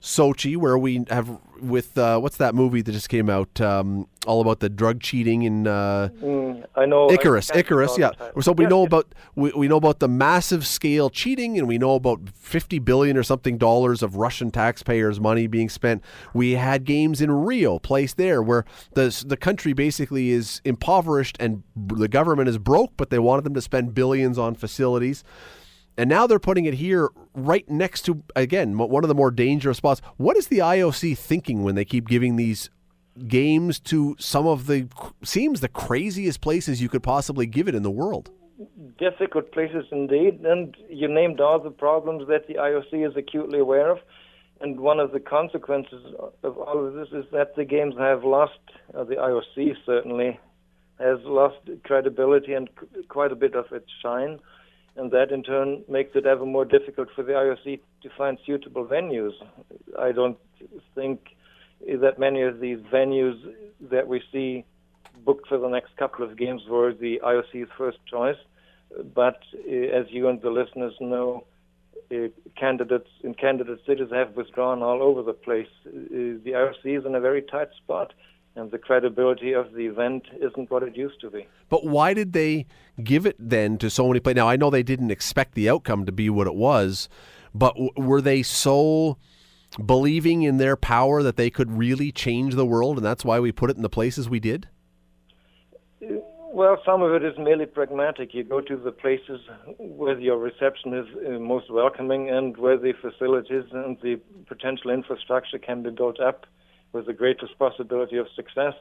Sochi, 0.00 0.56
where 0.56 0.78
we 0.78 1.04
have 1.10 1.38
with 1.60 1.98
uh, 1.98 2.20
what's 2.20 2.36
that 2.36 2.54
movie 2.54 2.82
that 2.82 2.92
just 2.92 3.08
came 3.08 3.28
out, 3.28 3.60
um, 3.60 4.06
all 4.26 4.40
about 4.40 4.60
the 4.60 4.68
drug 4.68 5.00
cheating 5.00 5.42
in 5.42 5.66
uh, 5.66 6.08
mm, 6.22 6.64
I 6.76 6.86
know 6.86 7.10
Icarus. 7.10 7.50
I 7.50 7.58
Icarus, 7.58 7.98
yeah. 7.98 8.12
So 8.40 8.52
we 8.52 8.66
know 8.66 8.84
about 8.84 9.12
we, 9.34 9.50
we 9.50 9.66
know 9.66 9.76
about 9.76 9.98
the 9.98 10.06
massive 10.06 10.64
scale 10.66 11.10
cheating, 11.10 11.58
and 11.58 11.66
we 11.66 11.78
know 11.78 11.96
about 11.96 12.20
fifty 12.32 12.78
billion 12.78 13.16
or 13.16 13.24
something 13.24 13.58
dollars 13.58 14.00
of 14.02 14.14
Russian 14.14 14.52
taxpayers' 14.52 15.18
money 15.18 15.48
being 15.48 15.68
spent. 15.68 16.04
We 16.32 16.52
had 16.52 16.84
games 16.84 17.20
in 17.20 17.32
Rio 17.32 17.80
placed 17.80 18.16
there, 18.18 18.40
where 18.40 18.64
the 18.94 19.24
the 19.26 19.36
country 19.36 19.72
basically 19.72 20.30
is 20.30 20.60
impoverished 20.64 21.36
and 21.40 21.64
the 21.74 22.08
government 22.08 22.48
is 22.48 22.58
broke, 22.58 22.92
but 22.96 23.10
they 23.10 23.18
wanted 23.18 23.42
them 23.42 23.54
to 23.54 23.62
spend 23.62 23.94
billions 23.94 24.38
on 24.38 24.54
facilities. 24.54 25.24
And 25.98 26.08
now 26.08 26.28
they're 26.28 26.38
putting 26.38 26.64
it 26.64 26.74
here 26.74 27.10
right 27.34 27.68
next 27.68 28.02
to, 28.02 28.22
again, 28.36 28.78
one 28.78 29.02
of 29.02 29.08
the 29.08 29.16
more 29.16 29.32
dangerous 29.32 29.78
spots. 29.78 30.00
What 30.16 30.36
is 30.36 30.46
the 30.46 30.58
IOC 30.58 31.18
thinking 31.18 31.64
when 31.64 31.74
they 31.74 31.84
keep 31.84 32.06
giving 32.06 32.36
these 32.36 32.70
games 33.26 33.80
to 33.80 34.14
some 34.20 34.46
of 34.46 34.68
the, 34.68 34.86
seems 35.24 35.60
the 35.60 35.68
craziest 35.68 36.40
places 36.40 36.80
you 36.80 36.88
could 36.88 37.02
possibly 37.02 37.46
give 37.46 37.66
it 37.66 37.74
in 37.74 37.82
the 37.82 37.90
world? 37.90 38.30
Difficult 38.96 39.50
places 39.50 39.86
indeed. 39.90 40.38
And 40.44 40.76
you 40.88 41.08
named 41.08 41.40
all 41.40 41.58
the 41.58 41.70
problems 41.70 42.28
that 42.28 42.46
the 42.46 42.54
IOC 42.54 43.08
is 43.10 43.16
acutely 43.16 43.58
aware 43.58 43.90
of. 43.90 43.98
And 44.60 44.78
one 44.78 45.00
of 45.00 45.10
the 45.10 45.20
consequences 45.20 46.14
of 46.44 46.58
all 46.58 46.86
of 46.86 46.94
this 46.94 47.08
is 47.08 47.24
that 47.32 47.56
the 47.56 47.64
games 47.64 47.94
have 47.98 48.22
lost, 48.22 48.60
uh, 48.96 49.02
the 49.02 49.16
IOC 49.16 49.74
certainly 49.84 50.38
has 51.00 51.18
lost 51.24 51.56
credibility 51.82 52.54
and 52.54 52.68
quite 53.08 53.32
a 53.32 53.36
bit 53.36 53.56
of 53.56 53.66
its 53.72 53.86
shine 54.00 54.38
and 54.98 55.10
that 55.12 55.30
in 55.30 55.42
turn 55.42 55.84
makes 55.88 56.14
it 56.16 56.26
ever 56.26 56.44
more 56.44 56.64
difficult 56.64 57.08
for 57.14 57.22
the 57.22 57.32
IOC 57.32 57.80
to 58.02 58.10
find 58.18 58.36
suitable 58.44 58.84
venues. 58.84 59.32
I 59.98 60.12
don't 60.12 60.38
think 60.94 61.36
that 61.86 62.18
many 62.18 62.42
of 62.42 62.60
these 62.60 62.78
venues 62.92 63.36
that 63.90 64.08
we 64.08 64.20
see 64.32 64.64
booked 65.24 65.48
for 65.48 65.58
the 65.58 65.68
next 65.68 65.96
couple 65.96 66.24
of 66.24 66.36
games 66.36 66.62
were 66.68 66.92
the 66.92 67.20
IOC's 67.24 67.70
first 67.78 67.98
choice, 68.10 68.36
but 69.14 69.38
uh, 69.54 69.70
as 69.70 70.06
you 70.08 70.28
and 70.28 70.42
the 70.42 70.50
listeners 70.50 70.94
know, 71.00 71.44
uh, 72.10 72.28
candidates 72.56 73.10
in 73.22 73.34
candidate 73.34 73.80
cities 73.86 74.08
have 74.12 74.34
withdrawn 74.34 74.82
all 74.82 75.02
over 75.02 75.22
the 75.22 75.32
place. 75.32 75.68
Uh, 75.86 75.90
the 76.44 76.52
IOC 76.54 76.98
is 76.98 77.06
in 77.06 77.14
a 77.14 77.20
very 77.20 77.42
tight 77.42 77.68
spot 77.76 78.12
and 78.56 78.70
the 78.70 78.78
credibility 78.78 79.52
of 79.52 79.72
the 79.72 79.86
event 79.86 80.24
isn't 80.36 80.70
what 80.70 80.82
it 80.82 80.96
used 80.96 81.20
to 81.20 81.30
be. 81.30 81.46
But 81.68 81.84
why 81.84 82.14
did 82.14 82.32
they 82.32 82.66
give 83.02 83.26
it 83.26 83.36
then 83.38 83.78
to 83.78 83.90
so 83.90 84.08
many 84.08 84.20
players? 84.20 84.36
Now 84.36 84.48
I 84.48 84.56
know 84.56 84.70
they 84.70 84.82
didn't 84.82 85.10
expect 85.10 85.54
the 85.54 85.68
outcome 85.68 86.06
to 86.06 86.12
be 86.12 86.28
what 86.28 86.46
it 86.46 86.54
was, 86.54 87.08
but 87.54 87.74
w- 87.74 87.92
were 87.96 88.20
they 88.20 88.42
so 88.42 89.16
believing 89.84 90.42
in 90.42 90.56
their 90.56 90.76
power 90.76 91.22
that 91.22 91.36
they 91.36 91.50
could 91.50 91.70
really 91.70 92.10
change 92.10 92.54
the 92.54 92.66
world, 92.66 92.96
and 92.96 93.06
that's 93.06 93.24
why 93.24 93.38
we 93.38 93.52
put 93.52 93.70
it 93.70 93.76
in 93.76 93.82
the 93.82 93.88
places 93.88 94.28
we 94.28 94.40
did? 94.40 94.68
Well, 96.50 96.80
some 96.84 97.02
of 97.02 97.12
it 97.12 97.22
is 97.22 97.34
merely 97.38 97.66
pragmatic. 97.66 98.34
You 98.34 98.42
go 98.42 98.60
to 98.60 98.76
the 98.76 98.90
places 98.90 99.40
where 99.78 100.18
your 100.18 100.38
reception 100.38 100.94
is 100.94 101.06
uh, 101.24 101.38
most 101.38 101.70
welcoming 101.70 102.30
and 102.30 102.56
where 102.56 102.78
the 102.78 102.94
facilities 103.00 103.64
and 103.70 103.98
the 104.02 104.18
potential 104.46 104.90
infrastructure 104.90 105.58
can 105.58 105.82
be 105.82 105.90
built 105.90 106.18
up 106.18 106.46
with 106.92 107.06
the 107.06 107.12
greatest 107.12 107.58
possibility 107.58 108.16
of 108.16 108.26
success. 108.34 108.74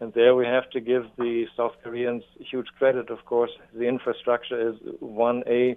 And 0.00 0.12
there 0.12 0.34
we 0.34 0.46
have 0.46 0.70
to 0.70 0.80
give 0.80 1.06
the 1.16 1.46
South 1.56 1.72
Koreans 1.82 2.22
huge 2.38 2.68
credit, 2.78 3.10
of 3.10 3.24
course. 3.24 3.50
The 3.74 3.88
infrastructure 3.88 4.70
is 4.70 4.76
1A, 5.02 5.76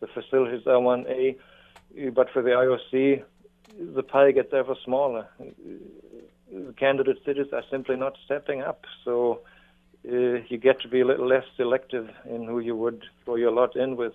the 0.00 0.06
facilities 0.08 0.66
are 0.66 0.74
1A, 0.74 1.36
but 2.12 2.28
for 2.30 2.42
the 2.42 2.50
IOC, 2.50 3.22
the 3.94 4.02
pie 4.02 4.32
gets 4.32 4.52
ever 4.52 4.74
smaller. 4.84 5.26
The 6.52 6.74
candidate 6.78 7.18
cities 7.24 7.46
are 7.52 7.62
simply 7.70 7.96
not 7.96 8.18
stepping 8.24 8.60
up, 8.60 8.84
so 9.04 9.40
uh, 10.06 10.42
you 10.48 10.58
get 10.58 10.80
to 10.80 10.88
be 10.88 11.00
a 11.00 11.06
little 11.06 11.26
less 11.26 11.44
selective 11.56 12.10
in 12.28 12.44
who 12.44 12.58
you 12.58 12.76
would 12.76 13.04
throw 13.24 13.36
your 13.36 13.52
lot 13.52 13.76
in 13.76 13.96
with. 13.96 14.12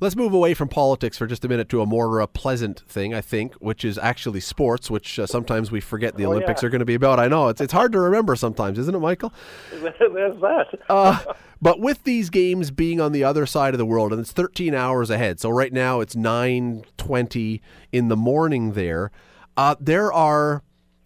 Let's 0.00 0.16
move 0.16 0.32
away 0.32 0.54
from 0.54 0.68
politics 0.68 1.18
for 1.18 1.26
just 1.26 1.44
a 1.44 1.48
minute 1.48 1.68
to 1.68 1.82
a 1.82 1.86
more 1.86 2.22
uh, 2.22 2.26
pleasant 2.26 2.80
thing, 2.88 3.12
I 3.12 3.20
think, 3.20 3.54
which 3.56 3.84
is 3.84 3.98
actually 3.98 4.40
sports, 4.40 4.90
which 4.90 5.18
uh, 5.18 5.26
sometimes 5.26 5.70
we 5.70 5.82
forget 5.82 6.16
the 6.16 6.24
oh, 6.24 6.30
Olympics 6.30 6.62
yeah. 6.62 6.68
are 6.68 6.70
going 6.70 6.78
to 6.78 6.86
be 6.86 6.94
about. 6.94 7.20
I 7.20 7.28
know 7.28 7.48
it's 7.48 7.60
it's 7.60 7.74
hard 7.74 7.92
to 7.92 8.00
remember 8.00 8.34
sometimes, 8.34 8.78
isn't 8.78 8.94
it, 8.94 8.98
Michael? 8.98 9.30
There's 9.70 10.40
that. 10.40 10.68
uh, 10.88 11.22
but 11.60 11.80
with 11.80 12.04
these 12.04 12.30
games 12.30 12.70
being 12.70 12.98
on 12.98 13.12
the 13.12 13.24
other 13.24 13.44
side 13.44 13.74
of 13.74 13.78
the 13.78 13.84
world, 13.84 14.12
and 14.12 14.20
it's 14.20 14.32
13 14.32 14.74
hours 14.74 15.10
ahead, 15.10 15.38
so 15.38 15.50
right 15.50 15.72
now 15.72 16.00
it's 16.00 16.14
9:20 16.14 17.60
in 17.92 18.08
the 18.08 18.16
morning 18.16 18.72
there. 18.72 19.10
Uh, 19.54 19.74
there 19.78 20.10
are 20.10 20.62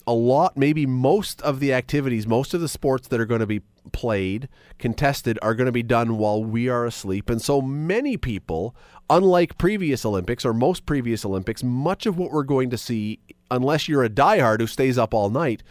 a 0.07 0.15
lot, 0.15 0.57
maybe 0.57 0.87
most 0.87 1.43
of 1.43 1.59
the 1.59 1.73
activities, 1.73 2.29
most 2.29 2.55
of 2.55 2.61
the 2.61 2.69
sports 2.69 3.09
that 3.09 3.21
are 3.21 3.27
going 3.27 3.41
to 3.41 3.47
be 3.47 3.63
played, 3.93 4.49
contested, 4.79 5.39
are 5.43 5.55
going 5.55 5.67
to 5.67 5.73
be 5.73 5.83
done 5.83 6.19
while 6.19 6.43
we 6.43 6.69
are 6.69 6.87
asleep. 6.87 7.31
And 7.31 7.41
so 7.41 7.61
many 7.61 8.17
people, 8.17 8.75
unlike 9.11 9.59
previous 9.59 10.05
Olympics 10.05 10.45
or 10.45 10.53
most 10.53 10.87
previous 10.87 11.25
Olympics, 11.25 11.63
much 11.63 12.07
of 12.07 12.19
what 12.19 12.33
we're 12.33 12.43
going 12.43 12.71
to 12.71 12.79
see, 12.79 13.21
unless 13.51 13.89
you're 13.89 14.05
a 14.05 14.11
diehard 14.11 14.61
who 14.61 14.67
stays 14.67 14.99
up 14.99 15.15
all 15.15 15.31
night, 15.31 15.63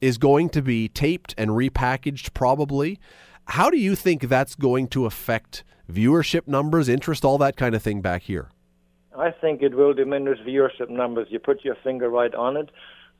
is 0.00 0.18
going 0.18 0.48
to 0.50 0.62
be 0.62 0.88
taped 0.88 1.34
and 1.36 1.50
repackaged 1.50 2.32
probably. 2.34 2.98
How 3.46 3.70
do 3.70 3.76
you 3.76 3.94
think 3.94 4.22
that's 4.22 4.54
going 4.54 4.88
to 4.88 5.06
affect 5.06 5.64
viewership 5.90 6.46
numbers, 6.46 6.88
interest, 6.88 7.24
all 7.24 7.38
that 7.38 7.56
kind 7.56 7.74
of 7.74 7.82
thing 7.82 8.00
back 8.00 8.22
here? 8.22 8.48
I 9.16 9.30
think 9.32 9.60
it 9.60 9.74
will 9.74 9.92
diminish 9.92 10.38
viewership 10.46 10.88
numbers. 10.88 11.28
You 11.30 11.40
put 11.40 11.64
your 11.64 11.76
finger 11.82 12.08
right 12.08 12.34
on 12.34 12.56
it 12.56 12.70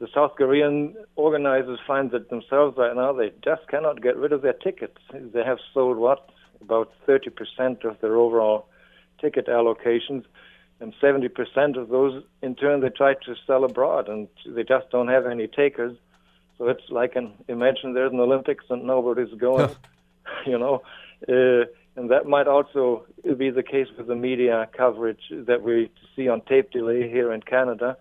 the 0.00 0.08
South 0.14 0.34
Korean 0.36 0.96
organizers 1.14 1.78
find 1.86 2.10
that 2.10 2.30
themselves 2.30 2.76
right 2.78 2.96
now 2.96 3.12
they 3.12 3.32
just 3.44 3.68
cannot 3.68 4.02
get 4.02 4.16
rid 4.16 4.32
of 4.32 4.40
their 4.40 4.54
tickets. 4.54 4.96
They 5.12 5.44
have 5.44 5.58
sold 5.74 5.98
what 5.98 6.30
about 6.62 6.90
30% 7.06 7.84
of 7.84 8.00
their 8.00 8.16
overall 8.16 8.66
ticket 9.20 9.46
allocations. 9.46 10.24
and 10.80 10.94
70% 11.02 11.76
of 11.76 11.90
those, 11.90 12.22
in 12.40 12.54
turn, 12.54 12.80
they 12.80 12.88
try 12.88 13.12
to 13.12 13.34
sell 13.46 13.64
abroad, 13.64 14.08
and 14.08 14.28
they 14.46 14.64
just 14.64 14.88
don't 14.90 15.08
have 15.08 15.26
any 15.26 15.46
takers. 15.46 15.94
So 16.56 16.68
it's 16.68 16.88
like 16.88 17.16
an 17.16 17.32
imagine 17.48 17.92
there's 17.92 18.12
an 18.12 18.20
Olympics 18.20 18.64
and 18.70 18.84
nobody's 18.84 19.34
going, 19.38 19.68
you 20.46 20.58
know, 20.58 20.82
uh, 21.28 21.66
and 21.96 22.10
that 22.10 22.26
might 22.26 22.46
also 22.46 23.04
be 23.36 23.50
the 23.50 23.62
case 23.62 23.88
with 23.98 24.06
the 24.06 24.14
media 24.14 24.68
coverage 24.74 25.24
that 25.30 25.62
we 25.62 25.90
see 26.16 26.28
on 26.28 26.40
tape 26.42 26.70
delay 26.70 27.10
here 27.10 27.30
in 27.32 27.42
Canada, 27.42 27.98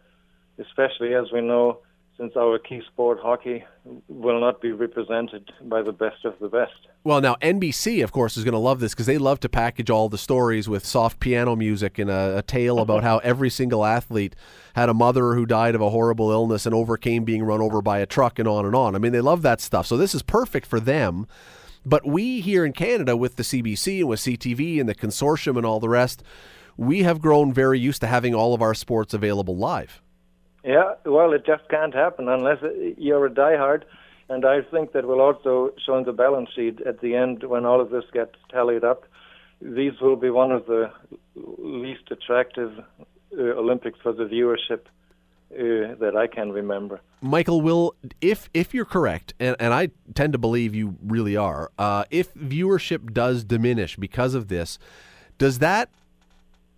especially 0.58 1.14
as 1.14 1.32
we 1.34 1.42
know 1.42 1.80
since 2.20 2.36
our 2.36 2.60
key 2.60 2.82
sport, 2.92 3.18
hockey, 3.22 3.64
will 4.10 4.42
not 4.42 4.62
be 4.62 4.74
represented 4.74 5.50
by 5.64 5.82
the 5.82 5.94
best 5.94 6.26
of 6.26 6.38
the 6.42 6.50
best. 6.50 6.74
Well, 7.06 7.22
now 7.22 7.36
NBC, 7.36 8.04
of 8.04 8.12
course, 8.12 8.36
is 8.36 8.44
going 8.44 8.54
to 8.54 8.60
love 8.60 8.82
this 8.82 8.94
because 8.94 9.06
they 9.06 9.18
love 9.18 9.40
to 9.40 9.50
package 9.50 9.90
all 9.90 10.10
the 10.10 10.18
stories 10.18 10.68
with 10.68 10.86
soft 10.86 11.22
piano 11.22 11.56
music 11.56 11.98
and 11.98 12.10
a, 12.10 12.40
a 12.40 12.42
tale 12.42 12.80
about 12.82 13.04
how 13.04 13.20
every 13.20 13.50
single 13.50 13.86
athlete 13.86 14.36
had 14.76 14.90
a 14.90 14.94
mother 14.94 15.34
who 15.34 15.46
died 15.46 15.76
of 15.76 15.82
a 15.82 15.92
horrible 15.92 16.30
illness 16.30 16.66
and 16.66 16.76
overcame 16.76 17.24
being 17.24 17.42
run 17.42 17.62
over 17.62 17.82
by 17.82 18.00
a 18.00 18.06
truck 18.06 18.38
and 18.38 18.50
on 18.50 18.66
and 18.66 18.76
on. 18.76 18.96
I 18.96 19.00
mean, 19.00 19.14
they 19.14 19.22
love 19.22 19.42
that 19.44 19.62
stuff. 19.62 19.88
So 19.88 19.96
this 19.96 20.14
is 20.14 20.22
perfect 20.22 20.68
for 20.68 20.82
them. 20.82 21.26
But 21.86 22.06
we 22.06 22.42
here 22.42 22.66
in 22.66 22.74
Canada, 22.74 23.16
with 23.16 23.38
the 23.38 23.44
CBC 23.44 24.00
and 24.00 24.10
with 24.10 24.20
CTV 24.20 24.82
and 24.82 24.90
the 24.90 24.96
consortium 24.96 25.56
and 25.56 25.66
all 25.66 25.80
the 25.80 25.88
rest, 25.88 26.22
we 26.76 27.04
have 27.04 27.22
grown 27.22 27.54
very 27.54 27.80
used 27.80 28.02
to 28.02 28.08
having 28.08 28.36
all 28.36 28.54
of 28.54 28.62
our 28.62 28.74
sports 28.74 29.14
available 29.14 29.56
live. 29.56 30.02
Yeah, 30.64 30.96
well, 31.06 31.34
it 31.34 31.46
just 31.46 31.68
can't 31.70 31.94
happen 31.94 32.28
unless 32.28 32.58
you're 32.98 33.26
a 33.26 33.30
diehard. 33.30 33.84
And 34.30 34.46
I 34.46 34.62
think 34.62 34.92
that 34.92 35.06
will 35.06 35.22
also 35.22 35.74
show 35.84 35.98
in 35.98 36.04
the 36.04 36.14
balance 36.14 36.50
sheet 36.56 36.82
at 36.82 37.02
the 37.02 37.16
end 37.16 37.44
when 37.44 37.66
all 37.66 37.82
of 37.82 37.90
this 37.90 38.04
gets 38.14 38.36
tallied 38.52 38.84
up. 38.84 39.06
These 39.62 40.00
will 40.02 40.16
be 40.16 40.30
one 40.30 40.52
of 40.52 40.68
the 40.68 40.92
least 41.36 42.12
attractive 42.12 42.72
uh, 43.38 43.42
Olympics 43.42 44.00
for 44.02 44.14
the 44.14 44.26
viewership 44.26 44.82
uh, 45.52 45.96
that 46.00 46.16
I 46.16 46.28
can 46.28 46.52
remember. 46.52 47.02
Michael, 47.22 47.60
will 47.62 47.96
if 48.22 48.50
if 48.54 48.74
you're 48.74 48.86
correct, 48.86 49.34
and, 49.40 49.56
and 49.60 49.74
I 49.74 49.90
tend 50.14 50.34
to 50.34 50.40
believe 50.40 50.76
you 50.76 50.96
really 51.04 51.36
are, 51.36 51.72
uh, 51.80 52.06
if 52.12 52.34
viewership 52.36 53.14
does 53.14 53.44
diminish 53.44 53.98
because 53.98 54.36
of 54.36 54.48
this, 54.48 54.78
does 55.40 55.58
that 55.60 55.90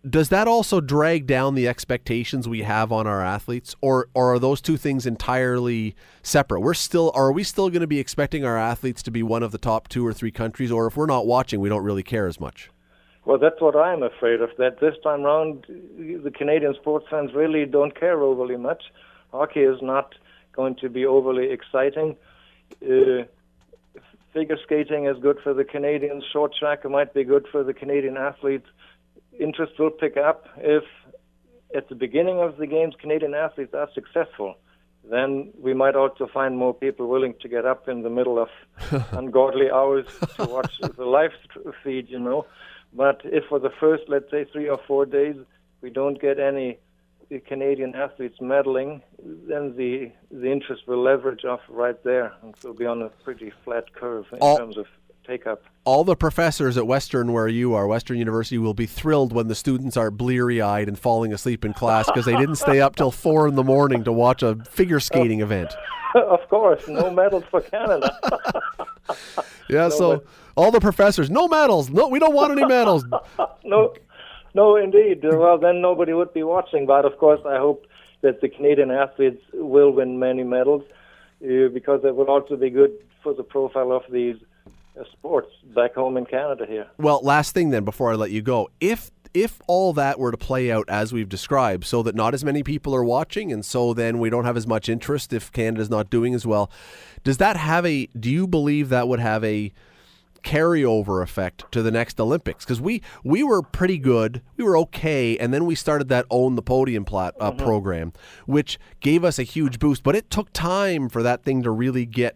does 0.07 0.29
that 0.29 0.47
also 0.47 0.81
drag 0.81 1.27
down 1.27 1.55
the 1.55 1.67
expectations 1.67 2.49
we 2.49 2.63
have 2.63 2.91
on 2.91 3.05
our 3.05 3.21
athletes 3.21 3.75
or 3.81 4.09
or 4.13 4.33
are 4.33 4.39
those 4.39 4.61
two 4.61 4.77
things 4.77 5.05
entirely 5.05 5.95
separate? 6.23 6.61
We're 6.61 6.73
still 6.73 7.11
are 7.13 7.31
we 7.31 7.43
still 7.43 7.69
going 7.69 7.81
to 7.81 7.87
be 7.87 7.99
expecting 7.99 8.43
our 8.43 8.57
athletes 8.57 9.03
to 9.03 9.11
be 9.11 9.21
one 9.21 9.43
of 9.43 9.51
the 9.51 9.57
top 9.57 9.87
two 9.87 10.05
or 10.05 10.13
three 10.13 10.31
countries 10.31 10.71
or 10.71 10.87
if 10.87 10.97
we're 10.97 11.05
not 11.05 11.27
watching 11.27 11.59
we 11.59 11.69
don't 11.69 11.83
really 11.83 12.03
care 12.03 12.27
as 12.27 12.39
much? 12.39 12.71
Well 13.25 13.37
that's 13.37 13.61
what 13.61 13.75
i'm 13.75 14.01
afraid 14.01 14.41
of 14.41 14.49
that 14.57 14.79
this 14.79 14.95
time 15.03 15.21
round 15.21 15.65
the 15.69 16.31
canadian 16.35 16.73
sports 16.73 17.05
fans 17.09 17.31
really 17.35 17.65
don't 17.65 17.97
care 17.97 18.21
overly 18.21 18.57
much. 18.57 18.83
Hockey 19.31 19.61
is 19.61 19.81
not 19.81 20.15
going 20.53 20.75
to 20.75 20.89
be 20.89 21.05
overly 21.05 21.51
exciting. 21.51 22.17
Uh, 22.83 23.23
figure 24.33 24.57
skating 24.63 25.05
is 25.05 25.17
good 25.21 25.37
for 25.43 25.53
the 25.53 25.63
canadians. 25.63 26.23
Short 26.33 26.53
track 26.55 26.89
might 26.89 27.13
be 27.13 27.23
good 27.23 27.45
for 27.51 27.63
the 27.63 27.73
canadian 27.73 28.17
athletes 28.17 28.67
interest 29.41 29.73
will 29.79 29.91
pick 29.91 30.17
up 30.17 30.47
if 30.57 30.83
at 31.75 31.89
the 31.89 31.95
beginning 31.95 32.39
of 32.39 32.57
the 32.57 32.67
games 32.67 32.95
Canadian 32.99 33.33
athletes 33.33 33.73
are 33.73 33.89
successful. 33.93 34.55
Then 35.09 35.51
we 35.57 35.73
might 35.73 35.95
also 35.95 36.27
find 36.31 36.57
more 36.57 36.73
people 36.73 37.07
willing 37.07 37.33
to 37.41 37.47
get 37.49 37.65
up 37.65 37.89
in 37.89 38.03
the 38.03 38.09
middle 38.09 38.37
of 38.37 38.49
ungodly 39.11 39.71
hours 39.71 40.05
to 40.37 40.45
watch 40.45 40.79
the 40.79 41.05
live 41.05 41.31
feed, 41.83 42.09
you 42.09 42.19
know. 42.19 42.45
But 42.93 43.21
if 43.23 43.45
for 43.45 43.59
the 43.59 43.71
first, 43.79 44.03
let's 44.07 44.29
say, 44.29 44.45
three 44.51 44.69
or 44.69 44.79
four 44.87 45.05
days, 45.05 45.35
we 45.81 45.89
don't 45.89 46.21
get 46.21 46.39
any 46.39 46.77
Canadian 47.39 47.95
athletes 47.95 48.37
medaling, 48.41 49.01
then 49.23 49.75
the 49.77 50.11
the 50.29 50.51
interest 50.51 50.87
will 50.87 51.01
leverage 51.01 51.45
off 51.45 51.61
right 51.69 52.03
there, 52.03 52.33
and 52.43 52.53
so 52.59 52.73
be 52.73 52.85
on 52.85 53.01
a 53.01 53.09
pretty 53.23 53.51
flat 53.63 53.93
curve 53.93 54.25
in 54.33 54.39
All, 54.39 54.57
terms 54.57 54.77
of 54.77 54.85
take 55.25 55.47
up. 55.47 55.63
All 55.83 56.03
the 56.03 56.15
professors 56.15 56.77
at 56.77 56.85
Western, 56.85 57.33
where 57.33 57.47
you 57.47 57.73
are, 57.73 57.87
Western 57.87 58.17
University, 58.17 58.57
will 58.57 58.73
be 58.73 58.85
thrilled 58.85 59.33
when 59.33 59.47
the 59.47 59.55
students 59.55 59.97
are 59.97 60.11
bleary 60.11 60.61
eyed 60.61 60.87
and 60.87 60.97
falling 60.97 61.33
asleep 61.33 61.65
in 61.65 61.73
class 61.73 62.05
because 62.05 62.25
they 62.25 62.35
didn't 62.35 62.57
stay 62.57 62.81
up 62.81 62.95
till 62.95 63.11
four 63.11 63.47
in 63.47 63.55
the 63.55 63.63
morning 63.63 64.03
to 64.03 64.11
watch 64.11 64.43
a 64.43 64.55
figure 64.65 64.99
skating 64.99 65.41
event. 65.41 65.73
Of 66.15 66.47
course, 66.49 66.87
no 66.87 67.09
medals 67.09 67.43
for 67.49 67.61
Canada. 67.61 68.17
yeah, 69.69 69.87
no, 69.87 69.89
so 69.89 70.17
but... 70.17 70.27
all 70.55 70.71
the 70.71 70.81
professors, 70.81 71.29
no 71.29 71.47
medals. 71.47 71.89
No, 71.89 72.07
we 72.07 72.19
don't 72.19 72.35
want 72.35 72.51
any 72.51 72.65
medals. 72.65 73.05
no, 73.63 73.93
no, 74.53 74.75
indeed. 74.75 75.21
Well, 75.23 75.57
then 75.57 75.81
nobody 75.81 76.13
would 76.13 76.33
be 76.33 76.43
watching. 76.43 76.85
But 76.85 77.05
of 77.05 77.17
course, 77.17 77.39
I 77.45 77.57
hope 77.57 77.85
that 78.21 78.41
the 78.41 78.49
Canadian 78.49 78.91
athletes 78.91 79.41
will 79.53 79.91
win 79.91 80.19
many 80.19 80.43
medals 80.43 80.83
uh, 81.43 81.69
because 81.73 82.01
it 82.03 82.15
will 82.15 82.29
also 82.29 82.55
be 82.55 82.69
good 82.69 82.91
for 83.23 83.33
the 83.33 83.43
profile 83.43 83.91
of 83.91 84.03
these 84.11 84.35
sports 85.11 85.49
back 85.75 85.95
home 85.95 86.17
in 86.17 86.25
Canada 86.25 86.65
here. 86.67 86.87
Well, 86.97 87.21
last 87.23 87.53
thing 87.53 87.69
then 87.69 87.85
before 87.85 88.11
I 88.11 88.15
let 88.15 88.31
you 88.31 88.41
go, 88.41 88.69
if 88.79 89.11
if 89.33 89.61
all 89.67 89.93
that 89.93 90.19
were 90.19 90.31
to 90.31 90.37
play 90.37 90.71
out 90.71 90.89
as 90.89 91.13
we've 91.13 91.29
described, 91.29 91.85
so 91.85 92.03
that 92.03 92.15
not 92.15 92.33
as 92.33 92.43
many 92.43 92.63
people 92.63 92.93
are 92.93 93.03
watching, 93.03 93.51
and 93.51 93.63
so 93.63 93.93
then 93.93 94.19
we 94.19 94.29
don't 94.29 94.45
have 94.45 94.57
as 94.57 94.67
much 94.67 94.89
interest 94.89 95.31
if 95.31 95.51
Canada's 95.51 95.89
not 95.89 96.09
doing 96.09 96.33
as 96.33 96.45
well, 96.45 96.69
does 97.23 97.37
that 97.37 97.55
have 97.57 97.85
a? 97.85 98.07
Do 98.07 98.29
you 98.29 98.47
believe 98.47 98.89
that 98.89 99.07
would 99.07 99.19
have 99.19 99.43
a 99.43 99.71
carryover 100.43 101.21
effect 101.21 101.71
to 101.71 101.81
the 101.81 101.91
next 101.91 102.19
Olympics? 102.19 102.65
Because 102.65 102.81
we 102.81 103.01
we 103.23 103.43
were 103.43 103.61
pretty 103.61 103.97
good, 103.97 104.41
we 104.57 104.63
were 104.63 104.77
okay, 104.77 105.37
and 105.37 105.53
then 105.53 105.65
we 105.65 105.75
started 105.75 106.09
that 106.09 106.25
own 106.29 106.55
the 106.55 106.61
podium 106.61 107.05
plat, 107.05 107.33
uh, 107.39 107.51
mm-hmm. 107.51 107.63
program, 107.63 108.13
which 108.45 108.79
gave 108.99 109.23
us 109.23 109.39
a 109.39 109.43
huge 109.43 109.79
boost. 109.79 110.03
But 110.03 110.15
it 110.15 110.29
took 110.29 110.51
time 110.51 111.07
for 111.09 111.23
that 111.23 111.43
thing 111.43 111.63
to 111.63 111.71
really 111.71 112.05
get 112.05 112.35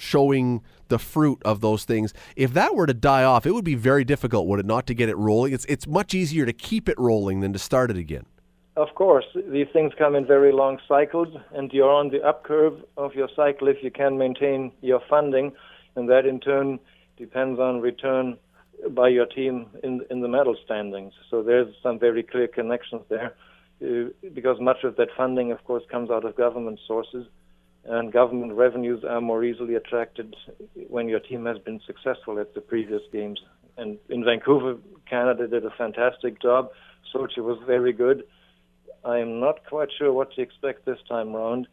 showing 0.00 0.62
the 0.88 0.98
fruit 0.98 1.40
of 1.44 1.60
those 1.60 1.84
things. 1.84 2.12
If 2.36 2.52
that 2.54 2.74
were 2.74 2.86
to 2.86 2.94
die 2.94 3.24
off, 3.24 3.46
it 3.46 3.52
would 3.52 3.64
be 3.64 3.74
very 3.74 4.04
difficult, 4.04 4.46
would 4.48 4.60
it 4.60 4.66
not, 4.66 4.86
to 4.88 4.94
get 4.94 5.08
it 5.08 5.16
rolling? 5.16 5.52
It's 5.52 5.64
it's 5.66 5.86
much 5.86 6.14
easier 6.14 6.46
to 6.46 6.52
keep 6.52 6.88
it 6.88 6.98
rolling 6.98 7.40
than 7.40 7.52
to 7.52 7.58
start 7.58 7.90
it 7.90 7.96
again. 7.96 8.26
Of 8.76 8.94
course, 8.94 9.26
these 9.34 9.66
things 9.72 9.92
come 9.98 10.14
in 10.14 10.26
very 10.26 10.52
long 10.52 10.78
cycles, 10.88 11.28
and 11.52 11.72
you're 11.72 11.90
on 11.90 12.10
the 12.10 12.22
up 12.22 12.44
curve 12.44 12.82
of 12.96 13.14
your 13.14 13.28
cycle 13.34 13.68
if 13.68 13.82
you 13.82 13.90
can 13.90 14.16
maintain 14.16 14.72
your 14.80 15.00
funding, 15.08 15.52
and 15.96 16.08
that 16.08 16.24
in 16.24 16.40
turn 16.40 16.78
depends 17.16 17.60
on 17.60 17.80
return 17.80 18.38
by 18.90 19.08
your 19.08 19.26
team 19.26 19.66
in 19.82 20.06
in 20.10 20.20
the 20.20 20.28
medal 20.28 20.56
standings. 20.64 21.12
So 21.30 21.42
there's 21.42 21.74
some 21.82 21.98
very 21.98 22.22
clear 22.22 22.48
connections 22.48 23.02
there, 23.08 23.34
uh, 23.84 24.10
because 24.34 24.58
much 24.60 24.84
of 24.84 24.96
that 24.96 25.08
funding, 25.16 25.52
of 25.52 25.62
course, 25.64 25.84
comes 25.90 26.10
out 26.10 26.24
of 26.24 26.34
government 26.36 26.80
sources 26.86 27.26
and 27.84 28.12
government 28.12 28.52
revenues 28.52 29.04
are 29.04 29.20
more 29.20 29.44
easily 29.44 29.74
attracted 29.74 30.34
when 30.88 31.08
your 31.08 31.20
team 31.20 31.46
has 31.46 31.58
been 31.58 31.80
successful 31.86 32.38
at 32.38 32.54
the 32.54 32.60
previous 32.60 33.02
games. 33.12 33.40
And 33.76 33.98
in 34.08 34.24
Vancouver, 34.24 34.76
Canada 35.08 35.48
did 35.48 35.64
a 35.64 35.70
fantastic 35.70 36.40
job. 36.42 36.70
Sochi 37.14 37.38
was 37.38 37.58
very 37.66 37.92
good. 37.92 38.24
I 39.04 39.18
am 39.18 39.40
not 39.40 39.64
quite 39.66 39.88
sure 39.96 40.12
what 40.12 40.32
to 40.34 40.42
expect 40.42 40.84
this 40.84 40.98
time 41.08 41.34
around 41.34 41.66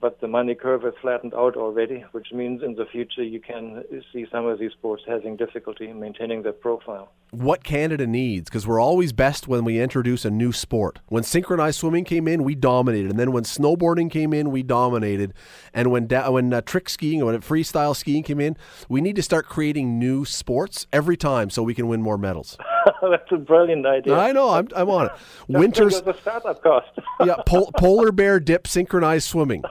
but 0.00 0.20
the 0.20 0.28
money 0.28 0.54
curve 0.54 0.82
has 0.82 0.94
flattened 1.00 1.34
out 1.34 1.56
already, 1.56 2.04
which 2.12 2.28
means 2.32 2.62
in 2.62 2.74
the 2.74 2.86
future 2.86 3.22
you 3.22 3.40
can 3.40 3.84
see 4.12 4.26
some 4.30 4.46
of 4.46 4.58
these 4.58 4.72
sports 4.72 5.02
having 5.06 5.36
difficulty 5.36 5.88
in 5.88 5.98
maintaining 5.98 6.42
their 6.42 6.52
profile. 6.52 7.10
What 7.30 7.62
Canada 7.62 8.06
needs, 8.06 8.48
because 8.48 8.66
we're 8.66 8.80
always 8.80 9.12
best 9.12 9.48
when 9.48 9.64
we 9.64 9.80
introduce 9.80 10.24
a 10.24 10.30
new 10.30 10.52
sport. 10.52 11.00
When 11.08 11.22
synchronized 11.22 11.78
swimming 11.78 12.04
came 12.04 12.26
in, 12.26 12.42
we 12.42 12.54
dominated, 12.54 13.10
and 13.10 13.18
then 13.18 13.32
when 13.32 13.44
snowboarding 13.44 14.10
came 14.10 14.32
in, 14.32 14.50
we 14.50 14.62
dominated, 14.62 15.34
and 15.74 15.90
when 15.90 16.06
da- 16.06 16.30
when 16.30 16.52
uh, 16.52 16.62
trick 16.62 16.88
skiing 16.88 17.20
or 17.22 17.26
when 17.26 17.40
freestyle 17.40 17.94
skiing 17.94 18.22
came 18.22 18.40
in, 18.40 18.56
we 18.88 19.00
need 19.00 19.16
to 19.16 19.22
start 19.22 19.46
creating 19.46 19.98
new 19.98 20.24
sports 20.24 20.86
every 20.92 21.16
time 21.16 21.50
so 21.50 21.62
we 21.62 21.74
can 21.74 21.88
win 21.88 22.00
more 22.02 22.16
medals. 22.18 22.56
That's 23.02 23.30
a 23.32 23.36
brilliant 23.36 23.86
idea. 23.86 24.14
I 24.14 24.32
know. 24.32 24.50
I'm, 24.50 24.68
I'm 24.74 24.88
on 24.88 25.06
it. 25.06 25.12
Winter's 25.48 26.00
the 26.02 26.14
startup 26.14 26.62
cost. 26.62 26.88
yeah, 27.24 27.36
pol- 27.46 27.70
polar 27.76 28.12
bear 28.12 28.40
dip 28.40 28.66
synchronized 28.66 29.28
swimming. 29.28 29.62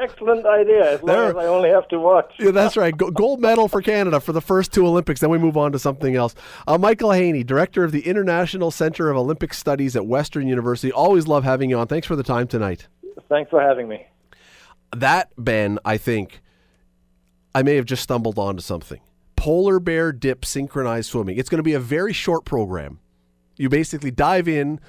Excellent 0.00 0.46
idea. 0.46 0.94
As 0.94 1.02
long 1.02 1.30
as 1.30 1.36
I 1.36 1.46
only 1.46 1.70
have 1.70 1.88
to 1.88 1.98
watch. 1.98 2.32
yeah, 2.38 2.50
that's 2.50 2.76
right. 2.76 2.96
gold 2.96 3.40
medal 3.40 3.68
for 3.68 3.82
Canada 3.82 4.20
for 4.20 4.32
the 4.32 4.40
first 4.40 4.72
two 4.72 4.86
Olympics. 4.86 5.20
Then 5.20 5.30
we 5.30 5.38
move 5.38 5.56
on 5.56 5.72
to 5.72 5.78
something 5.78 6.16
else. 6.16 6.34
Uh, 6.66 6.78
Michael 6.78 7.12
Heine, 7.12 7.44
director 7.44 7.84
of 7.84 7.92
the 7.92 8.06
International 8.06 8.70
Center 8.70 9.10
of 9.10 9.16
Olympic 9.16 9.52
Studies 9.52 9.96
at 9.96 10.06
Western 10.06 10.46
University. 10.46 10.92
Always 10.92 11.26
love 11.26 11.44
having 11.44 11.70
you 11.70 11.78
on. 11.78 11.86
Thanks 11.86 12.06
for 12.06 12.16
the 12.16 12.22
time 12.22 12.46
tonight. 12.46 12.86
Thanks 13.28 13.50
for 13.50 13.60
having 13.60 13.88
me. 13.88 14.06
That 14.96 15.30
Ben, 15.36 15.78
I 15.84 15.98
think, 15.98 16.40
I 17.54 17.62
may 17.62 17.76
have 17.76 17.84
just 17.84 18.02
stumbled 18.02 18.38
onto 18.38 18.62
something 18.62 19.00
polar 19.38 19.78
bear 19.78 20.12
dip 20.12 20.44
synchronized 20.44 21.10
swimming. 21.10 21.38
It's 21.38 21.48
going 21.48 21.58
to 21.58 21.62
be 21.62 21.74
a 21.74 21.80
very 21.80 22.12
short 22.12 22.44
program. 22.44 22.98
You 23.56 23.68
basically 23.68 24.10
dive 24.10 24.48
in, 24.48 24.80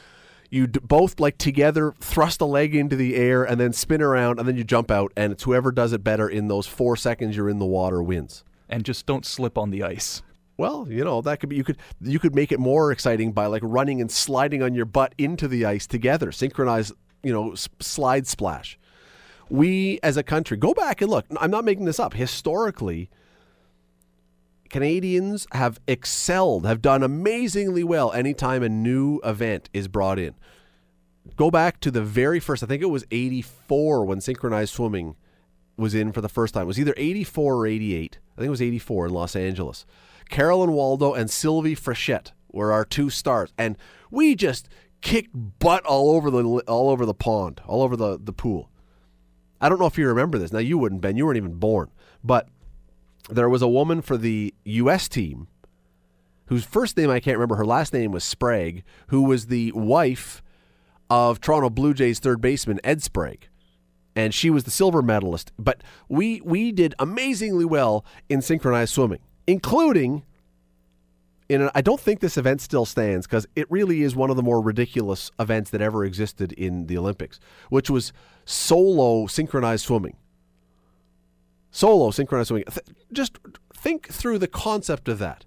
you 0.50 0.68
d- 0.68 0.80
both 0.84 1.20
like 1.20 1.38
together 1.38 1.94
thrust 2.00 2.42
a 2.42 2.46
leg 2.46 2.76
into 2.76 2.96
the 2.96 3.16
air 3.16 3.44
and 3.44 3.60
then 3.60 3.74
spin 3.74 4.02
around 4.02 4.40
and 4.40 4.48
then 4.48 4.58
you 4.58 4.64
jump 4.64 4.90
out 4.90 5.14
and 5.16 5.32
it's 5.32 5.44
whoever 5.44 5.72
does 5.72 5.94
it 5.94 6.04
better 6.04 6.28
in 6.28 6.48
those 6.48 6.66
4 6.66 6.96
seconds 6.96 7.36
you're 7.38 7.50
in 7.50 7.60
the 7.60 7.66
water 7.66 8.02
wins. 8.02 8.44
And 8.68 8.84
just 8.84 9.06
don't 9.06 9.26
slip 9.26 9.58
on 9.58 9.70
the 9.70 9.84
ice. 9.84 10.22
Well, 10.58 10.88
you 10.90 11.04
know 11.06 11.22
that 11.22 11.40
could 11.40 11.50
be 11.50 11.56
you 11.56 11.64
could 11.64 11.78
you 12.02 12.20
could 12.20 12.36
make 12.36 12.52
it 12.52 12.60
more 12.60 12.92
exciting 12.92 13.32
by 13.32 13.46
like 13.46 13.62
running 13.64 14.02
and 14.02 14.12
sliding 14.12 14.62
on 14.62 14.74
your 14.76 14.86
butt 14.86 15.16
into 15.18 15.48
the 15.48 15.64
ice 15.66 15.88
together, 15.88 16.32
synchronized, 16.32 16.92
you 17.24 17.32
know, 17.32 17.54
s- 17.54 17.70
slide 17.80 18.28
splash. 18.28 18.78
We 19.50 20.00
as 20.04 20.18
a 20.18 20.24
country 20.24 20.58
go 20.58 20.74
back 20.74 21.02
and 21.02 21.10
look. 21.10 21.26
I'm 21.40 21.50
not 21.50 21.64
making 21.66 21.86
this 21.86 22.00
up. 22.00 22.14
Historically, 22.14 23.10
Canadians 24.70 25.48
have 25.52 25.80
excelled, 25.88 26.66
have 26.66 26.82
done 26.82 27.04
amazingly 27.04 27.84
well 27.84 28.12
anytime 28.12 28.64
a 28.64 28.70
new 28.70 29.20
event 29.24 29.70
is 29.74 29.88
brought 29.88 30.20
in. 30.20 30.36
Go 31.36 31.52
back 31.52 31.80
to 31.82 31.92
the 31.92 32.02
very 32.02 32.40
first, 32.40 32.64
I 32.64 32.66
think 32.66 32.82
it 32.82 32.88
was 32.88 33.06
84 33.12 34.06
when 34.06 34.22
synchronized 34.22 34.74
swimming 34.74 35.16
was 35.78 35.96
in 35.96 36.12
for 36.12 36.22
the 36.22 36.30
first 36.30 36.54
time. 36.54 36.64
It 36.64 36.68
was 36.68 36.80
either 36.80 36.94
84 36.98 37.56
or 37.56 37.68
88. 37.68 38.20
I 38.36 38.38
think 38.38 38.48
it 38.48 38.52
was 38.52 38.62
84 38.62 39.08
in 39.08 39.14
Los 39.14 39.36
Angeles. 39.36 39.86
Carolyn 40.30 40.74
Waldo 40.74 41.14
and 41.14 41.30
Sylvie 41.30 41.76
Frechette 41.76 42.32
were 42.52 42.72
our 42.72 42.86
two 42.86 43.10
stars. 43.10 43.54
And 43.58 43.78
we 44.12 44.36
just 44.36 44.70
kicked 45.02 45.32
butt 45.34 45.86
all 45.86 46.12
over 46.12 46.30
the 46.30 46.44
all 46.68 46.90
over 46.90 47.06
the 47.06 47.14
pond, 47.14 47.62
all 47.66 47.82
over 47.82 47.96
the, 47.96 48.20
the 48.22 48.34
pool. 48.34 48.70
I 49.62 49.70
don't 49.70 49.80
know 49.80 49.86
if 49.86 49.98
you 49.98 50.08
remember 50.08 50.38
this. 50.38 50.54
Now 50.54 50.60
you 50.60 50.78
wouldn't, 50.78 51.02
Ben. 51.02 51.18
You 51.18 51.26
weren't 51.26 51.38
even 51.38 51.56
born. 51.56 51.90
But 52.24 52.48
there 53.30 53.50
was 53.50 53.62
a 53.62 53.68
woman 53.68 54.02
for 54.02 54.18
the 54.18 54.54
U.S. 54.66 55.08
team 55.08 55.48
whose 56.48 56.66
first 56.66 56.98
name 56.98 57.10
I 57.10 57.20
can't 57.20 57.38
remember. 57.38 57.56
Her 57.56 57.66
last 57.66 57.94
name 57.94 58.12
was 58.12 58.24
Sprague, 58.24 58.84
who 59.08 59.24
was 59.24 59.48
the 59.48 59.72
wife 59.74 60.42
of 61.10 61.40
Toronto 61.40 61.70
Blue 61.70 61.94
Jays 61.94 62.20
third 62.20 62.42
baseman 62.42 62.80
Ed 62.84 63.02
Sprague. 63.04 63.48
And 64.16 64.34
she 64.34 64.50
was 64.50 64.64
the 64.64 64.72
silver 64.72 65.02
medalist. 65.02 65.52
But 65.58 65.82
we 66.10 66.42
we 66.42 66.72
did 66.72 66.96
amazingly 67.00 67.66
well 67.66 68.04
in 68.28 68.42
synchronized 68.42 68.94
swimming, 68.94 69.20
including 69.48 70.24
in 71.48 71.70
I 71.74 71.82
don't 71.82 72.00
think 72.00 72.20
this 72.20 72.38
event 72.38 72.62
still 72.62 72.86
stands 72.86 73.28
because 73.28 73.48
it 73.56 73.70
really 73.70 74.02
is 74.02 74.16
one 74.16 74.30
of 74.30 74.36
the 74.36 74.44
more 74.44 74.62
ridiculous 74.62 75.32
events 75.40 75.70
that 75.72 75.82
ever 75.82 76.04
existed 76.04 76.52
in 76.54 76.88
the 76.88 76.98
Olympics, 76.98 77.40
which 77.70 77.90
was 77.90 78.12
solo 78.46 79.28
synchronized 79.28 79.86
swimming. 79.86 80.18
Solo 81.72 82.12
synchronized 82.12 82.48
swimming. 82.48 82.66
Th- 82.66 82.86
just 83.12 83.40
think 83.74 84.08
through 84.08 84.40
the 84.40 84.48
concept 84.48 85.08
of 85.08 85.20
that. 85.20 85.46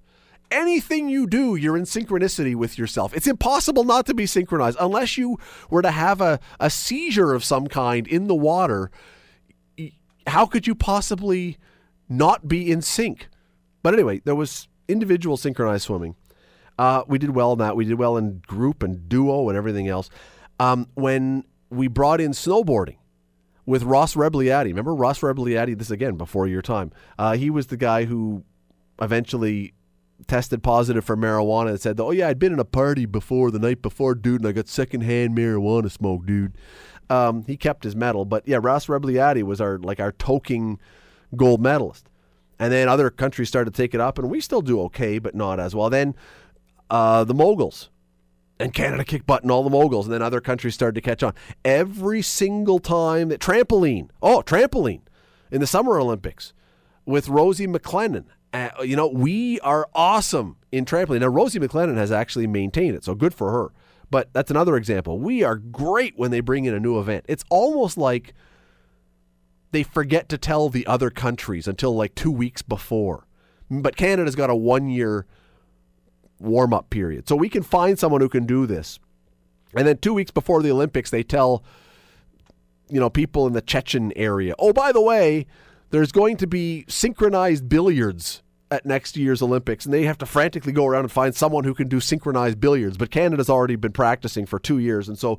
Anything 0.50 1.08
you 1.08 1.26
do, 1.26 1.56
you're 1.56 1.76
in 1.76 1.84
synchronicity 1.84 2.54
with 2.54 2.78
yourself. 2.78 3.14
It's 3.16 3.26
impossible 3.26 3.84
not 3.84 4.04
to 4.06 4.14
be 4.14 4.26
synchronized 4.26 4.76
unless 4.78 5.16
you 5.16 5.38
were 5.70 5.82
to 5.82 5.90
have 5.90 6.20
a, 6.20 6.38
a 6.60 6.68
seizure 6.68 7.32
of 7.32 7.42
some 7.42 7.68
kind 7.68 8.06
in 8.06 8.26
the 8.26 8.34
water. 8.34 8.90
How 10.26 10.44
could 10.46 10.66
you 10.66 10.74
possibly 10.74 11.56
not 12.08 12.48
be 12.48 12.70
in 12.70 12.82
sync? 12.82 13.28
But 13.82 13.94
anyway, 13.94 14.20
there 14.24 14.34
was 14.34 14.68
individual 14.88 15.36
synchronized 15.36 15.84
swimming. 15.84 16.16
Uh, 16.78 17.02
we 17.06 17.18
did 17.18 17.30
well 17.30 17.52
in 17.52 17.58
that. 17.58 17.74
We 17.74 17.86
did 17.86 17.98
well 17.98 18.16
in 18.16 18.42
group 18.46 18.82
and 18.82 19.08
duo 19.08 19.48
and 19.48 19.56
everything 19.56 19.88
else. 19.88 20.10
Um, 20.60 20.88
when 20.94 21.44
we 21.70 21.88
brought 21.88 22.20
in 22.20 22.32
snowboarding 22.32 22.96
with 23.66 23.82
Ross 23.82 24.14
Rebagliati, 24.14 24.66
remember 24.66 24.94
Ross 24.94 25.20
Rebagliati? 25.20 25.76
This 25.76 25.90
again 25.90 26.16
before 26.16 26.46
your 26.46 26.62
time. 26.62 26.92
Uh, 27.18 27.36
he 27.36 27.50
was 27.50 27.68
the 27.68 27.76
guy 27.76 28.04
who 28.04 28.44
eventually 29.00 29.74
tested 30.26 30.62
positive 30.62 31.04
for 31.04 31.16
marijuana 31.16 31.70
and 31.70 31.80
said, 31.80 31.98
"Oh 32.00 32.10
yeah, 32.10 32.28
I'd 32.28 32.38
been 32.38 32.52
in 32.52 32.58
a 32.58 32.64
party 32.64 33.06
before 33.06 33.50
the 33.50 33.58
night 33.58 33.82
before, 33.82 34.14
dude, 34.14 34.40
and 34.40 34.48
I 34.48 34.52
got 34.52 34.68
secondhand 34.68 35.36
marijuana 35.36 35.90
smoke, 35.90 36.26
dude." 36.26 36.56
Um, 37.10 37.44
he 37.46 37.56
kept 37.56 37.84
his 37.84 37.94
medal, 37.94 38.24
but 38.24 38.46
yeah, 38.46 38.58
Ross 38.60 38.86
Rebagliati 38.86 39.42
was 39.42 39.60
our 39.60 39.78
like 39.78 40.00
our 40.00 40.12
toking 40.12 40.78
gold 41.36 41.60
medalist. 41.60 42.08
And 42.58 42.72
then 42.72 42.88
other 42.88 43.10
countries 43.10 43.48
started 43.48 43.74
to 43.74 43.76
take 43.76 43.92
it 43.92 44.00
up, 44.00 44.18
and 44.18 44.30
we 44.30 44.40
still 44.40 44.62
do 44.62 44.80
okay, 44.82 45.18
but 45.18 45.34
not 45.34 45.58
as 45.58 45.74
well. 45.74 45.90
Then 45.90 46.14
uh, 46.90 47.24
the 47.24 47.34
moguls 47.34 47.90
and 48.62 48.72
Canada 48.72 49.04
kicked 49.04 49.26
butt 49.26 49.42
and 49.42 49.50
all 49.50 49.64
the 49.64 49.70
moguls, 49.70 50.06
and 50.06 50.14
then 50.14 50.22
other 50.22 50.40
countries 50.40 50.74
started 50.74 50.94
to 50.94 51.00
catch 51.00 51.22
on. 51.22 51.34
Every 51.64 52.22
single 52.22 52.78
time 52.78 53.28
that 53.28 53.40
trampoline, 53.40 54.08
oh, 54.22 54.42
trampoline 54.46 55.02
in 55.50 55.60
the 55.60 55.66
Summer 55.66 55.98
Olympics 55.98 56.52
with 57.04 57.28
Rosie 57.28 57.66
MacLennan. 57.66 58.26
Uh, 58.52 58.68
you 58.82 58.94
know, 58.96 59.08
we 59.08 59.58
are 59.60 59.88
awesome 59.94 60.56
in 60.70 60.84
trampoline. 60.84 61.20
Now, 61.20 61.28
Rosie 61.28 61.58
MacLennan 61.58 61.96
has 61.96 62.12
actually 62.12 62.46
maintained 62.46 62.94
it, 62.94 63.02
so 63.02 63.14
good 63.14 63.34
for 63.34 63.50
her. 63.50 63.72
But 64.10 64.32
that's 64.32 64.50
another 64.50 64.76
example. 64.76 65.18
We 65.18 65.42
are 65.42 65.56
great 65.56 66.16
when 66.16 66.30
they 66.30 66.40
bring 66.40 66.66
in 66.66 66.74
a 66.74 66.80
new 66.80 67.00
event. 67.00 67.24
It's 67.28 67.44
almost 67.50 67.96
like 67.96 68.34
they 69.72 69.82
forget 69.82 70.28
to 70.28 70.38
tell 70.38 70.68
the 70.68 70.86
other 70.86 71.10
countries 71.10 71.66
until 71.66 71.96
like 71.96 72.14
two 72.14 72.30
weeks 72.30 72.62
before. 72.62 73.26
But 73.70 73.96
Canada's 73.96 74.36
got 74.36 74.50
a 74.50 74.54
one 74.54 74.88
year 74.90 75.26
warm 76.42 76.74
up 76.74 76.90
period. 76.90 77.28
So 77.28 77.36
we 77.36 77.48
can 77.48 77.62
find 77.62 77.98
someone 77.98 78.20
who 78.20 78.28
can 78.28 78.46
do 78.46 78.66
this. 78.66 78.98
And 79.74 79.86
then 79.86 79.98
two 79.98 80.12
weeks 80.12 80.30
before 80.30 80.62
the 80.62 80.70
Olympics, 80.70 81.10
they 81.10 81.22
tell, 81.22 81.64
you 82.88 83.00
know, 83.00 83.08
people 83.08 83.46
in 83.46 83.52
the 83.52 83.62
Chechen 83.62 84.12
area, 84.16 84.54
oh, 84.58 84.72
by 84.72 84.92
the 84.92 85.00
way, 85.00 85.46
there's 85.90 86.12
going 86.12 86.36
to 86.38 86.46
be 86.46 86.84
synchronized 86.88 87.68
billiards 87.68 88.42
at 88.70 88.84
next 88.84 89.16
year's 89.16 89.42
Olympics. 89.42 89.84
And 89.84 89.94
they 89.94 90.04
have 90.04 90.18
to 90.18 90.26
frantically 90.26 90.72
go 90.72 90.86
around 90.86 91.04
and 91.04 91.12
find 91.12 91.34
someone 91.34 91.64
who 91.64 91.74
can 91.74 91.88
do 91.88 92.00
synchronized 92.00 92.60
billiards. 92.60 92.96
But 92.96 93.10
Canada's 93.10 93.50
already 93.50 93.76
been 93.76 93.92
practicing 93.92 94.46
for 94.46 94.58
two 94.58 94.78
years. 94.78 95.08
And 95.08 95.18
so 95.18 95.38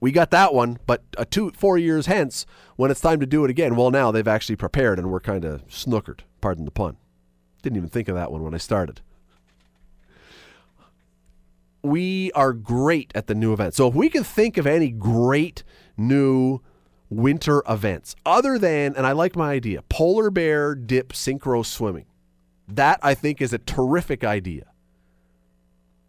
we 0.00 0.12
got 0.12 0.30
that 0.30 0.52
one, 0.52 0.78
but 0.86 1.02
uh, 1.16 1.24
two, 1.28 1.50
four 1.52 1.78
years 1.78 2.06
hence, 2.06 2.44
when 2.76 2.90
it's 2.90 3.00
time 3.00 3.20
to 3.20 3.26
do 3.26 3.44
it 3.44 3.50
again, 3.50 3.76
well, 3.76 3.90
now 3.90 4.10
they've 4.10 4.28
actually 4.28 4.56
prepared 4.56 4.98
and 4.98 5.10
we're 5.10 5.20
kind 5.20 5.44
of 5.44 5.66
snookered. 5.68 6.20
Pardon 6.40 6.64
the 6.64 6.70
pun. 6.70 6.96
Didn't 7.62 7.78
even 7.78 7.88
think 7.88 8.08
of 8.08 8.14
that 8.14 8.30
one 8.30 8.42
when 8.42 8.54
I 8.54 8.58
started. 8.58 9.00
We 11.86 12.32
are 12.32 12.52
great 12.52 13.12
at 13.14 13.28
the 13.28 13.34
new 13.34 13.52
events. 13.52 13.76
So 13.76 13.86
if 13.86 13.94
we 13.94 14.08
can 14.08 14.24
think 14.24 14.56
of 14.56 14.66
any 14.66 14.90
great 14.90 15.62
new 15.96 16.60
winter 17.08 17.62
events, 17.68 18.16
other 18.26 18.58
than, 18.58 18.96
and 18.96 19.06
I 19.06 19.12
like 19.12 19.36
my 19.36 19.52
idea, 19.52 19.82
polar 19.82 20.30
bear 20.30 20.74
dip 20.74 21.12
synchro 21.12 21.64
swimming. 21.64 22.06
That 22.66 22.98
I 23.02 23.14
think 23.14 23.40
is 23.40 23.52
a 23.52 23.58
terrific 23.58 24.24
idea. 24.24 24.64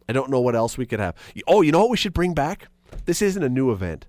I 0.10 0.14
don't 0.14 0.32
know 0.32 0.40
what 0.40 0.56
else 0.56 0.80
we 0.80 0.88
could 0.88 1.00
have. 1.00 1.14
Oh, 1.48 1.62
you 1.62 1.72
know 1.72 1.82
what 1.82 1.92
we 1.92 1.98
should 1.98 2.14
bring 2.14 2.34
back? 2.34 2.70
This 3.06 3.22
isn't 3.22 3.44
a 3.44 3.50
new 3.50 3.72
event, 3.72 4.08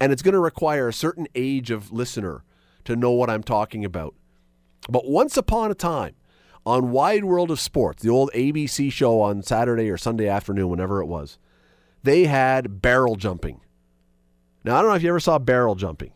and 0.00 0.12
it's 0.12 0.22
going 0.22 0.32
to 0.32 0.40
require 0.40 0.88
a 0.88 0.94
certain 0.94 1.26
age 1.34 1.70
of 1.70 1.92
listener 1.92 2.42
to 2.84 2.96
know 2.96 3.10
what 3.10 3.28
I'm 3.28 3.42
talking 3.42 3.84
about. 3.84 4.14
But 4.88 5.06
once 5.06 5.36
upon 5.36 5.70
a 5.70 5.74
time, 5.74 6.14
on 6.64 6.90
Wide 6.90 7.24
World 7.24 7.50
of 7.50 7.60
Sports, 7.60 8.02
the 8.02 8.10
old 8.10 8.30
ABC 8.34 8.92
show 8.92 9.20
on 9.20 9.42
Saturday 9.42 9.90
or 9.90 9.96
Sunday 9.96 10.28
afternoon, 10.28 10.68
whenever 10.68 11.00
it 11.00 11.06
was, 11.06 11.38
they 12.02 12.24
had 12.24 12.80
barrel 12.80 13.16
jumping. 13.16 13.60
Now, 14.64 14.76
I 14.76 14.82
don't 14.82 14.90
know 14.90 14.96
if 14.96 15.02
you 15.02 15.08
ever 15.08 15.20
saw 15.20 15.38
barrel 15.38 15.74
jumping. 15.74 16.12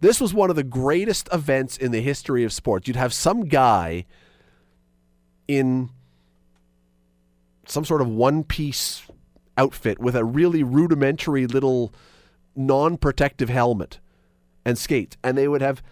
This 0.00 0.20
was 0.20 0.32
one 0.32 0.48
of 0.48 0.56
the 0.56 0.64
greatest 0.64 1.28
events 1.32 1.76
in 1.76 1.92
the 1.92 2.00
history 2.00 2.44
of 2.44 2.52
sports. 2.52 2.88
You'd 2.88 2.96
have 2.96 3.12
some 3.12 3.42
guy 3.42 4.06
in 5.46 5.90
some 7.66 7.84
sort 7.84 8.00
of 8.00 8.08
one 8.08 8.42
piece 8.42 9.02
outfit 9.58 9.98
with 9.98 10.16
a 10.16 10.24
really 10.24 10.62
rudimentary 10.62 11.46
little 11.46 11.92
non 12.56 12.96
protective 12.96 13.50
helmet 13.50 14.00
and 14.64 14.78
skates. 14.78 15.18
And 15.22 15.36
they 15.36 15.48
would 15.48 15.60
have 15.60 15.82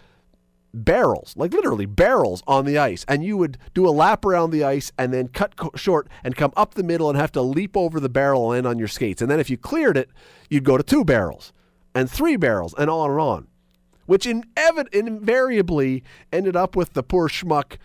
barrels, 0.73 1.33
like 1.35 1.53
literally 1.53 1.85
barrels 1.85 2.43
on 2.47 2.65
the 2.65 2.77
ice. 2.77 3.05
And 3.07 3.23
you 3.23 3.37
would 3.37 3.57
do 3.73 3.87
a 3.87 3.91
lap 3.91 4.25
around 4.25 4.51
the 4.51 4.63
ice 4.63 4.91
and 4.97 5.13
then 5.13 5.27
cut 5.29 5.55
co- 5.55 5.71
short 5.75 6.07
and 6.23 6.35
come 6.35 6.53
up 6.55 6.73
the 6.73 6.83
middle 6.83 7.09
and 7.09 7.17
have 7.17 7.31
to 7.33 7.41
leap 7.41 7.75
over 7.75 7.99
the 7.99 8.09
barrel 8.09 8.51
and 8.51 8.67
on 8.67 8.79
your 8.79 8.87
skates. 8.87 9.21
And 9.21 9.29
then 9.29 9.39
if 9.39 9.49
you 9.49 9.57
cleared 9.57 9.97
it, 9.97 10.09
you'd 10.49 10.63
go 10.63 10.77
to 10.77 10.83
two 10.83 11.03
barrels 11.03 11.53
and 11.95 12.09
three 12.09 12.35
barrels 12.35 12.73
and 12.77 12.89
on 12.89 13.11
and 13.11 13.19
on, 13.19 13.47
which 14.05 14.25
inev- 14.25 14.93
invariably 14.93 16.03
ended 16.31 16.55
up 16.55 16.75
with 16.75 16.93
the 16.93 17.03
poor 17.03 17.27
schmuck 17.29 17.77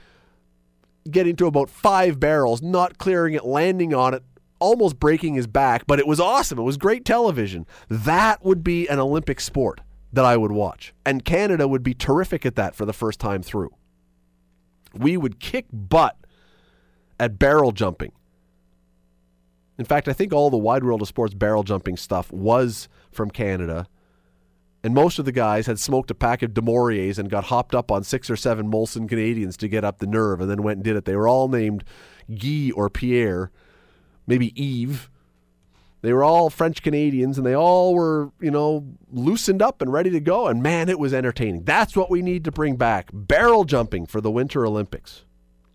getting 1.11 1.37
to 1.37 1.47
about 1.47 1.69
five 1.69 2.19
barrels, 2.19 2.63
not 2.63 2.99
clearing 2.99 3.35
it, 3.35 3.45
landing 3.45 3.95
on 3.95 4.15
it, 4.15 4.23
almost 4.59 4.99
breaking 4.99 5.35
his 5.35 5.47
back, 5.47 5.87
but 5.87 5.99
it 5.99 6.07
was 6.07 6.19
awesome. 6.19 6.59
It 6.59 6.63
was 6.63 6.79
great 6.79 7.05
television. 7.05 7.67
That 7.89 8.43
would 8.45 8.65
be 8.65 8.89
an 8.89 8.99
Olympic 8.99 9.41
sport 9.41 9.81
that 10.15 10.25
I 10.25 10.37
would 10.37 10.53
watch. 10.53 10.95
And 11.05 11.25
Canada 11.25 11.67
would 11.67 11.83
be 11.83 11.95
terrific 11.95 12.47
at 12.47 12.57
that 12.57 12.75
for 12.75 12.85
the 12.85 12.93
first 12.93 13.21
time 13.21 13.43
through. 13.43 13.75
We 14.95 15.17
would 15.17 15.41
kick 15.41 15.67
butt 15.73 16.17
at 17.19 17.39
barrel 17.39 17.73
jumping. 17.73 18.13
In 19.77 19.85
fact, 19.85 20.07
I 20.07 20.13
think 20.13 20.33
all 20.33 20.51
the 20.51 20.57
wide 20.57 20.85
world 20.85 21.03
of 21.03 21.09
sports 21.09 21.35
barrel 21.35 21.65
jumping 21.65 21.97
stuff 21.97 22.31
was 22.33 22.89
from 23.11 23.31
Canada. 23.31 23.89
And 24.85 24.95
most 24.95 25.19
of 25.19 25.25
the 25.25 25.33
guys 25.33 25.67
had 25.67 25.81
smoked 25.81 26.11
a 26.11 26.15
pack 26.15 26.43
of 26.43 26.55
du 26.55 26.61
Mauriers 26.61 27.19
and 27.19 27.31
got 27.31 27.45
hopped 27.45 27.75
up 27.75 27.91
on 27.91 28.05
six 28.05 28.31
or 28.31 28.37
seven 28.37 28.71
Molson 28.71 29.09
Canadians 29.09 29.57
to 29.57 29.69
get 29.69 29.83
up 29.83 29.99
the 29.99 30.07
nerve 30.07 30.41
and 30.41 30.49
then 30.49 30.63
went 30.63 30.77
and 30.77 30.85
did 30.85 30.95
it. 30.95 31.07
They 31.07 31.17
were 31.17 31.27
all 31.27 31.49
named 31.49 31.83
Guy 32.29 32.71
or 32.75 32.89
Pierre, 32.89 33.51
maybe 34.27 34.53
Yves. 34.55 35.09
They 36.05 36.13
were 36.13 36.23
all 36.23 36.51
French 36.51 36.83
Canadians 36.83 37.39
and 37.39 37.47
they 37.47 37.57
all 37.57 37.95
were, 37.95 38.31
you 38.39 38.51
know, 38.51 38.85
loosened 39.11 39.63
up 39.63 39.81
and 39.81 39.91
ready 39.91 40.11
to 40.11 40.21
go. 40.21 40.49
And 40.49 40.63
man, 40.63 40.91
it 40.91 40.99
was 40.99 41.15
entertaining. 41.15 41.65
That's 41.65 41.97
what 41.97 42.11
we 42.11 42.21
need 42.21 42.45
to 42.45 42.53
bring 42.53 42.77
back 42.77 43.09
barrel 43.11 43.65
jumping 43.65 44.05
for 44.05 44.21
the 44.21 44.31
Winter 44.31 44.67
Olympics. 44.67 45.25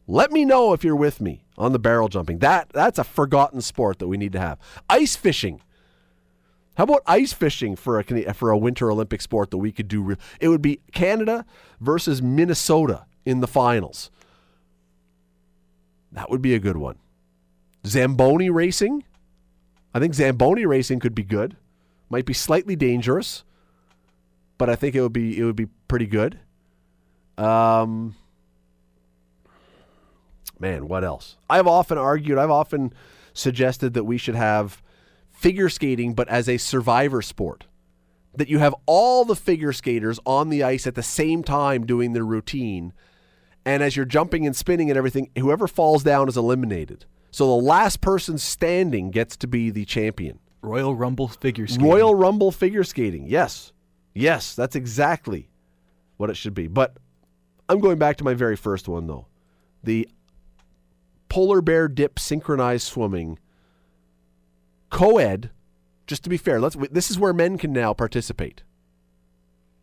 Let 0.05 0.31
me 0.31 0.45
know 0.45 0.71
if 0.71 0.83
you're 0.83 0.95
with 0.95 1.19
me 1.19 1.45
on 1.57 1.71
the 1.71 1.79
barrel 1.79 2.09
jumping. 2.09 2.37
That 2.37 2.69
that's 2.69 2.99
a 2.99 3.03
forgotten 3.03 3.59
sport 3.59 3.97
that 3.97 4.07
we 4.07 4.17
need 4.17 4.33
to 4.33 4.39
have. 4.39 4.59
Ice 4.87 5.15
fishing. 5.15 5.63
How 6.77 6.83
about 6.83 7.01
ice 7.07 7.33
fishing 7.33 7.75
for 7.75 7.99
a 7.99 8.33
for 8.35 8.51
a 8.51 8.57
Winter 8.57 8.91
Olympic 8.91 9.21
sport 9.21 9.49
that 9.49 9.57
we 9.57 9.71
could 9.71 9.87
do? 9.87 10.15
It 10.39 10.49
would 10.49 10.61
be 10.61 10.79
Canada 10.91 11.43
versus 11.81 12.21
Minnesota 12.21 13.07
in 13.25 13.39
the 13.39 13.47
finals. 13.47 14.11
That 16.11 16.29
would 16.29 16.43
be 16.43 16.53
a 16.53 16.59
good 16.59 16.77
one. 16.77 16.99
Zamboni 17.83 18.51
racing. 18.51 19.05
I 19.99 20.01
think 20.01 20.13
Zamboni 20.13 20.65
racing 20.65 21.01
could 21.01 21.13
be 21.13 21.23
good. 21.23 21.57
Might 22.09 22.25
be 22.25 22.31
slightly 22.33 22.77
dangerous, 22.77 23.43
but 24.57 24.69
I 24.69 24.77
think 24.77 24.95
it 24.95 25.01
would 25.01 25.11
be 25.11 25.37
it 25.37 25.43
would 25.43 25.57
be 25.57 25.65
pretty 25.89 26.05
good. 26.05 26.39
Um, 27.37 28.15
man, 30.57 30.87
what 30.87 31.03
else? 31.03 31.35
I've 31.49 31.67
often 31.67 31.97
argued, 31.97 32.37
I've 32.37 32.49
often 32.49 32.93
suggested 33.33 33.93
that 33.95 34.05
we 34.05 34.17
should 34.17 34.35
have 34.35 34.81
figure 35.31 35.67
skating, 35.67 36.13
but 36.13 36.29
as 36.29 36.47
a 36.47 36.55
survivor 36.55 37.21
sport. 37.21 37.65
That 38.33 38.47
you 38.47 38.59
have 38.59 38.75
all 38.85 39.25
the 39.25 39.35
figure 39.35 39.73
skaters 39.73 40.17
on 40.25 40.47
the 40.47 40.63
ice 40.63 40.87
at 40.87 40.95
the 40.95 41.03
same 41.03 41.43
time 41.43 41.85
doing 41.85 42.13
their 42.13 42.25
routine. 42.25 42.93
And 43.65 43.83
as 43.83 43.97
you're 43.97 44.05
jumping 44.05 44.45
and 44.45 44.55
spinning 44.55 44.89
and 44.89 44.97
everything, 44.97 45.29
whoever 45.37 45.67
falls 45.67 46.03
down 46.03 46.29
is 46.29 46.37
eliminated. 46.37 47.03
So 47.31 47.47
the 47.47 47.65
last 47.65 48.01
person 48.01 48.37
standing 48.37 49.11
gets 49.11 49.37
to 49.37 49.47
be 49.47 49.69
the 49.69 49.85
champion. 49.85 50.39
Royal 50.61 50.95
Rumble 50.95 51.27
figure 51.27 51.67
skating. 51.67 51.87
Royal 51.87 52.15
Rumble 52.15 52.51
figure 52.51 52.83
skating. 52.83 53.27
Yes. 53.27 53.71
Yes, 54.13 54.55
that's 54.55 54.75
exactly 54.75 55.49
what 56.17 56.29
it 56.29 56.35
should 56.35 56.53
be. 56.53 56.67
But 56.67 56.97
I'm 57.69 57.79
going 57.79 57.99
back 57.99 58.17
to 58.17 58.23
my 58.23 58.33
very 58.33 58.55
first 58.55 58.87
one, 58.87 59.07
though. 59.07 59.27
The 59.83 60.09
polar 61.29 61.61
bear 61.61 61.87
dip 61.87 62.19
synchronized 62.19 62.87
swimming 62.87 63.39
co-ed 64.89 65.51
just 66.07 66.23
to 66.23 66.29
be 66.29 66.37
fair 66.37 66.59
let's 66.59 66.75
this 66.89 67.11
is 67.11 67.19
where 67.19 67.33
men 67.33 67.57
can 67.57 67.71
now 67.71 67.93
participate 67.93 68.63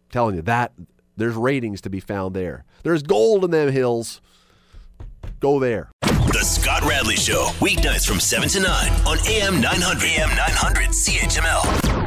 I'm 0.04 0.10
telling 0.10 0.34
you 0.34 0.42
that 0.42 0.72
there's 1.16 1.36
ratings 1.36 1.80
to 1.82 1.88
be 1.88 2.00
found 2.00 2.34
there 2.34 2.64
there's 2.82 3.04
gold 3.04 3.44
in 3.44 3.52
them 3.52 3.70
hills 3.70 4.20
go 5.38 5.60
there 5.60 5.92
the 6.38 6.44
scott 6.44 6.84
radley 6.84 7.16
show. 7.16 7.46
Weeknights 7.60 8.06
from 8.06 8.20
7 8.20 8.46
to 8.50 8.60
9 8.60 8.92
on 9.06 9.18
am 9.26 9.58
900 9.58 10.08
am 10.20 10.28
900 10.28 10.88
chml 10.90 12.05